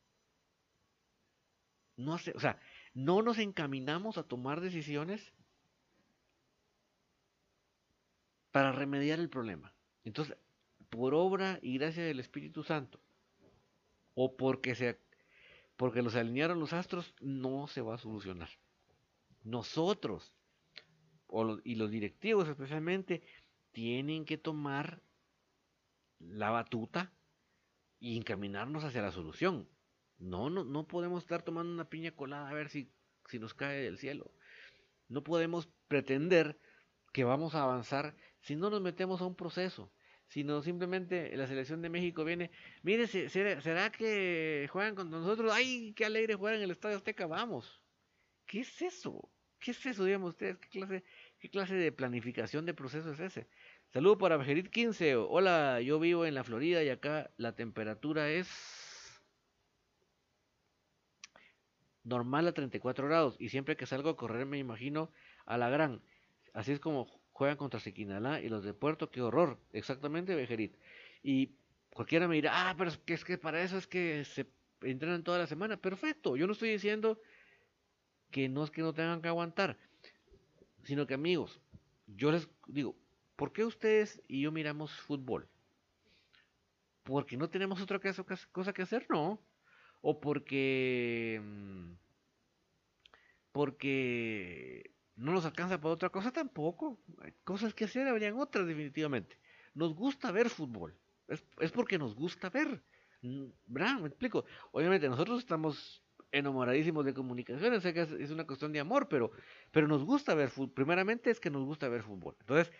No 1.97 2.13
o 2.13 2.39
sea, 2.39 2.59
no 2.93 3.21
nos 3.21 3.37
encaminamos 3.39 4.17
a 4.17 4.23
tomar 4.23 4.61
decisiones 4.61 5.33
para 8.51 8.71
remediar 8.71 9.19
el 9.19 9.29
problema. 9.29 9.73
Entonces, 10.03 10.37
por 10.89 11.13
obra 11.13 11.59
y 11.61 11.77
gracia 11.77 12.03
del 12.03 12.19
Espíritu 12.19 12.63
Santo, 12.63 12.99
o 14.13 14.35
porque, 14.35 14.75
se, 14.75 14.99
porque 15.77 16.01
los 16.01 16.15
alinearon 16.15 16.59
los 16.59 16.73
astros, 16.73 17.13
no 17.19 17.67
se 17.67 17.81
va 17.81 17.95
a 17.95 17.99
solucionar. 17.99 18.49
Nosotros 19.43 20.33
y 21.63 21.75
los 21.75 21.91
directivos 21.91 22.47
especialmente, 22.47 23.21
tienen 23.71 24.25
que 24.25 24.37
tomar 24.37 25.01
la 26.19 26.49
batuta 26.49 27.13
y 27.99 28.17
encaminarnos 28.17 28.83
hacia 28.83 29.01
la 29.01 29.11
solución. 29.11 29.69
No, 30.17 30.49
no, 30.49 30.63
no 30.63 30.87
podemos 30.87 31.23
estar 31.23 31.43
tomando 31.43 31.71
una 31.71 31.89
piña 31.89 32.11
colada 32.11 32.49
a 32.49 32.53
ver 32.53 32.69
si, 32.69 32.91
si 33.27 33.39
nos 33.39 33.53
cae 33.53 33.81
del 33.81 33.97
cielo. 33.97 34.33
No 35.07 35.23
podemos 35.23 35.69
pretender 35.87 36.59
que 37.13 37.23
vamos 37.23 37.55
a 37.55 37.63
avanzar 37.63 38.15
si 38.41 38.55
no 38.55 38.69
nos 38.69 38.81
metemos 38.81 39.21
a 39.21 39.25
un 39.25 39.35
proceso, 39.35 39.91
sino 40.29 40.61
simplemente 40.61 41.35
la 41.35 41.47
selección 41.47 41.81
de 41.81 41.89
México 41.89 42.23
viene, 42.23 42.51
mire, 42.83 43.07
¿será, 43.07 43.91
que 43.91 44.67
juegan 44.71 44.95
con 44.95 45.09
nosotros? 45.09 45.51
¡Ay, 45.51 45.93
qué 45.95 46.05
alegre 46.05 46.35
jugar 46.35 46.55
en 46.55 46.61
el 46.61 46.71
Estadio 46.71 46.97
Azteca! 46.97 47.27
¡Vamos! 47.27 47.81
¿Qué 48.45 48.61
es 48.61 48.81
eso? 48.81 49.29
¿Qué 49.59 49.71
es 49.71 49.85
eso, 49.85 50.05
digamos 50.05 50.29
ustedes? 50.29 50.57
¿Qué 50.57 50.69
clase, 50.69 51.03
qué 51.39 51.49
clase 51.49 51.75
de 51.75 51.91
planificación 51.91 52.65
de 52.65 52.73
proceso 52.73 53.11
es 53.11 53.19
ese? 53.19 53.47
Saludo 53.91 54.17
para 54.19 54.37
Bejerit 54.37 54.69
15. 54.69 55.15
Hola, 55.15 55.81
yo 55.81 55.99
vivo 55.99 56.25
en 56.25 56.35
la 56.35 56.43
Florida 56.43 56.83
y 56.83 56.89
acá 56.89 57.31
la 57.37 57.55
temperatura 57.55 58.29
es 58.29 58.47
normal 62.03 62.47
a 62.47 62.53
34 62.53 63.07
grados 63.07 63.35
y 63.39 63.49
siempre 63.49 63.75
que 63.75 63.85
salgo 63.85 64.09
a 64.09 64.15
correr 64.15 64.45
me 64.45 64.59
imagino 64.59 65.11
a 65.45 65.57
la 65.57 65.69
gran. 65.69 66.03
Así 66.53 66.71
es 66.71 66.79
como 66.79 67.18
juegan 67.39 67.55
contra 67.55 67.79
Sequinalá 67.79 68.41
y 68.41 68.49
los 68.49 68.65
de 68.65 68.73
Puerto, 68.73 69.09
qué 69.09 69.21
horror. 69.21 69.57
Exactamente, 69.71 70.35
Bejerit. 70.35 70.75
Y 71.23 71.55
cualquiera 71.93 72.27
me 72.27 72.35
dirá, 72.35 72.69
ah, 72.69 72.75
pero 72.77 72.89
es 72.89 72.97
que, 72.97 73.13
es 73.13 73.23
que 73.23 73.37
para 73.37 73.63
eso 73.63 73.77
es 73.77 73.87
que 73.87 74.25
se 74.25 74.45
entrenan 74.81 75.23
toda 75.23 75.37
la 75.37 75.47
semana. 75.47 75.77
Perfecto, 75.77 76.35
yo 76.35 76.47
no 76.47 76.51
estoy 76.51 76.71
diciendo 76.71 77.21
que 78.29 78.49
no 78.49 78.65
es 78.65 78.71
que 78.71 78.81
no 78.81 78.93
tengan 78.93 79.21
que 79.21 79.29
aguantar, 79.29 79.77
sino 80.83 81.07
que 81.07 81.13
amigos, 81.13 81.61
yo 82.07 82.29
les 82.29 82.49
digo, 82.67 82.97
¿por 83.37 83.53
qué 83.53 83.63
ustedes 83.63 84.21
y 84.27 84.41
yo 84.41 84.51
miramos 84.51 84.91
fútbol? 84.99 85.47
Porque 87.03 87.37
no 87.37 87.49
tenemos 87.49 87.81
otra 87.81 88.01
cosa 88.51 88.73
que 88.73 88.81
hacer, 88.81 89.05
no. 89.09 89.39
O 90.01 90.19
porque... 90.19 91.39
Mm, 91.41 91.93
porque 93.53 94.91
no 95.19 95.33
nos 95.33 95.45
alcanza 95.45 95.79
para 95.79 95.93
otra 95.93 96.09
cosa 96.09 96.31
tampoco. 96.31 96.97
Hay 97.21 97.33
cosas 97.43 97.73
que 97.73 97.85
hacer, 97.85 98.07
habrían 98.07 98.39
otras 98.39 98.65
definitivamente. 98.65 99.37
Nos 99.73 99.93
gusta 99.93 100.31
ver 100.31 100.49
fútbol. 100.49 100.97
Es, 101.27 101.43
porque 101.71 101.97
nos 101.97 102.15
gusta 102.15 102.49
ver. 102.49 102.81
Mm, 103.21 103.47
¿Verdad? 103.67 103.99
Me 103.99 104.07
explico. 104.07 104.45
Obviamente 104.71 105.09
nosotros 105.09 105.39
estamos 105.39 106.01
enamoradísimos 106.31 107.05
de 107.05 107.13
comunicaciones, 107.13 107.83
sé 107.83 107.93
que 107.93 108.01
es, 108.01 108.31
una 108.31 108.45
cuestión 108.45 108.71
de 108.71 108.79
amor, 108.79 109.09
pero, 109.09 109.31
pero 109.71 109.87
nos 109.87 110.03
gusta 110.03 110.35
ver 110.35 110.49
fútbol. 110.49 110.73
Primeramente 110.73 111.31
es 111.31 111.39
que 111.39 111.49
nos 111.49 111.65
gusta 111.65 111.89
ver 111.89 112.03
fútbol. 112.03 112.35
Entonces, 112.39 112.71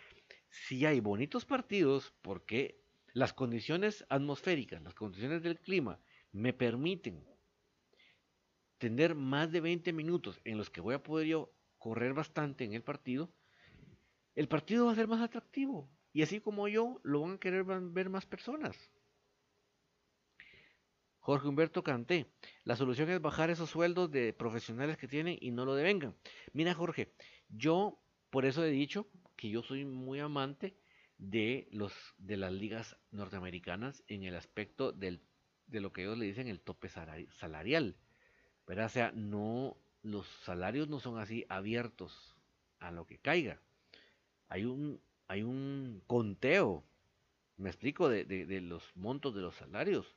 si 0.48 0.86
hay 0.86 1.00
bonitos 1.00 1.44
partidos, 1.44 2.14
porque 2.22 2.80
las 3.12 3.34
condiciones 3.34 4.06
atmosféricas, 4.08 4.82
las 4.82 4.94
condiciones 4.94 5.42
del 5.42 5.58
clima 5.58 6.00
me 6.32 6.52
permiten 6.54 7.26
tener 8.78 9.14
más 9.14 9.52
de 9.52 9.60
20 9.60 9.92
minutos 9.92 10.40
en 10.44 10.56
los 10.56 10.70
que 10.70 10.80
voy 10.80 10.94
a 10.94 11.02
poder 11.02 11.26
yo 11.26 11.52
correr 11.80 12.14
bastante 12.14 12.62
en 12.64 12.74
el 12.74 12.84
partido, 12.84 13.32
el 14.36 14.46
partido 14.46 14.86
va 14.86 14.92
a 14.92 14.94
ser 14.94 15.08
más 15.08 15.20
atractivo. 15.20 15.90
Y 16.12 16.22
así 16.22 16.40
como 16.40 16.68
yo, 16.68 17.00
lo 17.02 17.22
van 17.22 17.32
a 17.32 17.38
querer 17.38 17.64
ver 17.64 18.10
más 18.10 18.26
personas. 18.26 18.76
Jorge 21.20 21.48
Humberto 21.48 21.82
Canté, 21.82 22.32
la 22.64 22.76
solución 22.76 23.10
es 23.10 23.20
bajar 23.20 23.50
esos 23.50 23.70
sueldos 23.70 24.10
de 24.10 24.32
profesionales 24.32 24.96
que 24.96 25.08
tienen 25.08 25.36
y 25.40 25.50
no 25.50 25.64
lo 25.64 25.74
devengan. 25.74 26.16
Mira 26.52 26.74
Jorge, 26.74 27.12
yo 27.48 28.00
por 28.30 28.44
eso 28.46 28.64
he 28.64 28.70
dicho 28.70 29.08
que 29.36 29.50
yo 29.50 29.62
soy 29.62 29.84
muy 29.84 30.20
amante 30.20 30.76
de 31.18 31.68
los 31.72 31.92
de 32.16 32.36
las 32.36 32.52
ligas 32.52 32.96
norteamericanas 33.10 34.02
en 34.08 34.24
el 34.24 34.34
aspecto 34.34 34.92
de 34.92 35.20
lo 35.68 35.92
que 35.92 36.02
ellos 36.02 36.18
le 36.18 36.26
dicen 36.26 36.48
el 36.48 36.60
tope 36.60 36.88
salarial. 36.88 37.96
pero 38.64 38.86
O 38.86 38.88
sea, 38.88 39.12
no 39.12 39.76
los 40.02 40.26
salarios 40.44 40.88
no 40.88 41.00
son 41.00 41.18
así 41.18 41.44
abiertos 41.48 42.34
a 42.78 42.90
lo 42.90 43.06
que 43.06 43.18
caiga. 43.18 43.60
Hay 44.48 44.64
un, 44.64 45.00
hay 45.28 45.42
un 45.42 46.02
conteo, 46.06 46.84
me 47.56 47.68
explico, 47.70 48.08
de, 48.08 48.24
de, 48.24 48.60
los 48.60 48.82
montos 48.96 49.34
de 49.34 49.42
los 49.42 49.54
salarios. 49.54 50.16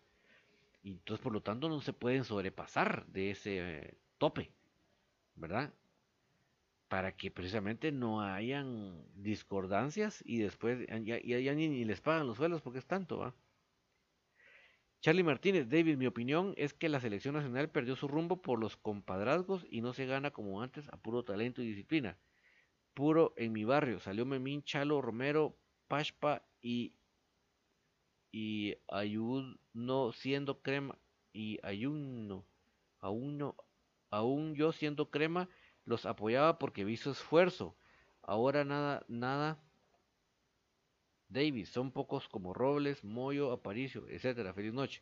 Y 0.82 0.92
entonces, 0.92 1.22
por 1.24 1.34
lo 1.34 1.42
tanto, 1.42 1.70
no 1.70 1.82
se 1.82 1.94
pueden 1.94 2.24
sobrepasar 2.24 3.06
de 3.08 3.32
ese 3.32 3.58
eh, 3.60 3.98
tope, 4.18 4.52
¿verdad? 5.36 5.74
Para 6.88 7.16
que 7.16 7.32
precisamente 7.32 7.92
no 7.92 8.22
hayan 8.22 9.04
discordancias 9.16 10.24
y 10.26 10.40
después 10.40 10.86
ya, 11.04 11.20
ya, 11.20 11.54
ni, 11.54 11.70
ni, 11.70 11.86
les 11.86 12.02
pagan 12.02 12.28
los 12.28 12.38
sueldos 12.38 12.62
porque 12.62 12.80
es 12.80 12.86
tanto, 12.86 13.20
¿va? 13.20 13.34
Charlie 15.04 15.24
Martínez, 15.24 15.68
David, 15.68 15.98
mi 15.98 16.08
opinión 16.08 16.54
es 16.56 16.74
que 16.74 16.88
la 16.88 17.02
selección 17.02 17.36
nacional 17.36 17.70
perdió 17.70 17.98
su 17.98 18.08
rumbo 18.08 18.42
por 18.42 18.58
los 18.58 18.78
compadrazgos 18.78 19.66
y 19.70 19.82
no 19.82 19.92
se 19.92 20.06
gana 20.06 20.32
como 20.32 20.62
antes 20.62 20.88
a 20.94 20.96
puro 20.96 21.26
talento 21.26 21.62
y 21.62 21.68
disciplina. 21.68 22.18
Puro 22.94 23.34
en 23.36 23.52
mi 23.52 23.66
barrio, 23.66 24.00
salió 24.00 24.26
Memín, 24.26 24.64
Chalo, 24.64 25.02
Romero, 25.02 25.58
Pashpa 25.90 26.48
y 26.62 26.94
y 28.32 28.78
no 29.74 30.14
siendo 30.14 30.62
crema 30.62 30.98
y 31.34 31.60
Ayuno 31.64 32.46
aún 33.02 33.38
no 33.38 33.58
aún 34.10 34.56
yo 34.56 34.72
siendo 34.72 35.12
crema 35.12 35.50
los 35.84 36.06
apoyaba 36.06 36.58
porque 36.58 36.86
vi 36.86 36.96
su 36.96 37.12
esfuerzo. 37.12 37.76
Ahora 38.22 38.64
nada 38.64 39.04
nada 39.10 39.62
Davis, 41.34 41.70
son 41.70 41.92
pocos 41.92 42.30
como 42.30 42.54
Robles, 42.54 43.04
Moyo, 43.04 43.52
Aparicio, 43.52 44.08
etcétera. 44.08 44.54
Feliz 44.54 44.74
noche. 44.74 45.02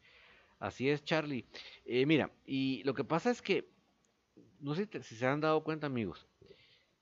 Así 0.59 0.89
es, 0.89 1.03
Charlie. 1.03 1.45
Eh, 1.85 2.05
mira, 2.05 2.31
y 2.45 2.83
lo 2.83 2.93
que 2.93 3.03
pasa 3.03 3.31
es 3.31 3.41
que, 3.41 3.69
no 4.59 4.75
sé 4.75 4.87
si 5.01 5.15
se 5.15 5.25
han 5.25 5.41
dado 5.41 5.63
cuenta, 5.63 5.87
amigos, 5.87 6.27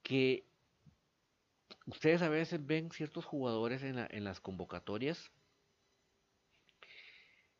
que 0.02 0.46
ustedes 1.86 2.22
a 2.22 2.30
veces 2.30 2.66
ven 2.66 2.92
ciertos 2.92 3.26
jugadores 3.26 3.84
en, 3.84 4.24
las 4.24 4.40
convocatorias 4.40 5.32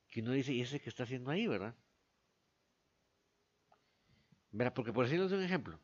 que 0.10 0.22
uno 0.22 0.32
dice, 0.32 0.54
¿y 0.54 0.62
ese 0.62 0.80
que 0.80 0.90
está 0.90 1.04
haciendo 1.04 1.32
ahí, 1.32 1.48
verdad? 1.48 1.76
Mira, 4.52 4.74
porque 4.74 4.92
por 4.92 5.06
decirles 5.06 5.32
un 5.32 5.44
ejemplo, 5.44 5.80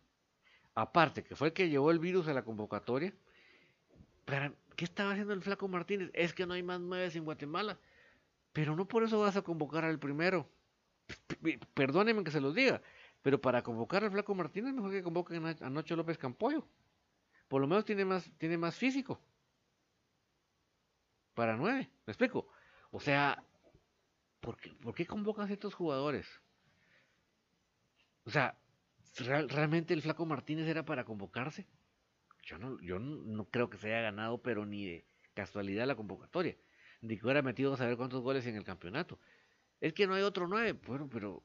aparte 0.74 1.24
que 1.24 1.36
fue 1.36 1.50
el 1.50 1.54
que 1.54 1.70
llevó 1.70 1.92
el 1.92 2.00
virus 2.00 2.28
a 2.28 2.34
la 2.34 2.44
convocatoria, 2.44 3.14
¿qué 4.76 4.86
estaba 4.86 5.11
haciendo 5.11 5.34
el 5.34 5.41
flaco 5.41 5.67
Martínez? 5.67 6.11
Es 6.13 6.34
que 6.34 6.45
no 6.45 6.53
hay 6.53 6.63
más 6.63 6.80
nueves 6.80 7.15
en 7.15 7.26
Guatemala. 7.26 7.80
Pero 8.53 8.76
no 8.76 8.88
por 8.88 9.03
eso 9.03 9.19
vas 9.19 9.36
a 9.36 9.41
convocar 9.41 9.84
al 9.84 9.99
primero. 9.99 10.49
Perdónenme 11.73 12.23
que 12.23 12.32
se 12.32 12.41
los 12.41 12.55
diga. 12.55 12.82
Pero 13.21 13.41
para 13.41 13.63
convocar 13.63 14.03
al 14.03 14.11
flaco 14.11 14.36
Martínez, 14.36 14.73
mejor 14.73 14.91
que 14.91 15.03
convoquen 15.03 15.45
a 15.45 15.69
Noche 15.69 15.95
López 15.95 16.17
Campoyo. 16.17 16.67
Por 17.47 17.61
lo 17.61 17.67
menos 17.67 17.86
tiene 17.86 18.05
más, 18.05 18.32
tiene 18.38 18.57
más 18.57 18.76
físico. 18.76 19.19
Para 21.34 21.57
nueve. 21.57 21.89
¿Me 22.05 22.11
explico? 22.11 22.47
O 22.91 22.99
sea, 22.99 23.43
¿por 24.39 24.57
qué, 24.57 24.69
¿por 24.76 24.95
qué 24.95 25.05
convocan 25.05 25.49
a 25.49 25.53
estos 25.53 25.73
jugadores? 25.73 26.28
O 28.26 28.32
sea, 28.32 28.57
¿realmente 29.17 29.93
el 29.93 30.01
flaco 30.01 30.26
Martínez 30.26 30.67
era 30.67 30.84
para 30.84 31.03
convocarse? 31.03 31.67
Yo 32.46 32.60
no, 32.60 32.80
yo 32.80 33.00
no 33.00 33.46
creo 33.50 33.70
que 33.70 33.78
se 33.78 33.88
haya 33.88 34.04
ganado, 34.04 34.41
pero 34.41 34.66
ni 34.66 34.86
de 34.86 35.06
casualidad 35.34 35.88
la 35.88 35.96
convocatoria. 35.96 36.56
Ni 37.02 37.18
que 37.18 37.26
hubiera 37.26 37.41
metido 37.41 37.74
a 37.74 37.78
saber 37.78 37.98
cuántos 37.98 38.22
goles 38.22 38.46
en 38.46 38.56
el 38.56 38.64
campeonato. 38.64 39.20
Es 39.82 39.93
que 39.93 40.08
no 40.08 40.14
hay 40.14 40.22
otro 40.22 40.48
nueve, 40.48 40.74
bueno, 40.74 41.10
pero 41.10 41.43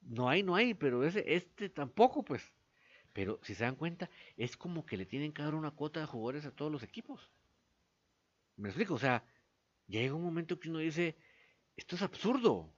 no 0.00 0.28
hay, 0.28 0.42
no 0.42 0.56
hay, 0.56 0.74
pero 0.74 1.04
ese, 1.04 1.22
este 1.34 1.68
tampoco, 1.68 2.24
pues. 2.24 2.52
Pero 3.12 3.38
si 3.42 3.54
se 3.54 3.64
dan 3.64 3.76
cuenta, 3.76 4.10
es 4.36 4.56
como 4.56 4.86
que 4.86 4.96
le 4.96 5.06
tienen 5.06 5.32
que 5.32 5.42
dar 5.42 5.54
una 5.54 5.70
cuota 5.70 6.00
de 6.00 6.06
jugadores 6.06 6.46
a 6.46 6.50
todos 6.50 6.72
los 6.72 6.82
equipos. 6.82 7.30
¿Me 8.56 8.70
explico? 8.70 8.94
O 8.94 8.98
sea, 8.98 9.24
llega 9.86 10.14
un 10.14 10.22
momento 10.22 10.58
que 10.58 10.70
uno 10.70 10.78
dice, 10.78 11.16
esto 11.76 11.96
es 11.96 12.02
absurdo. 12.02 12.72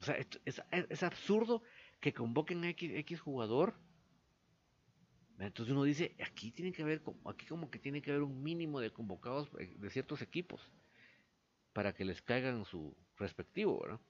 O 0.00 0.04
sea, 0.04 0.16
es, 0.44 1.02
absurdo 1.02 1.62
que 2.00 2.12
convoquen 2.12 2.64
a 2.64 2.70
X 2.70 3.20
jugador 3.20 3.78
entonces 5.38 5.72
uno 5.72 5.84
dice, 5.84 6.14
aquí 6.24 6.50
tiene 6.50 6.72
que 6.72 6.82
haber, 6.82 7.02
aquí 7.26 7.46
como 7.46 7.70
que 7.70 7.78
tiene 7.78 8.00
que 8.00 8.10
haber 8.10 8.22
un 8.22 8.42
mínimo 8.42 8.80
de 8.80 8.90
convocados 8.90 9.50
eh, 9.58 9.74
de 9.76 9.90
ciertos 9.90 10.22
equipos 10.22 10.60
para 11.72 11.92
que 11.92 12.06
les 12.06 12.22
caigan 12.22 12.64
su 12.64 12.96
respectivo, 13.18 13.80
¿verdad? 13.80 14.00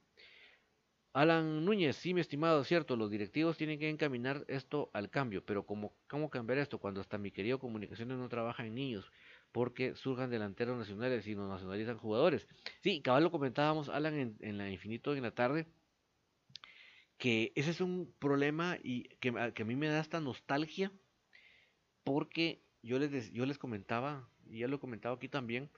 Alan 1.13 1.65
Núñez, 1.65 1.97
sí, 1.97 2.13
mi 2.13 2.21
estimado, 2.21 2.63
cierto, 2.63 2.95
los 2.95 3.11
directivos 3.11 3.57
tienen 3.57 3.79
que 3.79 3.89
encaminar 3.89 4.45
esto 4.49 4.91
al 4.93 5.09
cambio, 5.09 5.43
pero 5.45 5.65
¿cómo, 5.65 5.95
cómo 6.09 6.29
cambiar 6.29 6.59
esto 6.59 6.79
cuando 6.79 7.01
hasta 7.01 7.17
mi 7.17 7.31
querido 7.31 7.59
Comunicaciones 7.59 8.19
no 8.19 8.29
trabaja 8.29 8.67
en 8.67 8.75
niños? 8.75 9.11
Porque 9.51 9.95
surjan 9.95 10.29
delanteros 10.29 10.77
nacionales 10.77 11.27
y 11.27 11.35
no 11.35 11.49
nacionalizan 11.49 11.97
jugadores. 11.97 12.47
Sí, 12.83 13.01
cabal 13.01 13.25
lo 13.25 13.31
comentábamos, 13.31 13.89
Alan, 13.89 14.37
en, 14.39 14.59
la 14.59 14.71
Infinito 14.71 15.17
en 15.17 15.23
la 15.23 15.31
tarde, 15.31 15.67
que 17.17 17.51
ese 17.55 17.71
es 17.71 17.81
un 17.81 18.15
problema 18.19 18.77
y 18.83 19.05
que, 19.19 19.33
que 19.55 19.63
a 19.63 19.65
mí 19.65 19.75
me 19.75 19.89
da 19.89 20.01
esta 20.01 20.21
nostalgia 20.21 20.93
porque 22.07 22.63
yo 22.83 23.01
les, 23.01 23.33
yo 23.33 23.45
les 23.47 23.59
comentaba, 23.59 24.31
y 24.49 24.61
ya 24.61 24.69
lo 24.69 24.77
he 24.77 24.79
comentado 24.79 25.17
aquí 25.17 25.29
también, 25.29 25.73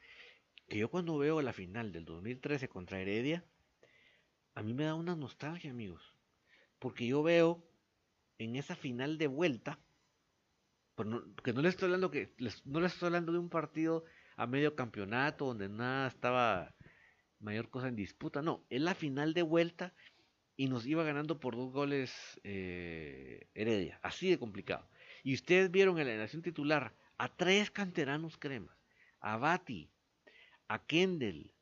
que 0.68 0.76
yo 0.76 0.90
cuando 0.90 1.16
veo 1.16 1.40
la 1.40 1.54
final 1.54 1.90
del 1.90 2.04
2013 2.04 2.68
contra 2.68 3.00
Heredia, 3.00 3.46
a 4.54 4.62
mí 4.62 4.74
me 4.74 4.84
da 4.84 4.94
una 4.94 5.16
nostalgia, 5.16 5.70
amigos. 5.70 6.14
Porque 6.78 7.06
yo 7.06 7.22
veo 7.22 7.66
en 8.36 8.56
esa 8.56 8.76
final 8.76 9.16
de 9.16 9.26
vuelta, 9.26 9.80
pues 10.96 11.08
que 11.42 11.54
no 11.54 11.62
les 11.62 11.70
estoy 11.70 11.86
hablando 11.86 12.10
que 12.10 12.34
no 12.66 12.80
les 12.80 12.92
estoy 12.92 13.06
hablando 13.06 13.32
de 13.32 13.38
un 13.38 13.48
partido 13.48 14.04
a 14.36 14.46
medio 14.46 14.76
campeonato 14.76 15.46
donde 15.46 15.70
nada 15.70 16.08
estaba 16.08 16.74
mayor 17.40 17.70
cosa 17.70 17.88
en 17.88 17.96
disputa, 17.96 18.42
no, 18.42 18.66
es 18.68 18.82
la 18.82 18.94
final 18.94 19.32
de 19.32 19.42
vuelta 19.42 19.94
y 20.56 20.68
nos 20.68 20.84
iba 20.86 21.04
ganando 21.04 21.40
por 21.40 21.56
dos 21.56 21.72
goles 21.72 22.12
eh, 22.44 23.48
Heredia, 23.54 23.98
así 24.02 24.28
de 24.28 24.38
complicado. 24.38 24.90
Y 25.22 25.34
ustedes 25.34 25.70
vieron 25.70 25.98
en 25.98 26.06
la 26.06 26.16
nación 26.16 26.42
titular 26.42 26.94
a 27.16 27.34
tres 27.34 27.70
canteranos 27.70 28.36
cremas, 28.36 28.76
a 29.20 29.36
Bati, 29.36 29.90
a 30.68 30.84
Kendall 30.84 31.52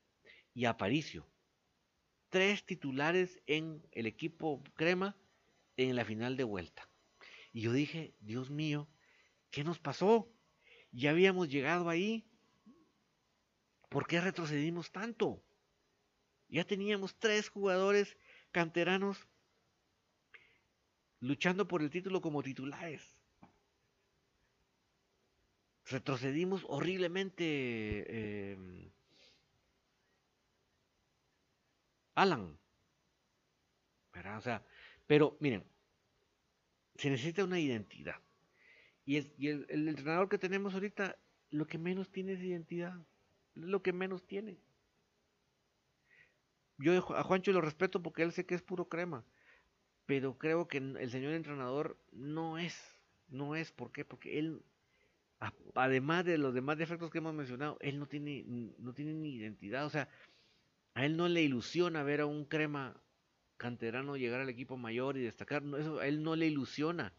y 0.55 0.67
a 0.67 0.77
Paricio. 0.77 1.27
Tres 2.29 2.65
titulares 2.65 3.41
en 3.47 3.87
el 3.93 4.07
equipo 4.07 4.63
crema 4.75 5.17
en 5.77 5.97
la 5.97 6.05
final 6.05 6.37
de 6.37 6.45
vuelta. 6.45 6.89
Y 7.53 7.63
yo 7.63 7.73
dije, 7.73 8.15
Dios 8.21 8.51
mío, 8.51 8.89
¿qué 9.51 9.65
nos 9.65 9.79
pasó? 9.79 10.31
Ya 10.93 11.11
habíamos 11.11 11.49
llegado 11.49 11.89
ahí. 11.89 12.27
¿Por 13.89 14.07
qué 14.07 14.21
retrocedimos 14.21 14.91
tanto? 14.91 15.43
Ya 16.49 16.65
teníamos 16.65 17.17
tres 17.19 17.49
jugadores 17.49 18.17
canteranos 18.53 19.27
luchando 21.21 21.67
por 21.67 21.83
el 21.83 21.91
título 21.91 22.21
como 22.21 22.43
titulares. 22.43 23.16
Retrocedimos 25.87 26.64
horriblemente. 26.68 27.45
Eh, 27.45 28.93
Alan. 32.14 32.59
O 34.37 34.41
sea, 34.41 34.64
pero 35.07 35.37
miren, 35.41 35.64
se 36.97 37.11
necesita 37.11 37.45
una 37.45 37.61
identidad. 37.61 38.16
Y, 39.05 39.18
el, 39.47 39.89
entrenador 39.89 40.28
que 40.28 40.39
tenemos 40.39 40.74
ahorita, 40.74 41.16
lo 41.51 41.66
que 41.66 41.78
menos 41.78 42.11
tiene 42.11 42.32
es 42.32 42.41
identidad. 42.41 42.95
Lo 43.55 43.82
que 43.82 43.93
menos 43.93 44.26
tiene. 44.26 44.59
Yo 46.78 46.97
a 47.14 47.22
Juancho 47.22 47.53
lo 47.53 47.61
respeto 47.61 48.03
porque 48.03 48.22
él 48.22 48.32
sé 48.32 48.45
que 48.47 48.55
es 48.55 48.62
puro 48.62 48.89
crema. 48.89 49.24
Pero 50.07 50.39
creo 50.39 50.66
que 50.66 50.78
el 50.78 51.11
señor 51.11 51.34
entrenador 51.34 51.99
no 52.11 52.59
es. 52.59 52.76
No 53.28 53.55
es. 53.55 53.72
¿Por 53.72 53.93
qué? 53.93 54.05
Porque 54.05 54.39
él, 54.39 54.62
además 55.74 56.24
de 56.24 56.39
los 56.39 56.55
demás 56.55 56.78
defectos 56.78 57.11
que 57.11 57.18
hemos 57.18 57.34
mencionado, 57.34 57.76
él 57.80 57.99
no 57.99 58.07
tiene, 58.07 58.45
no 58.78 58.95
tiene 58.95 59.12
ni 59.14 59.34
identidad. 59.34 59.87
O 59.87 59.91
sea, 59.91 60.09
a 60.95 61.05
él 61.05 61.16
no 61.16 61.28
le 61.28 61.43
ilusiona 61.43 62.03
ver 62.03 62.22
a 62.22 62.26
un 62.26 62.45
crema 62.45 63.01
canterano 63.57 64.16
llegar 64.16 64.41
al 64.41 64.49
equipo 64.49 64.76
mayor 64.76 65.16
y 65.16 65.22
destacar. 65.22 65.62
eso 65.78 66.01
a 66.01 66.07
él 66.07 66.22
no 66.22 66.37
le 66.37 66.47
ilusiona. 66.47 67.12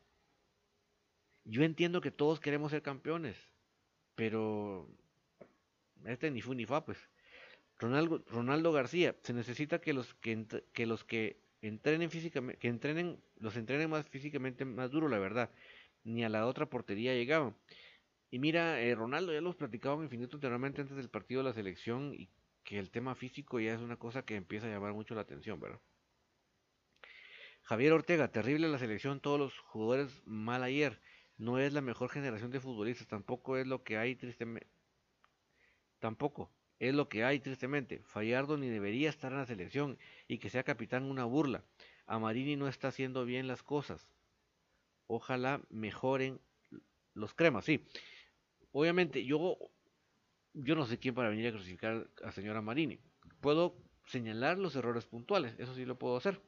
Yo 1.45 1.63
entiendo 1.63 2.01
que 2.01 2.11
todos 2.11 2.39
queremos 2.39 2.71
ser 2.71 2.81
campeones, 2.81 3.37
pero 4.15 4.89
este 6.05 6.29
ni 6.31 6.41
fu 6.41 6.53
ni 6.53 6.65
fa, 6.65 6.83
pues. 6.83 6.97
Ronaldo, 7.79 8.23
Ronaldo 8.27 8.71
García, 8.71 9.15
se 9.21 9.33
necesita 9.33 9.79
que 9.79 9.93
los 9.93 10.13
que, 10.15 10.45
que 10.73 10.85
los 10.85 11.03
que 11.03 11.39
entrenen 11.61 12.09
físicamente, 12.09 12.59
que 12.59 12.67
entrenen, 12.67 13.21
los 13.37 13.55
entrenen 13.55 13.89
más 13.89 14.07
físicamente 14.09 14.65
más 14.65 14.91
duro, 14.91 15.07
la 15.07 15.19
verdad. 15.19 15.51
Ni 16.03 16.23
a 16.23 16.29
la 16.29 16.47
otra 16.47 16.69
portería 16.69 17.13
llegaban. 17.13 17.55
Y 18.29 18.39
mira, 18.39 18.81
eh, 18.81 18.93
Ronaldo 18.93 19.33
ya 19.33 19.41
los 19.41 19.55
platicaba 19.55 20.03
infinito 20.03 20.35
anteriormente 20.35 20.81
antes 20.81 20.97
del 20.97 21.09
partido 21.09 21.41
de 21.41 21.49
la 21.49 21.53
selección 21.53 22.13
y 22.13 22.29
que 22.63 22.77
el 22.77 22.91
tema 22.91 23.15
físico 23.15 23.59
ya 23.59 23.73
es 23.73 23.79
una 23.79 23.95
cosa 23.95 24.23
que 24.23 24.35
empieza 24.35 24.67
a 24.67 24.69
llamar 24.69 24.93
mucho 24.93 25.15
la 25.15 25.21
atención, 25.21 25.59
¿verdad? 25.59 25.79
Javier 27.63 27.93
Ortega, 27.93 28.29
terrible 28.29 28.67
la 28.69 28.79
selección, 28.79 29.19
todos 29.19 29.39
los 29.39 29.57
jugadores 29.59 30.21
mal 30.25 30.63
ayer. 30.63 31.01
No 31.37 31.59
es 31.59 31.71
la 31.71 31.81
mejor 31.81 32.09
generación 32.09 32.51
de 32.51 32.59
futbolistas, 32.59 33.07
tampoco 33.07 33.57
es 33.57 33.67
lo 33.67 33.83
que 33.83 33.97
hay 33.97 34.15
tristemente. 34.15 34.67
Tampoco 35.99 36.51
es 36.79 36.93
lo 36.93 37.09
que 37.09 37.23
hay 37.23 37.39
tristemente. 37.39 38.03
Fallardo 38.05 38.57
ni 38.57 38.69
debería 38.69 39.09
estar 39.09 39.31
en 39.31 39.39
la 39.39 39.45
selección 39.45 39.97
y 40.27 40.37
que 40.39 40.49
sea 40.49 40.63
capitán 40.63 41.03
una 41.03 41.25
burla. 41.25 41.63
A 42.05 42.19
Marini 42.19 42.55
no 42.55 42.67
está 42.67 42.89
haciendo 42.89 43.25
bien 43.25 43.47
las 43.47 43.63
cosas. 43.63 44.07
Ojalá 45.07 45.61
mejoren 45.69 46.39
los 47.13 47.33
cremas, 47.33 47.65
sí. 47.65 47.85
Obviamente, 48.71 49.25
yo, 49.25 49.57
yo 50.53 50.75
no 50.75 50.85
sé 50.85 50.99
quién 50.99 51.15
para 51.15 51.29
venir 51.29 51.47
a 51.47 51.51
crucificar 51.51 52.09
a 52.23 52.31
señora 52.31 52.61
Marini. 52.61 52.99
Puedo 53.41 53.77
señalar 54.05 54.57
los 54.57 54.75
errores 54.75 55.05
puntuales, 55.05 55.55
eso 55.57 55.75
sí 55.75 55.85
lo 55.85 55.97
puedo 55.97 56.17
hacer. 56.17 56.41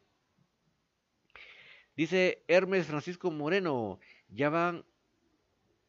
Dice 1.96 2.44
Hermes 2.48 2.88
Francisco 2.88 3.30
Moreno, 3.30 4.00
ya 4.30 4.50
van 4.50 4.78
a 4.78 4.86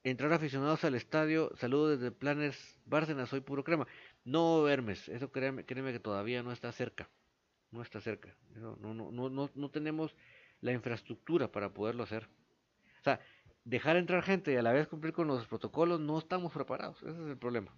entrar 0.03 0.33
aficionados 0.33 0.83
al 0.85 0.97
estadio. 0.97 1.53
Saludos 1.57 2.01
desde 2.01 2.11
Planners 2.11 2.81
Bárcenas, 2.85 3.29
soy 3.29 3.41
puro 3.41 3.63
crema. 3.63 3.87
No, 4.25 4.69
Hermes, 4.69 5.09
eso 5.09 5.31
créeme, 5.31 5.65
créeme 5.65 5.93
que 5.93 6.01
todavía 6.01 6.43
no 6.43 6.53
está 6.53 6.73
cerca. 6.73 7.09
No 7.71 7.83
está 7.83 8.01
cerca. 8.01 8.37
No, 8.57 8.77
no, 8.77 8.93
no, 8.93 9.31
no, 9.31 9.51
no 9.55 9.71
tenemos 9.71 10.17
la 10.61 10.73
infraestructura 10.73 11.53
para 11.53 11.73
poderlo 11.73 12.03
hacer. 12.03 12.29
O 13.01 13.03
sea, 13.05 13.21
dejar 13.65 13.97
entrar 13.97 14.23
gente 14.23 14.53
y 14.53 14.57
a 14.57 14.63
la 14.63 14.73
vez 14.73 14.89
cumplir 14.89 15.13
con 15.13 15.27
los 15.27 15.47
protocolos, 15.47 16.01
no 16.01 16.19
estamos 16.19 16.53
preparados. 16.53 17.03
Ese 17.03 17.11
es 17.11 17.29
el 17.29 17.39
problema. 17.39 17.75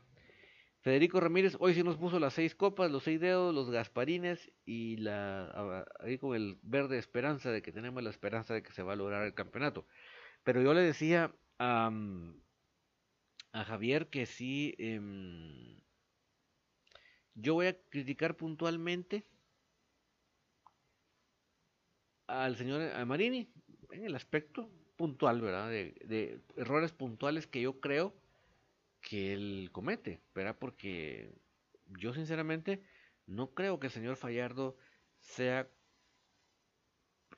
Federico 0.83 1.21
Ramírez 1.21 1.57
hoy 1.61 1.75
sí 1.75 1.85
nos 1.85 1.97
puso 1.97 2.19
las 2.19 2.35
seis 2.35 2.57
copas, 2.57 2.91
los 2.91 3.05
seis 3.05 3.21
dedos, 3.21 3.55
los 3.55 3.71
gasparines 3.71 4.51
y 4.65 4.97
la 4.97 5.87
ahí 6.01 6.19
con 6.19 6.35
el 6.35 6.59
verde 6.63 6.99
esperanza 6.99 7.53
de 7.53 7.63
que 7.63 7.71
tenemos 7.71 8.03
la 8.03 8.11
esperanza 8.11 8.53
de 8.53 8.65
que 8.65 8.73
se 8.73 8.83
va 8.83 8.95
a 8.95 8.97
lograr 8.97 9.25
el 9.25 9.35
campeonato. 9.35 9.87
Pero 10.43 10.61
yo 10.61 10.75
le 10.75 10.81
decía 10.81 11.33
a, 11.61 11.93
a 13.53 13.65
Javier 13.65 14.09
que 14.11 14.27
sí, 14.27 14.75
em, 14.79 15.81
yo 17.35 17.55
voy 17.55 17.67
a 17.67 17.81
criticar 17.89 18.37
puntualmente 18.37 19.25
al 22.27 22.57
señor 22.57 23.07
Marini 23.07 23.53
en 23.93 24.05
el 24.05 24.17
aspecto 24.17 24.69
puntual, 25.03 25.41
¿verdad? 25.41 25.69
De, 25.69 26.41
errores 26.57 26.93
puntuales 26.93 27.49
que 27.49 27.61
yo 27.61 27.81
creo 27.81 28.15
que 29.01 29.33
él 29.33 29.69
comete, 29.73 30.21
¿verdad? 30.33 30.57
Porque 30.57 31.35
yo 31.99 32.15
sinceramente 32.15 32.85
no 33.27 33.53
creo 33.53 33.81
que 33.81 33.89
el 33.89 33.93
señor 33.93 34.15
Fallardo 34.15 34.77
sea 35.19 35.69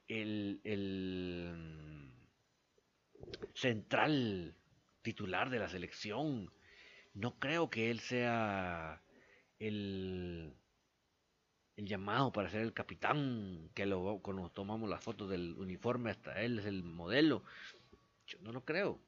el, 0.08 0.60
el 0.64 2.12
central 3.54 4.54
titular 5.00 5.48
de 5.48 5.60
la 5.60 5.70
selección. 5.70 6.52
No 7.14 7.38
creo 7.38 7.70
que 7.70 7.90
él 7.90 8.00
sea 8.00 9.00
el, 9.58 10.52
el 11.76 11.86
llamado 11.86 12.32
para 12.32 12.50
ser 12.50 12.62
el 12.62 12.72
capitán, 12.72 13.70
que 13.74 13.86
lo, 13.86 14.20
cuando 14.22 14.48
tomamos 14.50 14.88
las 14.88 15.02
fotos 15.02 15.28
del 15.28 15.54
uniforme 15.58 16.10
hasta 16.10 16.40
él 16.42 16.58
es 16.60 16.66
el 16.66 16.84
modelo. 16.84 17.42
Yo 18.26 18.38
no 18.42 18.52
lo 18.52 18.64
creo, 18.64 19.00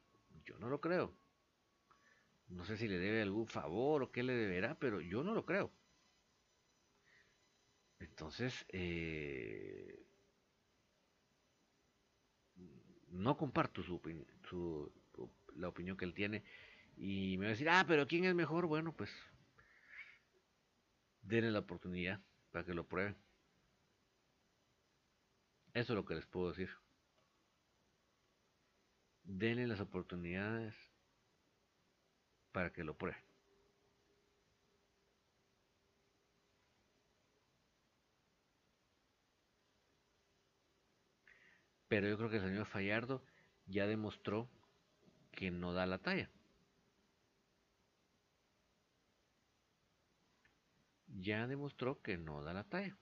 yo 0.44 0.58
no 0.58 0.68
lo 0.68 0.80
creo. 0.80 1.14
No 2.48 2.64
sé 2.64 2.76
si 2.76 2.88
le 2.88 2.98
debe 2.98 3.22
algún 3.22 3.46
favor 3.46 4.02
o 4.02 4.12
qué 4.12 4.22
le 4.22 4.34
deberá, 4.34 4.78
pero 4.78 5.00
yo 5.00 5.22
no 5.22 5.34
lo 5.34 5.44
creo. 5.44 5.72
Entonces, 7.98 8.66
eh, 8.68 10.04
no 13.08 13.36
comparto 13.36 13.82
su, 13.82 14.00
su, 14.48 14.92
la 15.54 15.68
opinión 15.68 15.96
que 15.96 16.04
él 16.04 16.14
tiene. 16.14 16.44
Y 16.96 17.36
me 17.38 17.46
va 17.46 17.50
a 17.50 17.52
decir, 17.52 17.68
ah, 17.68 17.84
pero 17.86 18.06
¿quién 18.06 18.24
es 18.24 18.34
mejor? 18.34 18.66
Bueno, 18.66 18.92
pues 18.92 19.10
denle 21.22 21.50
la 21.50 21.60
oportunidad 21.60 22.20
para 22.56 22.64
que 22.64 22.72
lo 22.72 22.88
prueben. 22.88 23.14
Eso 25.74 25.92
es 25.92 25.94
lo 25.94 26.06
que 26.06 26.14
les 26.14 26.24
puedo 26.24 26.48
decir. 26.48 26.70
Denle 29.24 29.66
las 29.66 29.78
oportunidades 29.80 30.74
para 32.52 32.72
que 32.72 32.82
lo 32.82 32.96
pruebe. 32.96 33.22
Pero 41.88 42.08
yo 42.08 42.16
creo 42.16 42.30
que 42.30 42.36
el 42.36 42.42
señor 42.42 42.64
Fallardo 42.64 43.22
ya 43.66 43.86
demostró 43.86 44.48
que 45.30 45.50
no 45.50 45.74
da 45.74 45.84
la 45.84 45.98
talla. 45.98 46.30
ya 51.20 51.46
demostró 51.46 52.00
que 52.02 52.16
no 52.18 52.42
da 52.42 52.52
la 52.52 52.64
talla. 52.64 52.96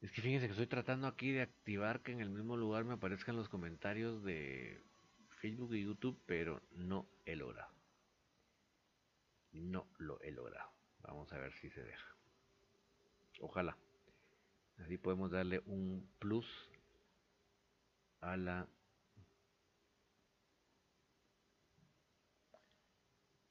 Es 0.00 0.12
que 0.12 0.22
fíjense 0.22 0.46
que 0.46 0.52
estoy 0.52 0.66
tratando 0.66 1.06
aquí 1.06 1.32
de 1.32 1.42
activar 1.42 2.00
que 2.00 2.12
en 2.12 2.20
el 2.20 2.30
mismo 2.30 2.56
lugar 2.56 2.84
me 2.84 2.94
aparezcan 2.94 3.36
los 3.36 3.48
comentarios 3.48 4.22
de 4.24 4.80
Facebook 5.40 5.74
y 5.74 5.84
YouTube, 5.84 6.18
pero 6.24 6.62
no 6.72 7.06
he 7.26 7.36
logrado. 7.36 7.77
No 9.58 9.86
lo 9.98 10.20
he 10.22 10.30
logrado. 10.30 10.70
Vamos 11.00 11.32
a 11.32 11.38
ver 11.38 11.52
si 11.52 11.70
se 11.70 11.82
deja. 11.82 12.16
Ojalá. 13.40 13.76
Así 14.78 14.96
podemos 14.96 15.30
darle 15.30 15.60
un 15.66 16.08
plus 16.18 16.46
a 18.20 18.36
la 18.36 18.68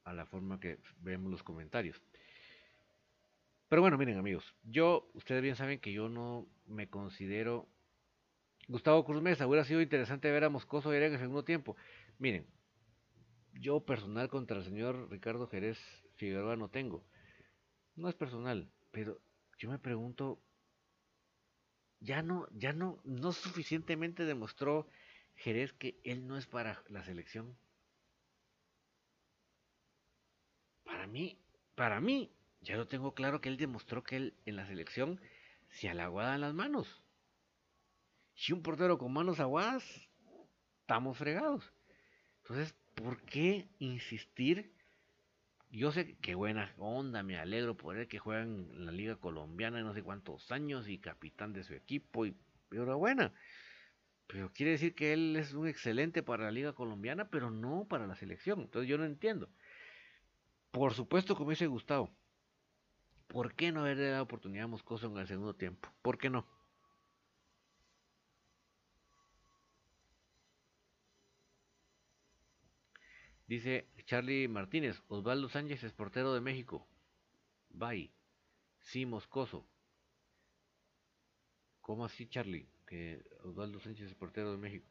a 0.04 0.12
la 0.14 0.24
forma 0.24 0.58
que 0.58 0.78
vemos 1.00 1.30
los 1.30 1.42
comentarios. 1.42 2.00
Pero 3.68 3.82
bueno, 3.82 3.98
miren 3.98 4.16
amigos, 4.18 4.54
yo, 4.62 5.10
ustedes 5.12 5.42
bien 5.42 5.56
saben 5.56 5.80
que 5.80 5.92
yo 5.92 6.08
no 6.08 6.46
me 6.66 6.88
considero... 6.88 7.68
Gustavo 8.68 9.04
Cruz 9.04 9.22
Mesa, 9.22 9.46
hubiera 9.46 9.64
sido 9.64 9.80
interesante 9.80 10.30
ver 10.30 10.44
a 10.44 10.50
Moscoso 10.50 10.92
y 10.92 10.96
en 10.98 11.14
el 11.14 11.18
segundo 11.18 11.42
tiempo. 11.42 11.74
Miren, 12.18 12.46
yo 13.60 13.80
personal 13.80 14.28
contra 14.28 14.58
el 14.58 14.64
señor 14.64 15.10
Ricardo 15.10 15.48
Jerez 15.48 15.78
Figueroa 16.16 16.56
no 16.56 16.68
tengo. 16.68 17.04
No 17.96 18.08
es 18.08 18.14
personal, 18.14 18.70
pero 18.90 19.20
yo 19.58 19.70
me 19.70 19.78
pregunto, 19.78 20.40
ya 22.00 22.22
no, 22.22 22.46
ya 22.52 22.72
no, 22.72 23.00
no 23.04 23.32
suficientemente 23.32 24.24
demostró 24.24 24.86
Jerez 25.34 25.72
que 25.72 26.00
él 26.04 26.26
no 26.26 26.36
es 26.36 26.46
para 26.46 26.82
la 26.88 27.02
selección. 27.04 27.56
Para 30.84 31.06
mí, 31.06 31.38
para 31.74 32.00
mí, 32.00 32.30
ya 32.60 32.76
lo 32.76 32.88
tengo 32.88 33.14
claro 33.14 33.40
que 33.40 33.48
él 33.48 33.56
demostró 33.56 34.02
que 34.02 34.16
él 34.16 34.34
en 34.46 34.56
la 34.56 34.66
selección 34.66 35.20
se 35.70 35.88
alaguada 35.88 36.34
en 36.34 36.40
las 36.40 36.54
manos. 36.54 37.02
Si 38.34 38.52
un 38.52 38.62
portero 38.62 38.98
con 38.98 39.12
manos 39.12 39.40
aguadas, 39.40 39.84
estamos 40.80 41.18
fregados. 41.18 41.72
Entonces, 42.42 42.74
¿por 42.98 43.22
qué 43.22 43.68
insistir? 43.78 44.72
Yo 45.70 45.92
sé 45.92 46.16
que 46.16 46.34
buena 46.34 46.74
onda, 46.78 47.22
me 47.22 47.38
alegro 47.38 47.76
por 47.76 47.96
él 47.96 48.08
que 48.08 48.18
juega 48.18 48.42
en 48.42 48.86
la 48.86 48.92
liga 48.92 49.16
colombiana 49.16 49.82
no 49.82 49.92
sé 49.94 50.02
cuántos 50.02 50.50
años 50.50 50.88
y 50.88 50.98
capitán 50.98 51.52
de 51.52 51.62
su 51.62 51.74
equipo 51.74 52.26
y 52.26 52.34
enhorabuena. 52.70 53.32
Pero 54.26 54.52
quiere 54.52 54.72
decir 54.72 54.94
que 54.94 55.12
él 55.12 55.36
es 55.36 55.54
un 55.54 55.68
excelente 55.68 56.22
para 56.22 56.44
la 56.44 56.50
liga 56.50 56.72
colombiana, 56.72 57.30
pero 57.30 57.50
no 57.50 57.86
para 57.88 58.06
la 58.06 58.16
selección. 58.16 58.60
Entonces 58.60 58.88
yo 58.88 58.98
no 58.98 59.04
entiendo. 59.04 59.48
Por 60.70 60.92
supuesto, 60.94 61.34
como 61.36 61.50
dice 61.50 61.66
Gustavo, 61.66 62.10
¿por 63.26 63.54
qué 63.54 63.72
no 63.72 63.80
haberle 63.80 64.08
dado 64.08 64.24
oportunidad 64.24 64.64
a 64.64 64.68
Moscoso 64.68 65.06
en 65.06 65.18
el 65.18 65.26
segundo 65.26 65.54
tiempo? 65.54 65.88
¿Por 66.02 66.18
qué 66.18 66.30
no? 66.30 66.46
Dice 73.48 73.88
Charlie 74.04 74.46
Martínez, 74.46 75.02
Osvaldo 75.08 75.48
Sánchez 75.48 75.82
es 75.82 75.92
portero 75.92 76.34
de 76.34 76.40
México. 76.42 76.86
Bye. 77.70 78.12
Sí, 78.80 79.06
Moscoso. 79.06 79.66
¿Cómo 81.80 82.04
así, 82.04 82.28
Charlie? 82.28 82.68
Que 82.86 83.24
Osvaldo 83.44 83.80
Sánchez 83.80 84.08
es 84.08 84.14
portero 84.14 84.52
de 84.52 84.58
México. 84.58 84.90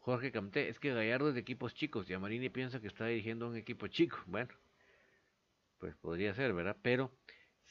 Jorge 0.00 0.30
Camté, 0.32 0.68
es 0.68 0.78
que 0.78 0.92
Gallardo 0.92 1.28
es 1.28 1.34
de 1.34 1.40
equipos 1.40 1.74
chicos 1.74 2.06
y 2.10 2.48
piensa 2.50 2.80
que 2.80 2.86
está 2.88 3.06
dirigiendo 3.06 3.48
un 3.48 3.56
equipo 3.56 3.86
chico. 3.88 4.18
Bueno, 4.26 4.54
pues 5.78 5.94
podría 5.96 6.34
ser, 6.34 6.52
¿verdad? 6.52 6.76
Pero 6.82 7.12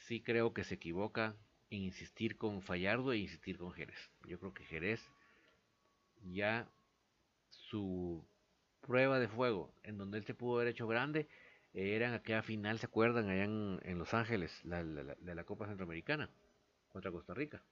sí 0.08 0.22
creo 0.22 0.54
que 0.54 0.64
se 0.64 0.76
equivoca 0.76 1.36
en 1.68 1.82
insistir 1.82 2.38
con 2.38 2.62
Fallardo 2.62 3.12
e 3.12 3.18
insistir 3.18 3.58
con 3.58 3.72
Jerez. 3.72 4.10
Yo 4.26 4.38
creo 4.40 4.54
que 4.54 4.64
Jerez 4.64 5.06
ya 6.22 6.66
su 7.50 8.24
prueba 8.80 9.20
de 9.20 9.28
fuego 9.28 9.70
en 9.82 9.98
donde 9.98 10.16
él 10.16 10.24
se 10.24 10.32
pudo 10.32 10.56
haber 10.56 10.68
hecho 10.68 10.88
grande 10.88 11.28
era 11.74 12.08
en 12.08 12.14
aquella 12.14 12.42
final, 12.42 12.78
¿se 12.78 12.86
acuerdan? 12.86 13.28
Allá 13.28 13.44
en, 13.44 13.98
Los 13.98 14.14
Ángeles, 14.14 14.58
de 14.64 15.34
la 15.34 15.44
Copa 15.44 15.66
Centroamericana 15.66 16.30
contra 16.88 17.12
Costa 17.12 17.34
Rica. 17.34 17.62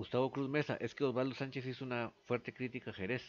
Gustavo 0.00 0.32
Cruz 0.32 0.48
Mesa, 0.48 0.78
es 0.80 0.94
que 0.94 1.04
Osvaldo 1.04 1.34
Sánchez 1.34 1.66
hizo 1.66 1.84
una 1.84 2.10
fuerte 2.24 2.54
crítica 2.54 2.90
a 2.90 2.94
Jerez, 2.94 3.22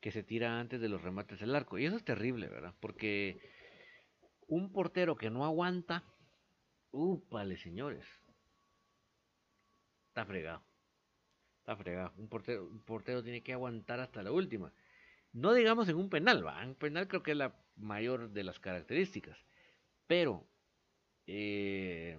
que 0.00 0.12
se 0.12 0.22
tira 0.22 0.60
antes 0.60 0.78
de 0.78 0.90
los 0.90 1.00
remates 1.00 1.40
del 1.40 1.54
arco. 1.54 1.78
Y 1.78 1.86
eso 1.86 1.96
es 1.96 2.04
terrible, 2.04 2.46
¿verdad? 2.48 2.74
Porque 2.78 3.40
un 4.46 4.70
portero 4.70 5.16
que 5.16 5.30
no 5.30 5.46
aguanta, 5.46 6.04
úpale, 6.90 7.56
señores. 7.56 8.04
Está 10.08 10.26
fregado. 10.26 10.62
Está 11.60 11.74
fregado. 11.74 12.12
Un 12.18 12.28
portero, 12.28 12.66
un 12.66 12.82
portero 12.82 13.22
tiene 13.22 13.42
que 13.42 13.54
aguantar 13.54 14.00
hasta 14.00 14.22
la 14.22 14.30
última. 14.30 14.74
No 15.32 15.54
digamos 15.54 15.88
en 15.88 15.96
un 15.96 16.10
penal, 16.10 16.46
¿va? 16.46 16.62
Un 16.66 16.74
penal 16.74 17.08
creo 17.08 17.22
que 17.22 17.30
es 17.30 17.38
la 17.38 17.56
mayor 17.76 18.28
de 18.28 18.44
las 18.44 18.60
características. 18.60 19.38
Pero 20.06 20.46
eh, 21.26 22.18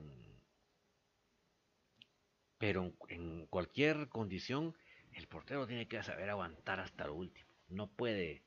pero 2.65 2.91
en 3.09 3.45
cualquier 3.45 4.09
condición, 4.09 4.75
el 5.13 5.27
portero 5.27 5.67
tiene 5.67 5.87
que 5.87 6.01
saber 6.01 6.31
aguantar 6.31 6.79
hasta 6.79 7.05
lo 7.05 7.13
último. 7.13 7.47
No 7.67 7.91
puede 7.91 8.41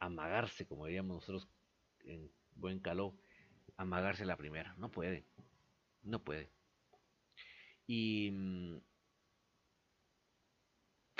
amagarse, 0.00 0.66
como 0.66 0.86
diríamos 0.86 1.18
nosotros 1.18 1.48
en 2.00 2.28
buen 2.56 2.80
calor, 2.80 3.14
amagarse 3.76 4.24
la 4.26 4.36
primera. 4.36 4.74
No 4.78 4.90
puede. 4.90 5.24
No 6.02 6.24
puede. 6.24 6.50
Y. 7.86 8.32
Mm, 8.32 8.80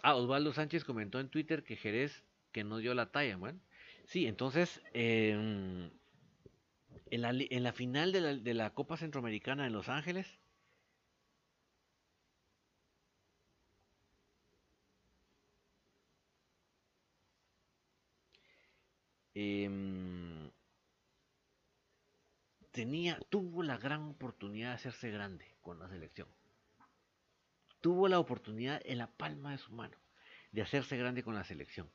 ah, 0.02 0.16
Osvaldo 0.16 0.52
Sánchez 0.52 0.82
comentó 0.82 1.20
en 1.20 1.28
Twitter 1.28 1.62
que 1.62 1.76
Jerez 1.76 2.24
que 2.50 2.64
no 2.64 2.78
dio 2.78 2.92
la 2.94 3.12
talla. 3.12 3.36
Bueno, 3.36 3.60
sí, 4.04 4.26
entonces. 4.26 4.82
en, 4.94 5.92
la, 7.08 7.30
en, 7.30 7.62
la, 7.62 7.72
final 7.72 8.10
de 8.10 8.20
la, 8.20 8.34
de 8.34 8.54
la 8.54 8.74
Copa 8.74 8.96
Centroamericana 8.96 9.64
en 9.64 9.72
Los 9.72 9.88
Ángeles, 9.88 10.41
Em, 19.42 20.52
tenía, 22.70 23.18
tuvo 23.28 23.64
la 23.64 23.76
gran 23.76 24.02
oportunidad 24.02 24.68
de 24.68 24.74
hacerse 24.74 25.10
grande 25.10 25.56
con 25.62 25.80
la 25.80 25.88
selección. 25.88 26.28
Tuvo 27.80 28.06
la 28.06 28.20
oportunidad 28.20 28.80
en 28.84 28.98
la 28.98 29.08
palma 29.08 29.50
de 29.50 29.58
su 29.58 29.72
mano 29.72 29.96
de 30.52 30.62
hacerse 30.62 30.96
grande 30.96 31.24
con 31.24 31.34
la 31.34 31.42
selección. 31.42 31.90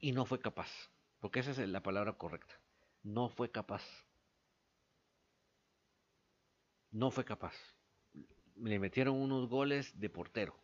Y 0.00 0.10
no 0.10 0.26
fue 0.26 0.40
capaz. 0.40 0.70
Porque 1.20 1.38
esa 1.38 1.52
es 1.52 1.58
la 1.58 1.84
palabra 1.84 2.14
correcta. 2.14 2.58
No 3.04 3.28
fue 3.28 3.52
capaz. 3.52 3.84
No 6.90 7.12
fue 7.12 7.24
capaz. 7.24 7.54
Le 8.56 8.80
metieron 8.80 9.14
unos 9.14 9.48
goles 9.48 10.00
de 10.00 10.10
portero. 10.10 10.58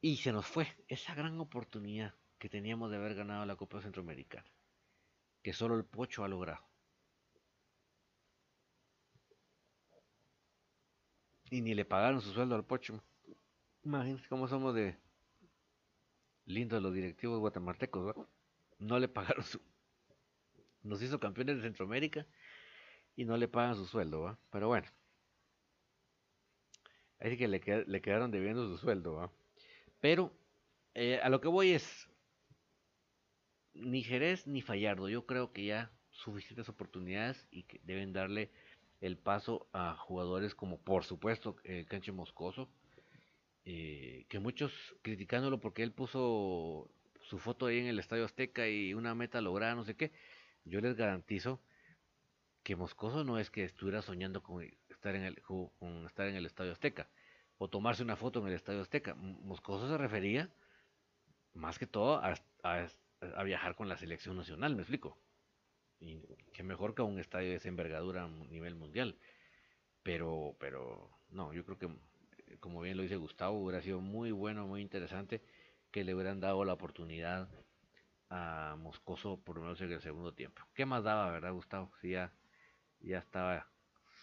Y 0.00 0.18
se 0.18 0.30
nos 0.30 0.46
fue 0.46 0.68
esa 0.86 1.12
gran 1.16 1.40
oportunidad 1.40 2.14
que 2.38 2.48
teníamos 2.48 2.90
de 2.90 2.96
haber 2.96 3.14
ganado 3.14 3.44
la 3.46 3.56
Copa 3.56 3.80
Centroamericana, 3.80 4.48
que 5.42 5.52
solo 5.52 5.74
el 5.76 5.84
Pocho 5.84 6.24
ha 6.24 6.28
logrado. 6.28 6.64
Y 11.50 11.62
ni 11.62 11.74
le 11.74 11.84
pagaron 11.84 12.20
su 12.20 12.32
sueldo 12.32 12.54
al 12.54 12.64
Pocho. 12.64 13.02
Imagínense 13.82 14.28
cómo 14.28 14.46
somos 14.48 14.74
de 14.74 14.98
lindos 16.44 16.82
los 16.82 16.94
directivos 16.94 17.38
guatemaltecos, 17.40 18.14
No 18.78 18.98
le 18.98 19.08
pagaron 19.08 19.44
su... 19.44 19.60
Nos 20.82 21.02
hizo 21.02 21.18
campeones 21.18 21.56
de 21.56 21.62
Centroamérica 21.62 22.26
y 23.16 23.24
no 23.24 23.36
le 23.36 23.48
pagan 23.48 23.74
su 23.74 23.86
sueldo, 23.86 24.22
¿va? 24.22 24.38
Pero 24.50 24.68
bueno. 24.68 24.88
Así 27.18 27.36
que 27.36 27.48
le, 27.48 27.60
le 27.86 28.00
quedaron 28.00 28.30
debiendo 28.30 28.68
su 28.68 28.78
sueldo, 28.78 29.14
¿va? 29.14 29.32
Pero 30.00 30.32
eh, 30.94 31.20
a 31.22 31.28
lo 31.28 31.40
que 31.40 31.48
voy 31.48 31.72
es, 31.72 32.08
ni 33.80 34.02
Jerez 34.02 34.46
ni 34.46 34.62
Fallardo. 34.62 35.08
Yo 35.08 35.26
creo 35.26 35.52
que 35.52 35.64
ya 35.66 35.90
suficientes 36.10 36.68
oportunidades 36.68 37.46
y 37.50 37.64
que 37.64 37.80
deben 37.84 38.12
darle 38.12 38.50
el 39.00 39.16
paso 39.16 39.68
a 39.72 39.94
jugadores 39.94 40.54
como 40.54 40.80
por 40.80 41.04
supuesto 41.04 41.56
el 41.64 41.86
Canche 41.86 42.12
Moscoso, 42.12 42.68
eh, 43.64 44.24
que 44.28 44.38
muchos 44.38 44.72
criticándolo 45.02 45.60
porque 45.60 45.82
él 45.82 45.92
puso 45.92 46.90
su 47.20 47.38
foto 47.38 47.66
ahí 47.66 47.78
en 47.78 47.86
el 47.86 47.98
Estadio 47.98 48.24
Azteca 48.24 48.68
y 48.68 48.94
una 48.94 49.14
meta 49.14 49.40
lograda, 49.40 49.74
no 49.74 49.84
sé 49.84 49.94
qué, 49.94 50.12
yo 50.64 50.80
les 50.80 50.96
garantizo 50.96 51.60
que 52.62 52.76
Moscoso 52.76 53.24
no 53.24 53.38
es 53.38 53.50
que 53.50 53.64
estuviera 53.64 54.02
soñando 54.02 54.42
con 54.42 54.68
estar 54.88 55.14
en 55.14 55.22
el, 55.22 55.42
con 55.42 56.06
estar 56.06 56.26
en 56.26 56.36
el 56.36 56.46
Estadio 56.46 56.72
Azteca 56.72 57.08
o 57.58 57.68
tomarse 57.68 58.02
una 58.02 58.16
foto 58.16 58.40
en 58.40 58.48
el 58.48 58.54
Estadio 58.54 58.80
Azteca. 58.80 59.14
Moscoso 59.14 59.88
se 59.88 59.98
refería 59.98 60.50
más 61.54 61.78
que 61.78 61.86
todo 61.86 62.22
a, 62.22 62.34
viajar 63.44 63.74
con 63.74 63.88
la 63.88 63.96
selección 63.96 64.36
nacional, 64.36 64.74
me 64.74 64.82
explico. 64.82 65.18
Y 66.00 66.20
que 66.52 66.62
mejor 66.62 66.94
que 66.94 67.02
un 67.02 67.18
estadio 67.18 67.50
de 67.50 67.56
esa 67.56 67.68
envergadura 67.68 68.24
a 68.24 68.28
nivel 68.28 68.74
mundial. 68.74 69.18
Pero, 70.02 70.56
pero, 70.60 71.10
no, 71.30 71.52
yo 71.52 71.64
creo 71.64 71.78
que, 71.78 71.88
como 72.60 72.80
bien 72.80 72.96
lo 72.96 73.02
dice 73.02 73.16
Gustavo, 73.16 73.58
hubiera 73.58 73.82
sido 73.82 74.00
muy 74.00 74.30
bueno, 74.30 74.66
muy 74.66 74.80
interesante 74.80 75.42
que 75.90 76.04
le 76.04 76.14
hubieran 76.14 76.40
dado 76.40 76.64
la 76.64 76.74
oportunidad 76.74 77.48
a 78.30 78.76
Moscoso 78.78 79.40
por 79.42 79.56
lo 79.56 79.62
menos 79.62 79.80
en 79.80 79.92
el 79.92 80.00
segundo 80.00 80.32
tiempo. 80.34 80.62
¿Qué 80.74 80.86
más 80.86 81.02
daba, 81.04 81.30
verdad, 81.30 81.52
Gustavo? 81.52 81.90
Si 82.00 82.10
ya, 82.10 82.32
ya 83.00 83.18
estaba 83.18 83.68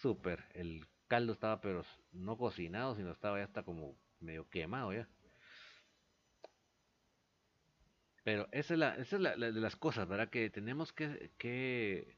súper, 0.00 0.44
el 0.54 0.86
caldo 1.08 1.32
estaba 1.32 1.60
pero 1.60 1.84
no 2.12 2.36
cocinado, 2.36 2.94
sino 2.94 3.10
estaba 3.10 3.38
ya 3.38 3.44
hasta 3.44 3.62
como 3.62 3.96
medio 4.20 4.48
quemado 4.48 4.92
ya. 4.92 5.08
Pero 8.26 8.48
esa 8.50 8.74
es, 8.74 8.80
la, 8.80 8.96
esa 8.96 9.14
es 9.14 9.22
la, 9.22 9.36
de 9.36 9.52
las 9.52 9.76
cosas, 9.76 10.08
¿verdad? 10.08 10.30
Que 10.30 10.50
tenemos 10.50 10.92
que, 10.92 11.30
que 11.38 12.16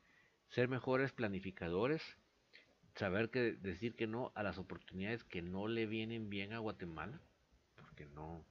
ser 0.49 0.67
mejores 0.67 1.13
planificadores, 1.13 2.17
saber 2.95 3.29
que 3.29 3.53
decir 3.53 3.95
que 3.95 4.07
no 4.07 4.33
a 4.35 4.43
las 4.43 4.57
oportunidades 4.57 5.23
que 5.23 5.43
no 5.43 5.69
le 5.69 5.85
vienen 5.85 6.31
bien 6.31 6.55
a 6.55 6.61
Guatemala, 6.61 7.21
porque 7.77 8.07
no, 8.07 8.43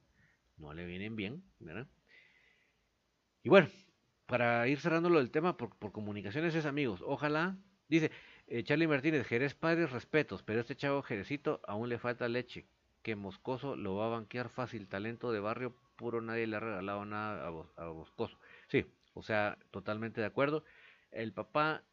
no 0.57 0.75
le 0.75 0.85
vienen 0.85 1.15
bien, 1.15 1.43
¿verdad? 1.57 1.87
Y 3.41 3.49
bueno, 3.49 3.69
para 4.27 4.67
ir 4.67 4.79
cerrándolo 4.79 5.17
del 5.17 5.31
tema 5.31 5.57
por, 5.57 5.91
comunicaciones 5.91 6.53
es 6.53 6.67
amigos, 6.67 7.01
ojalá, 7.03 7.57
dice 7.89 8.11
eh, 8.45 8.61
Charlie 8.61 8.85
Martínez, 8.85 9.25
Jerez 9.25 9.55
padres 9.55 9.91
respetos, 9.91 10.43
pero 10.43 10.59
este 10.59 10.75
chavo 10.75 11.01
Jerecito 11.01 11.59
aún 11.65 11.89
le 11.89 11.97
falta 11.97 12.27
leche, 12.27 12.67
que 13.01 13.15
Moscoso 13.15 13.75
lo 13.75 13.95
va 13.95 14.05
a 14.05 14.09
banquear 14.09 14.49
fácil, 14.49 14.87
talento 14.87 15.31
de 15.31 15.39
barrio 15.39 15.73
puro, 15.97 16.21
nadie 16.21 16.47
le 16.47 16.55
ha 16.55 16.59
regalado 16.61 17.05
nada 17.05 17.47
a, 17.47 17.83
a 17.83 17.93
Moscoso. 17.93 18.39
Sí, 18.69 18.85
o 19.13 19.23
sea, 19.23 19.57
totalmente 19.71 20.21
de 20.21 20.27
acuerdo. 20.27 20.63
El 21.11 21.33
papá, 21.33 21.83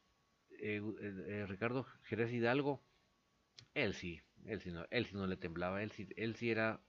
eh, 0.60 0.80
eh, 1.00 1.46
Ricardo 1.48 1.86
Jerez 2.04 2.32
Hidalgo, 2.32 2.82
él 3.74 3.94
sí, 3.94 4.20
él 4.44 4.60
sí 4.60 4.70
no, 4.70 4.86
él 4.90 5.06
sí 5.06 5.16
no 5.16 5.26
le 5.26 5.36
temblaba, 5.36 5.82
él 5.82 5.90
sí, 5.90 6.08
él 6.16 6.36
sí 6.36 6.50
era 6.50 6.80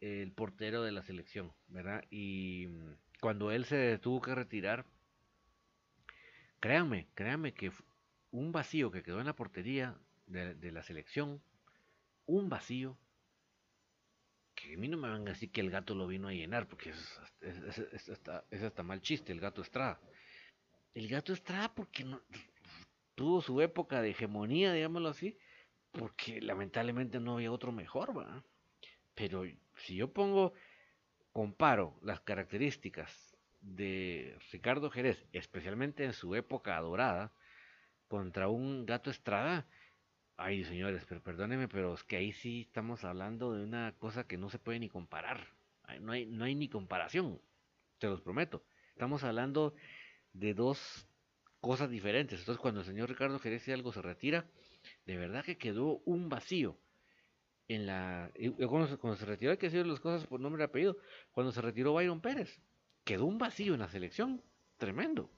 el 0.00 0.32
portero 0.32 0.82
de 0.82 0.92
la 0.92 1.02
selección, 1.02 1.52
¿verdad? 1.68 2.04
Y 2.10 2.66
mm, 2.68 2.94
cuando 3.20 3.50
él 3.50 3.64
se 3.64 3.98
tuvo 3.98 4.20
que 4.20 4.34
retirar, 4.34 4.86
créanme, 6.60 7.08
créanme 7.14 7.54
que 7.54 7.72
un 8.30 8.52
vacío 8.52 8.90
que 8.90 9.02
quedó 9.02 9.20
en 9.20 9.26
la 9.26 9.36
portería 9.36 9.96
de, 10.26 10.72
la 10.72 10.82
selección, 10.82 11.42
un 12.26 12.48
vacío, 12.48 12.98
que 14.58 14.74
a 14.74 14.76
mí 14.76 14.88
no 14.88 14.96
me 14.96 15.08
van 15.08 15.22
a 15.28 15.30
decir 15.30 15.52
que 15.52 15.60
el 15.60 15.70
gato 15.70 15.94
lo 15.94 16.06
vino 16.06 16.26
a 16.26 16.32
llenar, 16.32 16.66
porque 16.66 16.90
es, 16.90 17.20
es, 17.40 18.08
hasta, 18.60 18.82
mal 18.82 19.00
chiste, 19.00 19.32
el 19.32 19.40
gato 19.40 19.62
Estrada. 19.62 20.00
El 20.94 21.06
gato 21.08 21.32
Estrada 21.32 21.72
porque 21.72 22.04
no, 22.04 22.20
tuvo 23.14 23.40
su 23.40 23.60
época 23.60 24.02
de 24.02 24.10
hegemonía, 24.10 24.72
digámoslo 24.72 25.10
así, 25.10 25.38
porque 25.92 26.40
lamentablemente 26.40 27.20
no 27.20 27.34
había 27.34 27.52
otro 27.52 27.70
mejor, 27.70 28.12
¿verdad? 28.14 28.42
Pero 29.14 29.44
si 29.76 29.94
yo 29.94 30.12
pongo, 30.12 30.54
comparo 31.32 31.96
las 32.02 32.20
características 32.20 33.36
de 33.60 34.36
Ricardo 34.50 34.90
Jerez, 34.90 35.24
especialmente 35.32 36.04
en 36.04 36.12
su 36.12 36.34
época 36.34 36.80
dorada, 36.80 37.32
contra 38.08 38.48
un 38.48 38.86
gato 38.86 39.10
Estrada, 39.10 39.68
ay 40.38 40.64
señores, 40.64 41.04
pero 41.06 41.22
perdónenme, 41.22 41.68
pero 41.68 41.94
es 41.94 42.04
que 42.04 42.16
ahí 42.16 42.32
sí 42.32 42.62
estamos 42.62 43.04
hablando 43.04 43.52
de 43.52 43.64
una 43.64 43.94
cosa 43.98 44.26
que 44.26 44.38
no 44.38 44.48
se 44.48 44.58
puede 44.58 44.78
ni 44.78 44.88
comparar. 44.88 45.46
No 46.00 46.12
hay, 46.12 46.26
no 46.26 46.44
hay 46.44 46.54
ni 46.54 46.68
comparación, 46.68 47.40
te 47.98 48.06
los 48.06 48.20
prometo. 48.20 48.62
Estamos 48.92 49.24
hablando 49.24 49.74
de 50.32 50.54
dos 50.54 51.06
cosas 51.60 51.90
diferentes. 51.90 52.38
Entonces, 52.40 52.60
cuando 52.60 52.80
el 52.80 52.86
señor 52.86 53.08
Ricardo 53.08 53.38
Jerez 53.38 53.68
algo 53.68 53.92
se 53.92 54.02
retira, 54.02 54.46
de 55.06 55.16
verdad 55.16 55.44
que 55.44 55.58
quedó 55.58 56.00
un 56.04 56.28
vacío 56.28 56.78
en 57.66 57.86
la 57.86 58.30
cuando, 58.68 59.16
se 59.16 59.26
retiró 59.26 59.50
hay 59.52 59.58
que 59.58 59.66
decir 59.66 59.86
las 59.86 60.00
cosas 60.00 60.26
por 60.26 60.40
nombre 60.40 60.62
y 60.62 60.64
apellido 60.64 60.96
cuando 61.32 61.52
se 61.52 61.60
retiró 61.60 61.92
Byron 61.92 62.22
Pérez 62.22 62.62
quedó 63.04 63.26
un 63.26 63.36
vacío 63.36 63.74
en 63.74 63.80
la 63.80 63.88
selección 63.88 64.42
tremendo 64.78 65.30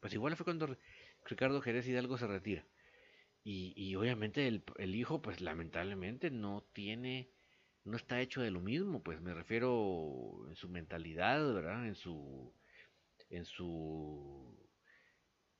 pues 0.00 0.12
igual 0.12 0.34
fue 0.34 0.44
cuando 0.44 0.76
Ricardo 1.24 1.60
Jerez 1.60 1.86
Hidalgo 1.86 2.18
se 2.18 2.26
retira 2.26 2.64
y, 3.48 3.74
y 3.76 3.94
obviamente 3.94 4.48
el, 4.48 4.94
hijo 4.96 5.22
pues 5.22 5.40
lamentablemente 5.40 6.32
no 6.32 6.66
tiene 6.72 7.30
no 7.84 7.96
está 7.96 8.20
hecho 8.20 8.42
de 8.42 8.50
lo 8.50 8.60
mismo 8.60 9.04
pues 9.04 9.20
me 9.20 9.34
refiero 9.34 10.46
en 10.48 10.56
su 10.56 10.68
mentalidad 10.68 11.54
verdad 11.54 11.86
en 11.86 11.94
su 11.94 12.52
en 13.30 13.44
su 13.44 14.52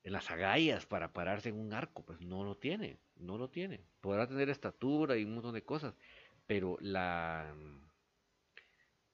en 0.02 0.12
las 0.12 0.28
agallas 0.32 0.84
para 0.84 1.12
pararse 1.12 1.48
en 1.48 1.58
un 1.58 1.72
arco, 1.72 2.04
pues 2.04 2.20
no 2.20 2.44
lo 2.44 2.56
tiene, 2.56 3.00
no 3.16 3.38
lo 3.38 3.50
tiene. 3.50 3.84
Podrá 4.00 4.28
tener 4.28 4.48
estatura 4.48 5.16
y 5.16 5.24
un 5.24 5.34
montón 5.34 5.52
de 5.52 5.64
cosas, 5.64 5.96
pero 6.46 6.78
la 6.80 7.52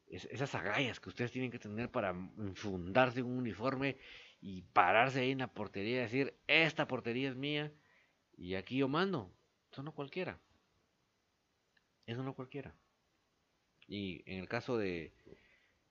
esas 0.07 0.55
agallas 0.55 1.01
que 1.01 1.09
ustedes 1.09 1.33
tienen 1.33 1.51
que 1.51 1.59
tener 1.59 1.91
para 1.91 2.14
fundarse 2.55 3.20
en 3.20 3.27
un 3.27 3.39
uniforme 3.39 3.97
y 4.43 4.61
pararse 4.61 5.20
ahí 5.20 5.31
en 5.31 5.39
la 5.39 5.55
portería 5.55 5.97
y 5.97 6.03
decir, 6.03 6.35
esta 6.47 6.87
portería 6.87 7.31
es 7.31 7.37
mía 7.37 7.73
y 8.43 8.57
aquí 8.57 8.78
yo 8.78 8.88
mando. 8.88 9.32
Eso 9.70 9.84
no 9.84 9.95
cualquiera. 9.95 10.40
Eso 12.07 12.24
no 12.24 12.34
cualquiera. 12.34 12.74
Y 13.86 14.22
en 14.26 14.40
el 14.40 14.49
caso 14.49 14.76
de 14.76 15.12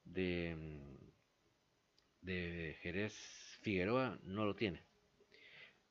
de, 0.04 0.56
de 2.22 2.78
Jerez 2.82 3.14
Figueroa 3.62 4.20
no 4.24 4.46
lo 4.46 4.54
tiene. 4.54 4.84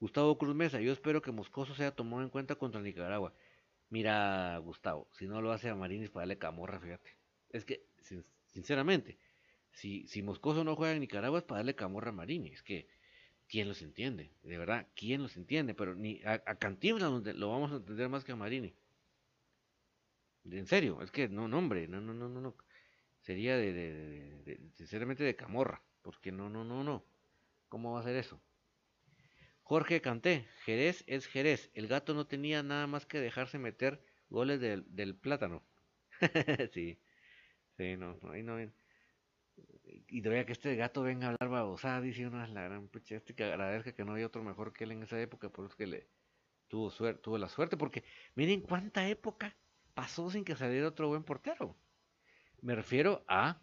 Gustavo 0.00 0.36
Cruz 0.36 0.54
Mesa, 0.54 0.80
yo 0.80 0.92
espero 0.92 1.22
que 1.22 1.32
Moscoso 1.32 1.74
sea 1.74 1.94
tomado 1.94 2.22
en 2.22 2.28
cuenta 2.28 2.56
contra 2.56 2.82
Nicaragua. 2.82 3.32
Mira, 3.88 4.58
Gustavo, 4.58 5.08
si 5.12 5.26
no 5.26 5.40
lo 5.40 5.52
hace 5.52 5.70
a 5.70 5.74
Marinis 5.74 6.10
para 6.10 6.22
darle 6.22 6.38
camorra, 6.38 6.78
fíjate. 6.78 7.16
Es 7.48 7.64
que, 7.64 7.86
sinceramente, 8.48 9.18
si, 9.72 10.06
si 10.08 10.22
Moscoso 10.22 10.62
no 10.62 10.76
juega 10.76 10.92
en 10.92 11.00
Nicaragua 11.00 11.38
es 11.38 11.44
para 11.44 11.60
darle 11.60 11.74
camorra 11.74 12.10
a 12.10 12.12
Marini. 12.12 12.50
Es 12.50 12.62
que, 12.62 12.86
¿quién 13.50 13.68
los 13.68 13.82
entiende? 13.82 14.30
De 14.42 14.56
verdad, 14.58 14.86
¿quién 14.94 15.22
los 15.22 15.36
entiende? 15.36 15.74
Pero 15.74 15.94
ni 15.94 16.22
a, 16.24 16.34
a 16.46 16.56
lo 17.34 17.50
vamos 17.50 17.72
a 17.72 17.76
entender 17.76 18.08
más 18.08 18.24
que 18.24 18.32
a 18.32 18.36
Marini. 18.36 18.74
En 20.44 20.66
serio, 20.66 21.02
es 21.02 21.10
que 21.10 21.28
no, 21.28 21.48
no, 21.48 21.58
hombre, 21.58 21.88
no, 21.88 22.00
no, 22.00 22.14
no, 22.14 22.28
no, 22.28 22.40
no. 22.40 22.56
Sería 23.20 23.56
de, 23.56 24.60
sinceramente 24.74 25.24
de 25.24 25.36
camorra. 25.36 25.82
Porque 26.02 26.32
no, 26.32 26.48
no, 26.48 26.64
no, 26.64 26.84
no. 26.84 27.04
¿Cómo 27.68 27.92
va 27.92 28.00
a 28.00 28.04
ser 28.04 28.16
eso? 28.16 28.40
Jorge 29.62 30.00
Canté, 30.02 30.46
Jerez 30.64 31.04
es 31.06 31.26
Jerez. 31.26 31.70
El 31.74 31.86
gato 31.88 32.12
no 32.12 32.26
tenía 32.26 32.62
nada 32.62 32.86
más 32.86 33.06
que 33.06 33.20
dejarse 33.20 33.58
meter 33.58 34.02
goles 34.28 34.60
del, 34.60 34.84
del 34.94 35.14
plátano. 35.16 35.62
sí, 36.74 36.98
sí, 37.76 37.96
no, 37.96 38.18
ahí 38.32 38.42
no. 38.42 38.58
Y 40.10 40.22
todavía 40.22 40.44
que 40.44 40.52
este 40.52 40.74
gato 40.74 41.02
venga 41.02 41.28
a 41.28 41.30
hablar 41.30 41.48
babosada, 41.48 42.00
dice 42.00 42.26
una 42.26 42.46
la 42.48 42.62
gran 42.62 42.88
pucha, 42.88 43.14
este 43.14 43.34
que 43.34 43.44
agradezca 43.44 43.92
que 43.92 44.04
no 44.04 44.12
había 44.12 44.26
otro 44.26 44.42
mejor 44.42 44.72
que 44.72 44.84
él 44.84 44.92
en 44.92 45.04
esa 45.04 45.20
época, 45.20 45.50
por 45.50 45.66
eso 45.66 45.76
que 45.76 45.86
le 45.86 46.08
tuvo 46.66 46.90
suerte, 46.90 47.22
tuvo 47.22 47.38
la 47.38 47.48
suerte, 47.48 47.76
porque 47.76 48.02
miren 48.34 48.60
cuánta 48.60 49.08
época 49.08 49.56
pasó 49.94 50.28
sin 50.28 50.44
que 50.44 50.56
saliera 50.56 50.88
otro 50.88 51.08
buen 51.08 51.22
portero. 51.22 51.76
Me 52.60 52.74
refiero 52.74 53.24
a 53.28 53.60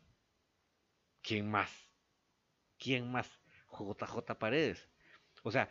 quién 1.22 1.52
más, 1.52 1.90
quién 2.78 3.12
más, 3.12 3.30
JJ 3.70 4.36
Paredes. 4.40 4.88
O 5.44 5.52
sea, 5.52 5.70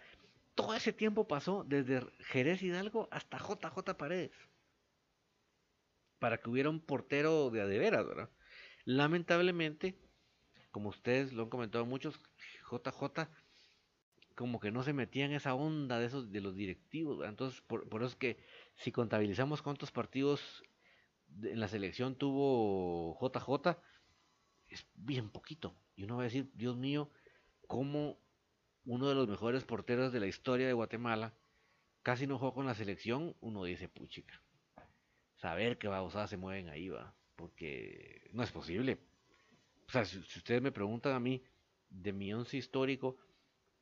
todo 0.55 0.74
ese 0.74 0.93
tiempo 0.93 1.27
pasó 1.27 1.64
desde 1.64 2.07
Jerez 2.20 2.62
Hidalgo 2.62 3.09
hasta 3.11 3.39
JJ 3.39 3.97
Paredes. 3.97 4.33
Para 6.18 6.39
que 6.39 6.51
hubiera 6.51 6.68
un 6.68 6.81
portero 6.81 7.51
de 7.51 7.62
adeveras, 7.62 8.07
¿verdad? 8.07 8.31
Lamentablemente, 8.85 9.99
como 10.77 10.91
ustedes 10.91 11.33
lo 11.33 11.45
han 11.45 11.49
comentado 11.49 11.87
muchos, 11.87 12.20
JJ 12.70 13.31
como 14.35 14.61
que 14.61 14.70
no 14.70 14.83
se 14.83 14.93
metía 14.93 15.24
en 15.24 15.33
esa 15.33 15.55
onda 15.55 15.99
de 15.99 16.05
esos 16.05 16.31
de 16.31 16.43
los 16.43 16.55
directivos. 16.55 17.27
Entonces, 17.27 17.62
por, 17.62 17.87
eso 17.95 18.05
es 18.05 18.16
que 18.16 18.45
si 18.74 18.93
contabilizamos 18.93 19.62
cuántos 19.62 19.91
partidos 19.91 20.62
en 21.43 21.61
la 21.61 21.68
selección 21.68 22.14
tuvo 22.14 23.18
JJ, 23.22 23.79
es 24.68 24.87
bien 24.97 25.31
poquito. 25.31 25.74
Y 25.95 26.05
uno 26.05 26.16
va 26.16 26.24
a 26.24 26.24
decir, 26.24 26.51
Dios 26.53 26.77
mío, 26.77 27.11
cómo 27.66 28.18
uno 28.85 29.09
de 29.09 29.14
los 29.14 29.29
mejores 29.29 29.64
porteros 29.64 30.12
de 30.12 30.20
la 30.20 30.27
historia 30.27 30.66
de 30.66 30.74
Guatemala, 30.74 31.33
casi 32.03 32.27
no 32.27 32.39
jugó 32.39 32.53
con 32.53 32.66
la 32.66 32.74
selección, 32.74 33.35
uno 33.41 33.64
dice, 33.64 33.89
puchica. 33.89 34.43
saber 35.37 35.79
qué 35.79 35.89
babosadas 35.89 36.29
se 36.29 36.37
mueven 36.37 36.68
ahí, 36.68 36.91
va. 36.91 37.14
Porque 37.35 38.29
no 38.35 38.43
es 38.43 38.53
posible. 38.53 38.99
O 39.89 39.93
sea, 39.93 40.05
si, 40.05 40.18
ustedes 40.18 40.62
me 40.62 40.72
preguntan 40.72 41.14
a 41.14 41.20
mí 41.20 41.43
de 41.89 42.12
mi 42.12 42.32
once 42.32 42.57
histórico, 42.57 43.16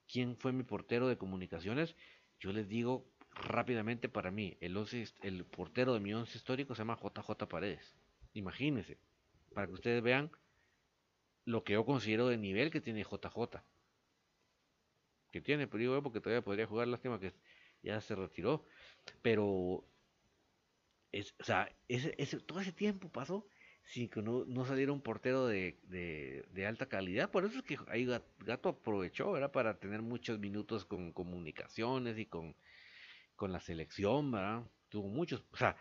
quién 0.06 0.36
fue 0.36 0.52
mi 0.52 0.62
portero 0.62 1.08
de 1.08 1.16
comunicaciones, 1.16 1.96
yo 2.38 2.52
les 2.52 2.68
digo 2.68 3.10
rápidamente 3.30 4.08
para 4.08 4.30
mí, 4.30 4.56
el, 4.60 4.76
el 5.22 5.44
portero 5.44 5.94
de 5.94 6.00
mi 6.00 6.12
once 6.14 6.36
histórico 6.36 6.74
se 6.74 6.80
llama 6.80 6.98
JJ 7.02 7.48
Paredes. 7.48 7.96
Imagínense, 8.34 8.98
para 9.54 9.66
que 9.66 9.72
ustedes 9.72 10.02
vean 10.02 10.30
lo 11.44 11.64
que 11.64 11.74
yo 11.74 11.84
considero 11.84 12.28
de 12.28 12.36
nivel 12.36 12.70
que 12.70 12.80
tiene 12.80 13.02
JJ. 13.02 13.62
Que 15.30 15.40
tiene, 15.40 15.66
pero 15.66 15.80
digo 15.80 16.02
porque 16.02 16.20
todavía 16.20 16.42
podría 16.44 16.66
jugar, 16.66 16.88
lástima 16.88 17.18
que 17.18 17.32
ya 17.82 18.00
se 18.00 18.14
retiró. 18.14 18.64
Pero, 19.22 19.84
es, 21.12 21.34
o 21.38 21.44
sea, 21.44 21.74
ese, 21.88 22.14
ese, 22.18 22.40
todo 22.40 22.60
ese 22.60 22.72
tiempo 22.72 23.10
pasó 23.10 23.46
sin 23.84 24.08
que 24.08 24.22
no, 24.22 24.44
no 24.46 24.64
saliera 24.64 24.92
un 24.92 25.00
portero 25.00 25.46
de, 25.46 25.78
de, 25.88 26.66
alta 26.66 26.86
calidad. 26.86 27.30
Por 27.30 27.44
eso 27.44 27.58
es 27.58 27.64
que 27.64 27.78
ahí 27.88 28.06
Gato 28.38 28.68
aprovechó, 28.70 29.32
¿verdad? 29.32 29.52
Para 29.52 29.78
tener 29.78 30.02
muchos 30.02 30.38
minutos 30.38 30.84
con 30.84 31.12
comunicaciones 31.12 32.18
y 32.18 32.26
con, 32.26 32.56
con 33.36 33.52
la 33.52 33.60
selección, 33.60 34.30
¿verdad? 34.30 34.64
Tuvo 34.88 35.08
muchos, 35.08 35.44
o 35.52 35.56
sea, 35.56 35.76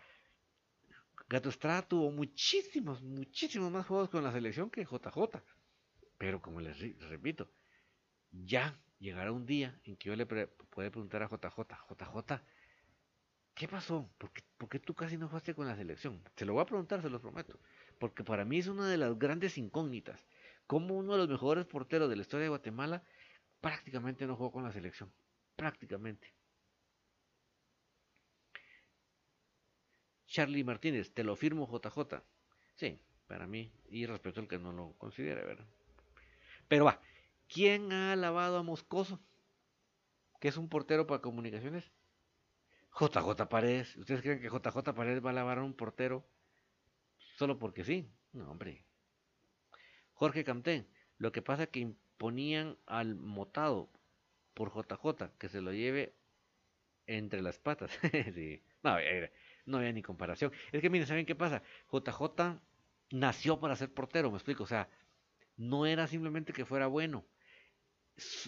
Gato 1.28 1.48
Estrada 1.48 1.82
tuvo 1.82 2.10
muchísimos, 2.10 3.02
muchísimos 3.02 3.70
más 3.70 3.86
juegos 3.86 4.10
con 4.10 4.22
la 4.22 4.32
selección 4.32 4.70
que 4.70 4.84
JJ. 4.84 5.42
Pero 6.18 6.40
como 6.40 6.60
les, 6.60 6.78
repito, 7.08 7.50
ya 8.30 8.78
llegará 8.98 9.32
un 9.32 9.46
día 9.46 9.78
en 9.84 9.96
que 9.96 10.08
yo 10.08 10.16
le 10.16 10.26
pueda 10.26 10.90
preguntar 10.90 11.22
a 11.22 11.28
JJ, 11.28 11.58
JJ, 11.88 12.42
¿qué 13.54 13.68
pasó? 13.68 14.10
¿Por 14.18 14.32
qué, 14.68 14.78
tú 14.78 14.94
casi 14.94 15.16
no 15.16 15.28
fuiste 15.28 15.54
con 15.54 15.66
la 15.66 15.76
selección? 15.76 16.22
Se 16.36 16.44
lo 16.44 16.52
voy 16.54 16.62
a 16.62 16.66
preguntar, 16.66 17.00
se 17.00 17.10
lo 17.10 17.20
prometo. 17.20 17.58
Porque 17.98 18.24
para 18.24 18.44
mí 18.44 18.58
es 18.58 18.66
una 18.66 18.88
de 18.88 18.96
las 18.96 19.18
grandes 19.18 19.58
incógnitas. 19.58 20.26
Como 20.66 20.96
uno 20.96 21.12
de 21.12 21.18
los 21.18 21.28
mejores 21.28 21.66
porteros 21.66 22.08
de 22.08 22.16
la 22.16 22.22
historia 22.22 22.44
de 22.44 22.48
Guatemala 22.50 23.02
prácticamente 23.60 24.26
no 24.26 24.36
jugó 24.36 24.52
con 24.52 24.64
la 24.64 24.72
selección. 24.72 25.12
Prácticamente. 25.56 26.34
Charlie 30.26 30.64
Martínez, 30.64 31.12
te 31.12 31.22
lo 31.22 31.36
firmo 31.36 31.66
JJ. 31.66 32.22
Sí, 32.74 32.98
para 33.26 33.46
mí, 33.46 33.72
y 33.88 34.04
respeto 34.06 34.40
al 34.40 34.48
que 34.48 34.58
no 34.58 34.72
lo 34.72 34.94
considere, 34.98 35.44
¿verdad? 35.44 35.66
Pero 36.66 36.86
va, 36.86 37.00
¿quién 37.48 37.92
ha 37.92 38.12
alabado 38.12 38.58
a 38.58 38.62
Moscoso? 38.62 39.20
Que 40.40 40.48
es 40.48 40.56
un 40.56 40.68
portero 40.68 41.06
para 41.06 41.22
comunicaciones. 41.22 41.90
JJ 42.98 43.48
Paredes. 43.48 43.96
¿Ustedes 43.96 44.22
creen 44.22 44.40
que 44.40 44.48
JJ 44.48 44.92
Paredes 44.94 45.24
va 45.24 45.28
a 45.28 45.32
alabar 45.32 45.58
a 45.58 45.62
un 45.64 45.74
portero 45.74 46.26
solo 47.34 47.58
porque 47.58 47.84
sí? 47.84 48.08
No, 48.32 48.50
hombre. 48.50 48.84
Jorge 50.12 50.44
Camtén. 50.44 50.86
Lo 51.18 51.32
que 51.32 51.42
pasa 51.42 51.64
es 51.64 51.68
que 51.68 51.80
imponían 51.80 52.76
al 52.86 53.14
motado 53.14 53.90
por 54.54 54.72
JJ 54.72 55.30
que 55.38 55.48
se 55.48 55.60
lo 55.60 55.72
lleve 55.72 56.14
entre 57.06 57.42
las 57.42 57.58
patas. 57.58 57.90
No, 58.84 58.98
no 59.64 59.78
había 59.78 59.92
ni 59.92 60.02
comparación. 60.02 60.52
Es 60.70 60.82
que 60.82 60.90
miren, 60.90 61.06
¿saben 61.06 61.24
qué 61.24 61.34
pasa? 61.34 61.62
JJ 61.90 62.60
nació 63.12 63.58
para 63.58 63.76
ser 63.76 63.94
portero, 63.94 64.30
me 64.30 64.36
explico. 64.36 64.64
O 64.64 64.66
sea, 64.66 64.90
no 65.56 65.86
era 65.86 66.06
simplemente 66.06 66.52
que 66.52 66.66
fuera 66.66 66.86
bueno. 66.86 67.24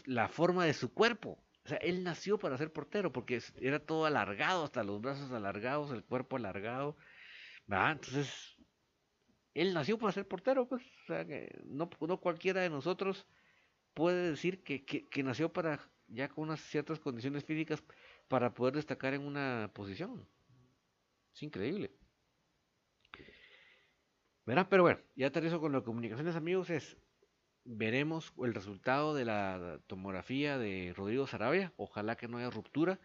La 0.04 0.28
forma 0.28 0.66
de 0.66 0.74
su 0.74 0.92
cuerpo. 0.92 1.42
O 1.64 1.68
sea, 1.68 1.78
él 1.78 2.04
nació 2.04 2.38
para 2.38 2.58
ser 2.58 2.70
portero 2.70 3.12
porque 3.12 3.40
era 3.60 3.80
todo 3.80 4.04
alargado, 4.04 4.64
hasta 4.64 4.84
los 4.84 5.00
brazos 5.00 5.32
alargados, 5.32 5.90
el 5.90 6.04
cuerpo 6.04 6.36
alargado. 6.36 6.98
Entonces, 7.66 8.55
él 9.56 9.72
nació 9.72 9.98
para 9.98 10.12
ser 10.12 10.28
portero, 10.28 10.68
pues. 10.68 10.82
O 10.82 11.06
sea, 11.06 11.24
que 11.24 11.50
no, 11.64 11.88
cualquiera 12.20 12.60
de 12.60 12.68
nosotros 12.68 13.26
puede 13.94 14.30
decir 14.30 14.62
que, 14.62 15.22
nació 15.24 15.52
para 15.52 15.80
ya 16.08 16.28
con 16.28 16.44
unas 16.44 16.60
ciertas 16.60 17.00
condiciones 17.00 17.44
físicas 17.44 17.82
para 18.28 18.52
poder 18.52 18.74
destacar 18.74 19.14
en 19.14 19.22
una 19.22 19.70
posición. 19.74 20.28
Es 21.34 21.42
increíble. 21.42 21.90
¿Verdad? 24.44 24.66
Pero 24.68 24.82
bueno, 24.82 25.00
ya 25.16 25.28
aterrizo 25.28 25.58
con 25.58 25.72
las 25.72 25.82
comunicaciones, 25.82 26.36
amigos. 26.36 26.70
Es 26.70 26.96
veremos 27.64 28.32
el 28.42 28.54
resultado 28.54 29.14
de 29.14 29.24
la 29.24 29.80
tomografía 29.86 30.58
de 30.58 30.92
Rodrigo 30.94 31.26
Sarabia. 31.26 31.72
Ojalá 31.76 32.16
que 32.16 32.28
no 32.28 32.36
haya 32.36 32.50
ruptura, 32.50 33.00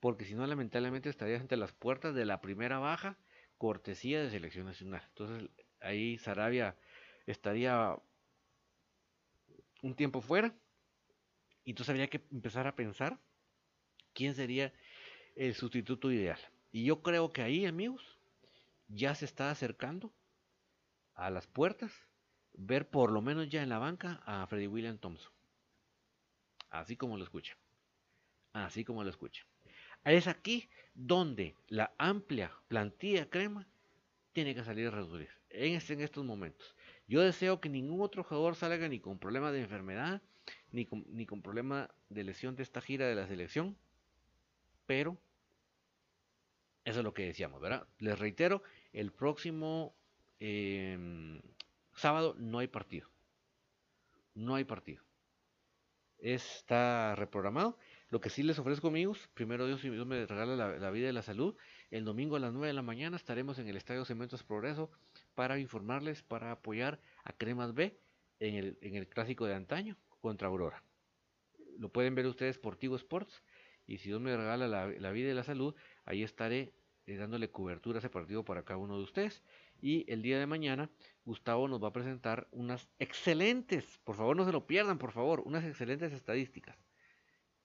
porque 0.00 0.26
si 0.26 0.34
no, 0.34 0.46
lamentablemente 0.46 1.08
estaría 1.08 1.40
ante 1.40 1.56
las 1.56 1.72
puertas 1.72 2.14
de 2.14 2.26
la 2.26 2.42
primera 2.42 2.78
baja, 2.78 3.16
cortesía 3.58 4.22
de 4.22 4.30
selección 4.30 4.66
nacional. 4.66 5.02
Entonces, 5.08 5.48
ahí 5.84 6.18
Sarabia 6.18 6.76
estaría 7.26 7.96
un 9.82 9.94
tiempo 9.94 10.20
fuera. 10.20 10.54
Y 11.64 11.70
entonces 11.70 11.90
habría 11.90 12.10
que 12.10 12.22
empezar 12.30 12.66
a 12.66 12.74
pensar 12.74 13.18
quién 14.12 14.34
sería 14.34 14.72
el 15.36 15.54
sustituto 15.54 16.10
ideal. 16.10 16.38
Y 16.72 16.84
yo 16.84 17.02
creo 17.02 17.32
que 17.32 17.42
ahí, 17.42 17.66
amigos, 17.66 18.18
ya 18.88 19.14
se 19.14 19.24
está 19.24 19.50
acercando 19.50 20.12
a 21.14 21.30
las 21.30 21.46
puertas 21.46 21.92
ver 22.52 22.88
por 22.88 23.10
lo 23.10 23.22
menos 23.22 23.48
ya 23.48 23.62
en 23.62 23.68
la 23.68 23.78
banca 23.78 24.22
a 24.26 24.46
Freddy 24.46 24.66
William 24.66 24.98
Thompson. 24.98 25.32
Así 26.70 26.96
como 26.96 27.16
lo 27.16 27.24
escucha. 27.24 27.56
Así 28.52 28.84
como 28.84 29.04
lo 29.04 29.10
escucha. 29.10 29.44
Es 30.04 30.28
aquí 30.28 30.68
donde 30.94 31.56
la 31.68 31.94
amplia 31.98 32.52
plantilla 32.68 33.30
crema 33.30 33.66
tiene 34.32 34.54
que 34.54 34.64
salir 34.64 34.88
a 34.88 34.90
reducir. 34.90 35.30
En, 35.56 36.00
estos 36.00 36.24
momentos. 36.24 36.74
Yo 37.06 37.20
deseo 37.20 37.60
que 37.60 37.68
ningún 37.68 38.00
otro 38.00 38.24
jugador 38.24 38.56
salga 38.56 38.88
ni 38.88 38.98
con 38.98 39.20
problema 39.20 39.52
de 39.52 39.60
enfermedad, 39.60 40.20
ni 40.72 40.84
con, 40.84 41.42
problema 41.42 41.90
de 42.08 42.24
lesión 42.24 42.56
de 42.56 42.64
esta 42.64 42.80
gira 42.80 43.06
de 43.06 43.14
la 43.14 43.28
selección. 43.28 43.76
Pero 44.86 45.16
eso 46.84 46.98
es 46.98 47.04
lo 47.04 47.14
que 47.14 47.26
decíamos, 47.26 47.60
¿verdad? 47.60 47.86
Les 47.98 48.18
reitero, 48.18 48.62
el 48.92 49.12
próximo 49.12 49.94
em, 50.40 51.40
sábado 51.94 52.34
no 52.36 52.58
hay 52.58 52.66
partido. 52.66 53.08
No 54.34 54.56
hay 54.56 54.64
partido. 54.64 55.04
Está 56.18 57.14
reprogramado. 57.14 57.78
Lo 58.10 58.20
que 58.20 58.30
sí 58.30 58.42
les 58.42 58.58
ofrezco, 58.58 58.88
amigos, 58.88 59.28
primero 59.34 59.66
Dios, 59.66 59.82
me 59.84 60.26
regala 60.26 60.78
la, 60.78 60.90
vida 60.90 61.08
y 61.08 61.12
la 61.12 61.22
salud. 61.22 61.56
El 61.90 62.04
domingo 62.04 62.36
a 62.36 62.40
las 62.40 62.52
9 62.52 62.68
de 62.68 62.72
la 62.72 62.82
mañana 62.82 63.16
estaremos 63.16 63.58
en 63.58 63.68
el 63.68 63.76
Estadio 63.76 64.04
Cementos 64.04 64.42
Progreso 64.42 64.90
para 65.34 65.58
informarles, 65.58 66.22
para 66.22 66.52
apoyar 66.52 67.00
a 67.24 67.32
Cremas 67.32 67.74
B 67.74 67.98
en 68.40 68.54
el, 68.54 68.78
en 68.80 68.94
el 68.94 69.08
clásico 69.08 69.46
de 69.46 69.54
antaño 69.54 69.96
contra 70.20 70.48
Aurora. 70.48 70.82
Lo 71.78 71.90
pueden 71.90 72.14
ver 72.14 72.26
ustedes 72.26 72.58
por 72.58 72.76
Tigo 72.76 72.96
Sports. 72.96 73.42
Y 73.86 73.98
si 73.98 74.08
Dios 74.08 74.20
me 74.20 74.34
regala 74.34 74.66
la 74.66 75.10
vida 75.12 75.30
y 75.30 75.34
la 75.34 75.44
salud, 75.44 75.74
ahí 76.06 76.22
estaré 76.22 76.72
eh, 77.06 77.16
dándole 77.16 77.50
cobertura 77.50 77.98
a 77.98 78.00
ese 78.00 78.08
partido 78.08 78.44
para 78.44 78.64
cada 78.64 78.78
uno 78.78 78.96
de 78.96 79.04
ustedes. 79.04 79.42
Y 79.80 80.10
el 80.10 80.22
día 80.22 80.38
de 80.38 80.46
mañana, 80.46 80.90
Gustavo 81.24 81.68
nos 81.68 81.82
va 81.82 81.88
a 81.88 81.92
presentar 81.92 82.48
unas 82.50 82.88
excelentes, 82.98 83.98
por 84.04 84.16
favor 84.16 84.36
no 84.36 84.46
se 84.46 84.52
lo 84.52 84.66
pierdan, 84.66 84.98
por 84.98 85.12
favor, 85.12 85.42
unas 85.44 85.64
excelentes 85.64 86.12
estadísticas. 86.12 86.78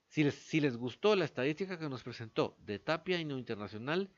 Si 0.10 0.24
les, 0.24 0.36
si 0.36 0.60
les 0.60 0.76
gustó 0.76 1.16
la 1.16 1.24
estadística 1.24 1.80
que 1.80 1.88
nos 1.88 2.04
presentó 2.04 2.58
de 2.60 2.80
Tapia 2.80 3.20
y 3.20 3.26
no 3.26 3.38
internacional, 3.38 4.12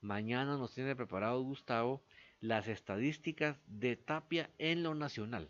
mañana 0.00 0.56
nos 0.56 0.74
tiene 0.74 0.96
preparado 0.96 1.40
Gustavo 1.42 2.02
las 2.44 2.68
estadísticas 2.68 3.58
de 3.66 3.96
Tapia 3.96 4.50
en 4.58 4.82
lo 4.82 4.94
nacional. 4.94 5.48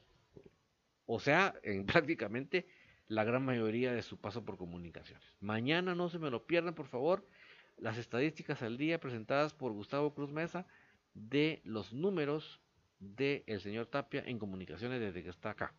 O 1.06 1.20
sea, 1.20 1.54
en 1.62 1.86
prácticamente 1.86 2.66
la 3.08 3.24
gran 3.24 3.44
mayoría 3.44 3.92
de 3.92 4.02
su 4.02 4.18
paso 4.18 4.44
por 4.44 4.56
comunicaciones. 4.56 5.26
Mañana 5.40 5.94
no 5.94 6.08
se 6.08 6.18
me 6.18 6.30
lo 6.30 6.46
pierdan, 6.46 6.74
por 6.74 6.86
favor 6.86 7.26
las 7.76 7.98
estadísticas 7.98 8.62
al 8.62 8.76
día 8.76 9.00
presentadas 9.00 9.52
por 9.54 9.72
Gustavo 9.72 10.14
Cruz 10.14 10.30
Mesa 10.30 10.66
de 11.14 11.60
los 11.64 11.92
números 11.92 12.60
del 12.98 13.60
señor 13.60 13.86
Tapia 13.86 14.22
en 14.26 14.38
comunicaciones 14.38 15.00
desde 15.00 15.22
que 15.22 15.30
está 15.30 15.50
acá. 15.50 15.74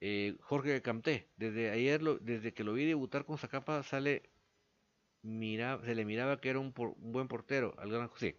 Eh, 0.00 0.36
Jorge 0.40 0.82
Camté, 0.82 1.28
desde 1.36 1.70
ayer, 1.70 2.02
desde 2.20 2.52
que 2.52 2.64
lo 2.64 2.74
vi 2.74 2.84
debutar 2.84 3.24
con 3.24 3.38
Zacapa, 3.38 3.82
sale, 3.82 4.30
se 5.84 5.94
le 5.94 6.04
miraba 6.04 6.40
que 6.40 6.50
era 6.50 6.58
un, 6.58 6.72
buen 6.72 7.28
portero. 7.28 7.74
Al 7.78 7.90
gran, 7.90 8.10
sí, 8.16 8.36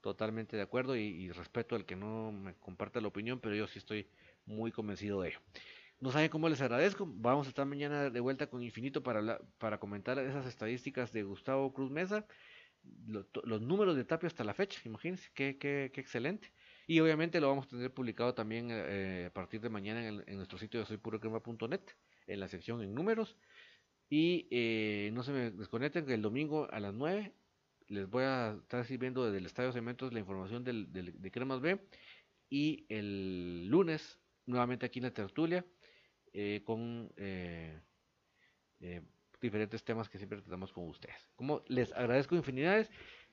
totalmente 0.00 0.56
de 0.56 0.62
acuerdo 0.62 0.96
y, 0.96 1.30
respeto 1.30 1.76
al 1.76 1.84
que 1.84 1.96
no 1.96 2.32
me 2.32 2.54
comparte 2.54 3.00
la 3.00 3.08
opinión, 3.08 3.40
pero 3.40 3.54
yo 3.54 3.66
sí 3.66 3.78
estoy 3.78 4.08
muy 4.46 4.72
convencido 4.72 5.20
de 5.20 5.30
ello. 5.30 5.40
No 6.00 6.10
saben 6.10 6.30
cómo 6.30 6.48
les 6.48 6.60
agradezco. 6.60 7.06
Vamos 7.06 7.46
a 7.46 7.50
estar 7.50 7.66
mañana 7.66 8.10
de 8.10 8.20
vuelta 8.20 8.48
con 8.48 8.62
Infinito 8.62 9.02
para, 9.02 9.38
para 9.58 9.78
comentar 9.78 10.18
esas 10.18 10.46
estadísticas 10.46 11.12
de 11.12 11.22
Gustavo 11.22 11.72
Cruz 11.72 11.90
Mesa. 11.90 12.26
los 13.06 13.60
números 13.60 13.94
de 13.94 14.04
Tapia 14.04 14.26
hasta 14.26 14.42
la 14.42 14.54
fecha, 14.54 14.80
imagínense, 14.84 15.30
qué, 15.34 15.58
qué, 15.58 15.90
qué, 15.94 16.00
excelente. 16.00 16.52
Y 16.88 16.98
obviamente 16.98 17.40
lo 17.40 17.48
vamos 17.48 17.66
a 17.66 17.68
tener 17.68 17.92
publicado 17.94 18.34
también 18.34 18.68
eh, 18.70 19.26
a 19.28 19.32
partir 19.32 19.60
de 19.60 19.68
mañana 19.68 20.08
en, 20.08 20.36
nuestro 20.36 20.58
sitio 20.58 20.80
de 20.80 20.86
soypurocrema.net, 20.86 21.82
en 22.26 22.40
la 22.40 22.48
sección 22.48 22.82
en 22.82 22.94
números. 22.94 23.36
Y 24.12 24.46
eh, 24.50 25.08
no 25.14 25.22
se 25.22 25.32
me 25.32 25.50
desconecten 25.52 26.04
que 26.04 26.12
el 26.12 26.20
domingo 26.20 26.68
a 26.70 26.80
las 26.80 26.92
9 26.92 27.32
les 27.88 28.10
voy 28.10 28.24
a 28.24 28.58
estar 28.60 28.84
sirviendo 28.84 29.24
desde 29.24 29.38
el 29.38 29.46
Estadio 29.46 29.72
Cementos 29.72 30.12
la 30.12 30.18
información 30.18 30.64
del, 30.64 30.92
de 30.92 31.30
Cremas 31.30 31.62
B. 31.62 31.80
Y 32.50 32.84
el 32.90 33.68
lunes, 33.68 34.20
nuevamente 34.44 34.84
aquí 34.84 34.98
en 34.98 35.04
la 35.06 35.14
tertulia, 35.14 35.64
eh, 36.34 36.60
con 36.62 37.10
eh, 37.16 37.80
diferentes 39.40 39.82
temas 39.82 40.10
que 40.10 40.18
siempre 40.18 40.42
tratamos 40.42 40.74
con 40.74 40.86
ustedes. 40.88 41.26
Como 41.34 41.64
les 41.68 41.90
agradezco 41.94 42.36
infinidades, 42.36 42.90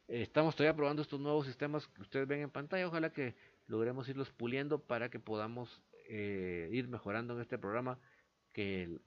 estamos 0.07 0.55
todavía 0.55 0.77
probando 0.77 1.01
estos 1.01 1.19
nuevos 1.19 1.45
sistemas 1.45 1.87
que 1.87 2.03
ustedes 2.03 2.25
ven 2.25 2.39
en 2.39 2.51
pantalla. 2.51 2.87
Ojalá 2.87 3.11
que 3.11 3.35
logremos 3.67 4.07
irlos 4.07 4.31
puliendo 4.31 4.81
para 4.81 5.09
que 5.09 5.19
podamos 5.19 5.83
ir 6.07 6.87
mejorando 6.87 7.35
en 7.35 7.41
este 7.41 7.57
programa 7.57 7.99
que 8.53 8.97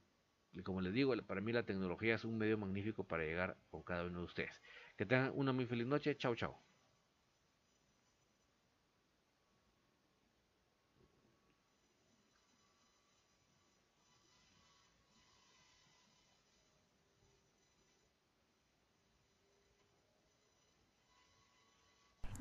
como 0.63 0.81
les 0.83 0.93
digo, 0.93 1.15
para 1.27 1.41
mí 1.41 1.53
la 1.53 1.63
tecnología 1.63 2.15
es 2.15 2.25
un 2.25 2.37
medio 2.37 2.59
magnífico 2.59 3.05
para 3.05 3.25
llegar 3.25 3.57
con 3.71 3.83
cada 3.83 4.05
uno 4.05 4.19
de 4.21 4.25
ustedes. 4.27 4.61
Que 4.97 5.07
tengan 5.07 5.33
una 5.35 5.53
muy 5.53 5.67
feliz 5.67 5.87
noche. 5.87 6.17
Chao, 6.17 6.35
chao. 6.35 6.61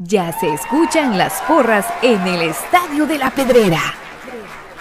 Ya 0.03 0.32
se 0.32 0.51
escuchan 0.51 1.16
las 1.16 1.41
porras 1.43 1.86
en 2.01 2.20
el 2.28 2.41
Estadio 2.49 3.05
de 3.05 3.20
la 3.20 3.30
Pedrera. 3.30 4.11